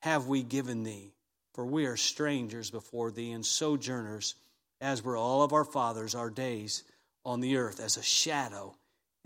have 0.00 0.26
we 0.26 0.42
given 0.42 0.82
thee? 0.82 1.12
For 1.52 1.66
we 1.66 1.84
are 1.84 1.98
strangers 1.98 2.70
before 2.70 3.10
thee 3.10 3.32
and 3.32 3.44
sojourners, 3.44 4.34
as 4.80 5.04
were 5.04 5.18
all 5.18 5.42
of 5.42 5.52
our 5.52 5.66
fathers, 5.66 6.14
our 6.14 6.30
days 6.30 6.84
on 7.24 7.40
the 7.40 7.58
earth, 7.58 7.78
as 7.78 7.98
a 7.98 8.02
shadow, 8.02 8.74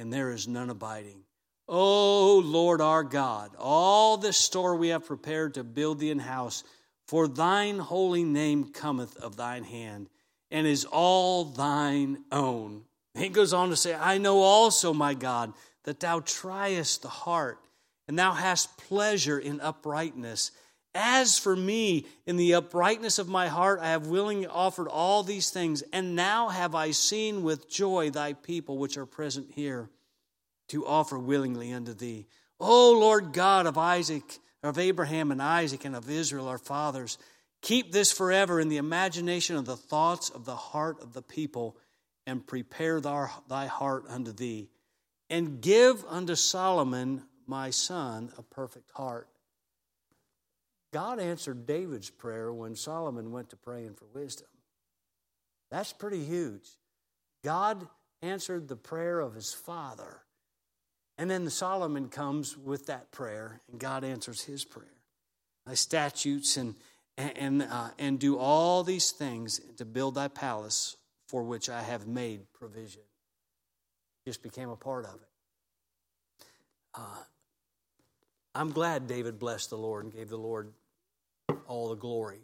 and 0.01 0.13
there 0.13 0.33
is 0.33 0.49
none 0.49 0.69
abiding. 0.69 1.26
O 1.69 2.39
Lord 2.45 2.81
our 2.81 3.03
God, 3.03 3.51
all 3.59 4.17
this 4.17 4.37
store 4.37 4.77
we 4.77 4.89
have 4.89 5.07
prepared 5.07 5.55
to 5.55 5.65
build 5.65 5.99
thee 5.99 6.11
an 6.11 6.19
house, 6.19 6.63
for 7.07 7.27
thine 7.27 7.79
holy 7.79 8.25
name 8.25 8.73
cometh 8.73 9.17
of 9.17 9.37
thine 9.37 9.65
hand, 9.65 10.09
and 10.51 10.67
is 10.67 10.85
all 10.85 11.45
thine 11.45 12.25
own. 12.31 12.83
He 13.15 13.29
goes 13.29 13.53
on 13.53 13.71
to 13.71 13.77
say, 13.77 13.95
I 13.95 14.19
know 14.19 14.41
also, 14.41 14.93
my 14.93 15.15
God, 15.15 15.53
that 15.85 16.01
thou 16.01 16.21
triest 16.21 17.03
the 17.03 17.09
heart, 17.09 17.59
and 18.07 18.19
thou 18.19 18.33
hast 18.33 18.77
pleasure 18.77 19.39
in 19.39 19.61
uprightness 19.61 20.53
as 20.97 21.39
for 21.39 21.55
me, 21.55 22.07
in 22.25 22.39
the 22.39 22.55
uprightness 22.55 23.19
of 23.19 23.29
my 23.29 23.49
heart, 23.49 23.81
I 23.81 23.89
have 23.89 24.07
willingly 24.07 24.47
offered 24.47 24.89
all 24.89 25.23
these 25.23 25.51
things, 25.51 25.83
and 25.93 26.17
now 26.17 26.49
have 26.49 26.75
I 26.75 26.93
seen 26.93 27.43
with 27.43 27.69
joy 27.69 28.09
thy 28.09 28.33
people 28.33 28.79
which 28.79 28.97
are 28.97 29.05
present 29.05 29.51
here 29.55 29.91
to 30.69 30.87
offer 30.87 31.19
willingly 31.19 31.73
unto 31.73 31.95
thee. 31.95 32.27
O 32.59 32.99
Lord 32.99 33.33
God 33.33 33.67
of 33.67 33.79
Isaac, 33.79 34.39
of 34.63 34.79
Abraham 34.79 35.31
and 35.31 35.43
Isaac, 35.43 35.85
and 35.85 35.95
of 35.95 36.11
Israel, 36.11 36.49
our 36.49 36.59
fathers, 36.59 37.19
keep 37.63 37.93
this 37.93 38.13
forever 38.13 38.61
in 38.61 38.69
the 38.69 38.79
imagination 38.79 39.57
of 39.57 39.67
the 39.67 39.77
thoughts 39.77 40.31
of 40.31 40.45
the 40.45 40.57
heart 40.57 41.03
of 41.03 41.13
the 41.13 41.23
people, 41.23 41.77
and 42.27 42.47
prepare 42.47 43.01
thy 43.01 43.67
heart 43.67 44.05
unto 44.09 44.33
thee. 44.33 44.69
And 45.31 45.61
give 45.61 46.05
unto 46.07 46.35
Solomon 46.35 47.23
my 47.47 47.71
son 47.71 48.33
a 48.37 48.43
perfect 48.43 48.91
heart 48.93 49.29
God 50.97 51.21
answered 51.21 51.67
David's 51.67 52.09
prayer 52.09 52.51
when 52.51 52.75
Solomon 52.75 53.31
went 53.31 53.51
to 53.51 53.57
praying 53.57 53.97
for 53.97 54.07
wisdom. 54.15 54.49
That's 55.71 55.93
pretty 55.93 56.25
huge. 56.25 56.67
God 57.45 57.87
answered 58.23 58.67
the 58.67 58.77
prayer 58.77 59.21
of 59.21 59.35
his 59.35 59.53
father. 59.53 60.23
And 61.19 61.31
then 61.31 61.45
the 61.45 61.51
Solomon 61.51 62.09
comes 62.09 62.57
with 62.57 62.87
that 62.87 63.11
prayer, 63.11 63.61
and 63.71 63.81
God 63.81 64.05
answers 64.05 64.43
his 64.43 64.65
prayer. 64.65 64.87
Thy 65.65 65.75
statutes 65.75 66.57
and 66.57 66.75
and 67.19 67.63
uh, 67.63 67.89
and 67.99 68.19
do 68.19 68.39
all 68.39 68.85
these 68.85 69.11
things 69.11 69.61
to 69.79 69.85
build 69.85 70.17
thy 70.17 70.29
palace 70.29 70.97
for 71.29 71.43
which 71.43 71.69
I 71.69 71.83
have 71.83 72.07
made 72.07 72.53
provision. 72.53 73.03
Just 74.27 74.43
became 74.43 74.69
a 74.69 74.77
part 74.77 75.07
of 75.07 75.15
it. 75.15 76.49
Uh, 76.95 77.23
I'm 78.55 78.71
glad 78.71 79.07
David 79.07 79.39
blessed 79.39 79.71
the 79.71 79.79
Lord 79.79 80.05
and 80.05 80.13
gave 80.13 80.29
the 80.29 80.37
Lord 80.37 80.73
all 81.67 81.89
the 81.89 81.97
glory. 81.97 82.41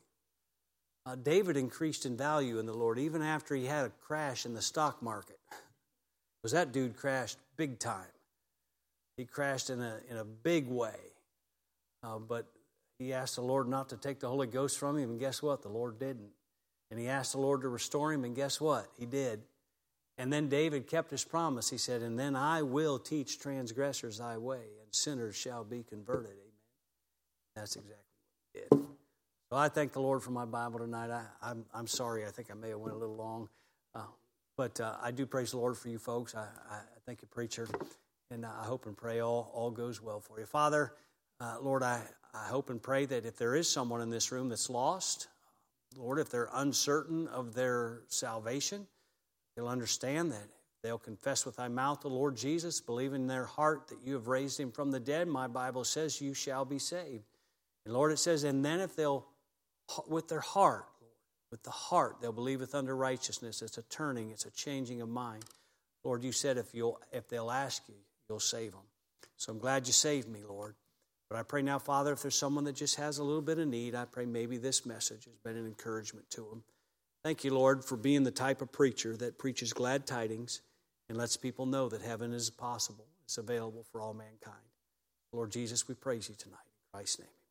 Uh, 1.05 1.17
David 1.17 1.57
increased 1.57 2.07
in 2.07 2.17
value 2.17 2.59
in 2.59 2.67
the 2.67 2.75
Lord 2.75 2.99
even 2.99 3.23
after 3.23 3.55
he 3.55 3.67
had 3.67 3.87
a 3.87 3.93
crash 4.07 4.47
in 4.47 4.55
the 4.55 4.63
stock 4.63 5.03
market. 5.03 5.39
Because 6.43 6.55
that 6.55 6.73
dude 6.73 6.97
crashed 6.97 7.39
big 7.57 7.79
time. 7.79 8.09
He 9.17 9.25
crashed 9.25 9.71
in 9.71 9.81
a, 9.81 9.99
in 10.11 10.17
a 10.17 10.25
big 10.25 10.69
way. 10.69 10.97
Uh, 12.03 12.19
but 12.19 12.47
he 12.99 13.13
asked 13.13 13.37
the 13.37 13.43
Lord 13.43 13.69
not 13.69 13.89
to 13.91 13.97
take 13.97 14.21
the 14.21 14.29
Holy 14.29 14.47
Ghost 14.47 14.79
from 14.79 14.97
him, 14.97 15.11
and 15.11 15.21
guess 15.21 15.43
what? 15.43 15.63
The 15.63 15.69
Lord 15.69 15.99
didn't. 15.99 16.31
And 16.91 17.01
he 17.01 17.09
asked 17.09 17.33
the 17.33 17.39
Lord 17.39 17.63
to 17.63 17.69
restore 17.69 18.13
him, 18.13 18.25
and 18.25 18.35
guess 18.35 18.61
what? 18.61 18.87
He 18.99 19.07
did. 19.07 19.43
And 20.19 20.33
then 20.33 20.49
David 20.49 20.87
kept 20.87 21.11
his 21.11 21.25
promise. 21.25 21.71
He 21.71 21.79
said, 21.79 22.03
And 22.03 22.19
then 22.19 22.37
I 22.37 22.63
will 22.63 22.99
teach 22.99 23.39
transgressors 23.39 24.19
thy 24.19 24.37
way, 24.37 24.61
and 24.83 24.95
sinners 24.95 25.35
shall 25.35 25.65
be 25.65 25.83
converted. 25.83 26.33
Amen. 26.33 26.53
That's 27.57 27.77
exactly 27.77 27.97
what 27.97 28.53
he 28.53 28.61
did. 28.61 28.87
So 29.51 29.57
I 29.57 29.69
thank 29.69 29.93
the 29.93 30.01
Lord 30.01 30.23
for 30.23 30.31
my 30.31 30.45
Bible 30.45 30.81
tonight. 30.81 31.11
I, 31.11 31.21
am 31.21 31.27
I'm, 31.43 31.65
I'm 31.75 31.87
sorry. 31.87 32.27
I 32.27 32.31
think 32.31 32.51
I 32.51 32.55
may 32.55 32.71
have 32.71 32.79
went 32.79 32.95
a 32.95 32.99
little 32.99 33.17
long, 33.17 33.49
uh, 33.95 34.01
but 34.57 34.81
uh, 34.81 34.97
I 35.03 35.11
do 35.11 35.27
praise 35.27 35.51
the 35.53 35.59
Lord 35.59 35.77
for 35.77 35.89
you 35.89 35.99
folks. 35.99 36.35
I, 36.35 36.47
I 36.71 36.79
thank 37.05 37.23
you, 37.23 37.29
preacher, 37.29 37.67
and 38.33 38.47
I 38.47 38.65
hope 38.65 38.87
and 38.87 38.97
pray 38.97 39.21
all 39.21 39.51
all 39.55 39.71
goes 39.71 40.03
well 40.03 40.21
for 40.21 40.41
you, 40.41 40.47
Father. 40.47 40.95
Uh, 41.41 41.57
Lord, 41.61 41.83
I, 41.83 42.03
I 42.33 42.47
hope 42.47 42.71
and 42.71 42.83
pray 42.83 43.05
that 43.07 43.27
if 43.27 43.37
there 43.37 43.55
is 43.55 43.69
someone 43.69 44.01
in 44.01 44.11
this 44.11 44.33
room 44.33 44.49
that's 44.49 44.71
lost, 44.71 45.29
Lord, 45.97 46.19
if 46.19 46.31
they're 46.31 46.49
uncertain 46.55 47.29
of 47.29 47.55
their 47.55 48.03
salvation, 48.09 48.87
they'll 49.55 49.69
understand 49.69 50.33
that 50.33 50.49
they'll 50.83 50.99
confess 50.99 51.45
with 51.47 51.57
thy 51.57 51.69
mouth 51.69 52.01
the 52.01 52.09
Lord 52.09 52.37
Jesus, 52.37 52.81
believe 52.81 53.13
in 53.13 53.27
their 53.27 53.45
heart 53.45 53.89
that 53.89 54.03
you 54.03 54.15
have 54.15 54.29
raised 54.29 54.59
him 54.59 54.73
from 54.73 54.91
the 54.91 55.01
dead. 55.01 55.29
My 55.29 55.47
Bible 55.47 55.85
says 55.85 56.21
you 56.21 56.35
shall 56.35 56.65
be 56.65 56.79
saved. 56.79 57.25
And 57.85 57.95
Lord, 57.95 58.13
it 58.13 58.19
says, 58.19 58.45
and 58.45 58.65
then 58.65 58.81
if 58.81 58.97
they'll 58.97 59.27
with 60.09 60.29
their 60.29 60.41
heart, 60.41 60.87
With 61.53 61.65
the 61.65 61.71
heart, 61.91 62.17
they'll 62.21 62.33
believeth 62.33 62.75
unto 62.75 62.93
righteousness. 62.95 63.61
It's 63.61 63.77
a 63.77 63.83
turning, 63.83 64.31
it's 64.31 64.47
a 64.47 64.51
changing 64.51 65.03
of 65.03 65.09
mind. 65.11 65.45
Lord, 66.03 66.25
you 66.25 66.33
said 66.33 66.57
if, 66.57 66.75
you'll, 66.75 66.99
if 67.13 67.29
they'll 67.29 67.51
ask 67.51 67.83
you, 67.89 68.01
you'll 68.29 68.41
save 68.41 68.73
them. 68.73 68.83
So 69.37 69.53
I'm 69.53 69.59
glad 69.59 69.87
you 69.87 69.93
saved 69.93 70.29
me, 70.29 70.41
Lord. 70.49 70.75
But 71.29 71.39
I 71.39 71.43
pray 71.43 71.63
now, 71.63 71.79
Father, 71.79 72.13
if 72.13 72.23
there's 72.23 72.35
someone 72.35 72.65
that 72.65 72.77
just 72.77 72.97
has 72.97 73.19
a 73.19 73.25
little 73.25 73.43
bit 73.43 73.59
of 73.59 73.67
need, 73.67 73.95
I 73.95 74.05
pray 74.05 74.27
maybe 74.27 74.59
this 74.59 74.85
message 74.85 75.25
has 75.25 75.37
been 75.45 75.57
an 75.57 75.67
encouragement 75.67 76.29
to 76.31 76.43
them. 76.43 76.63
Thank 77.25 77.45
you, 77.45 77.55
Lord, 77.55 77.85
for 77.85 77.97
being 77.97 78.25
the 78.25 78.31
type 78.31 78.61
of 78.61 78.73
preacher 78.73 79.17
that 79.17 79.39
preaches 79.39 79.73
glad 79.73 80.07
tidings 80.07 80.61
and 81.09 81.17
lets 81.17 81.37
people 81.37 81.67
know 81.67 81.89
that 81.89 82.03
heaven 82.03 82.33
is 82.33 82.51
possible. 82.51 83.07
It's 83.25 83.39
available 83.39 83.85
for 83.91 84.01
all 84.01 84.13
mankind. 84.13 84.57
Lord 85.33 85.53
Jesus, 85.53 85.89
we 85.89 85.95
praise 85.95 86.29
you 86.29 86.35
tonight. 86.35 86.59
In 86.67 86.99
Christ's 86.99 87.21
name. 87.21 87.42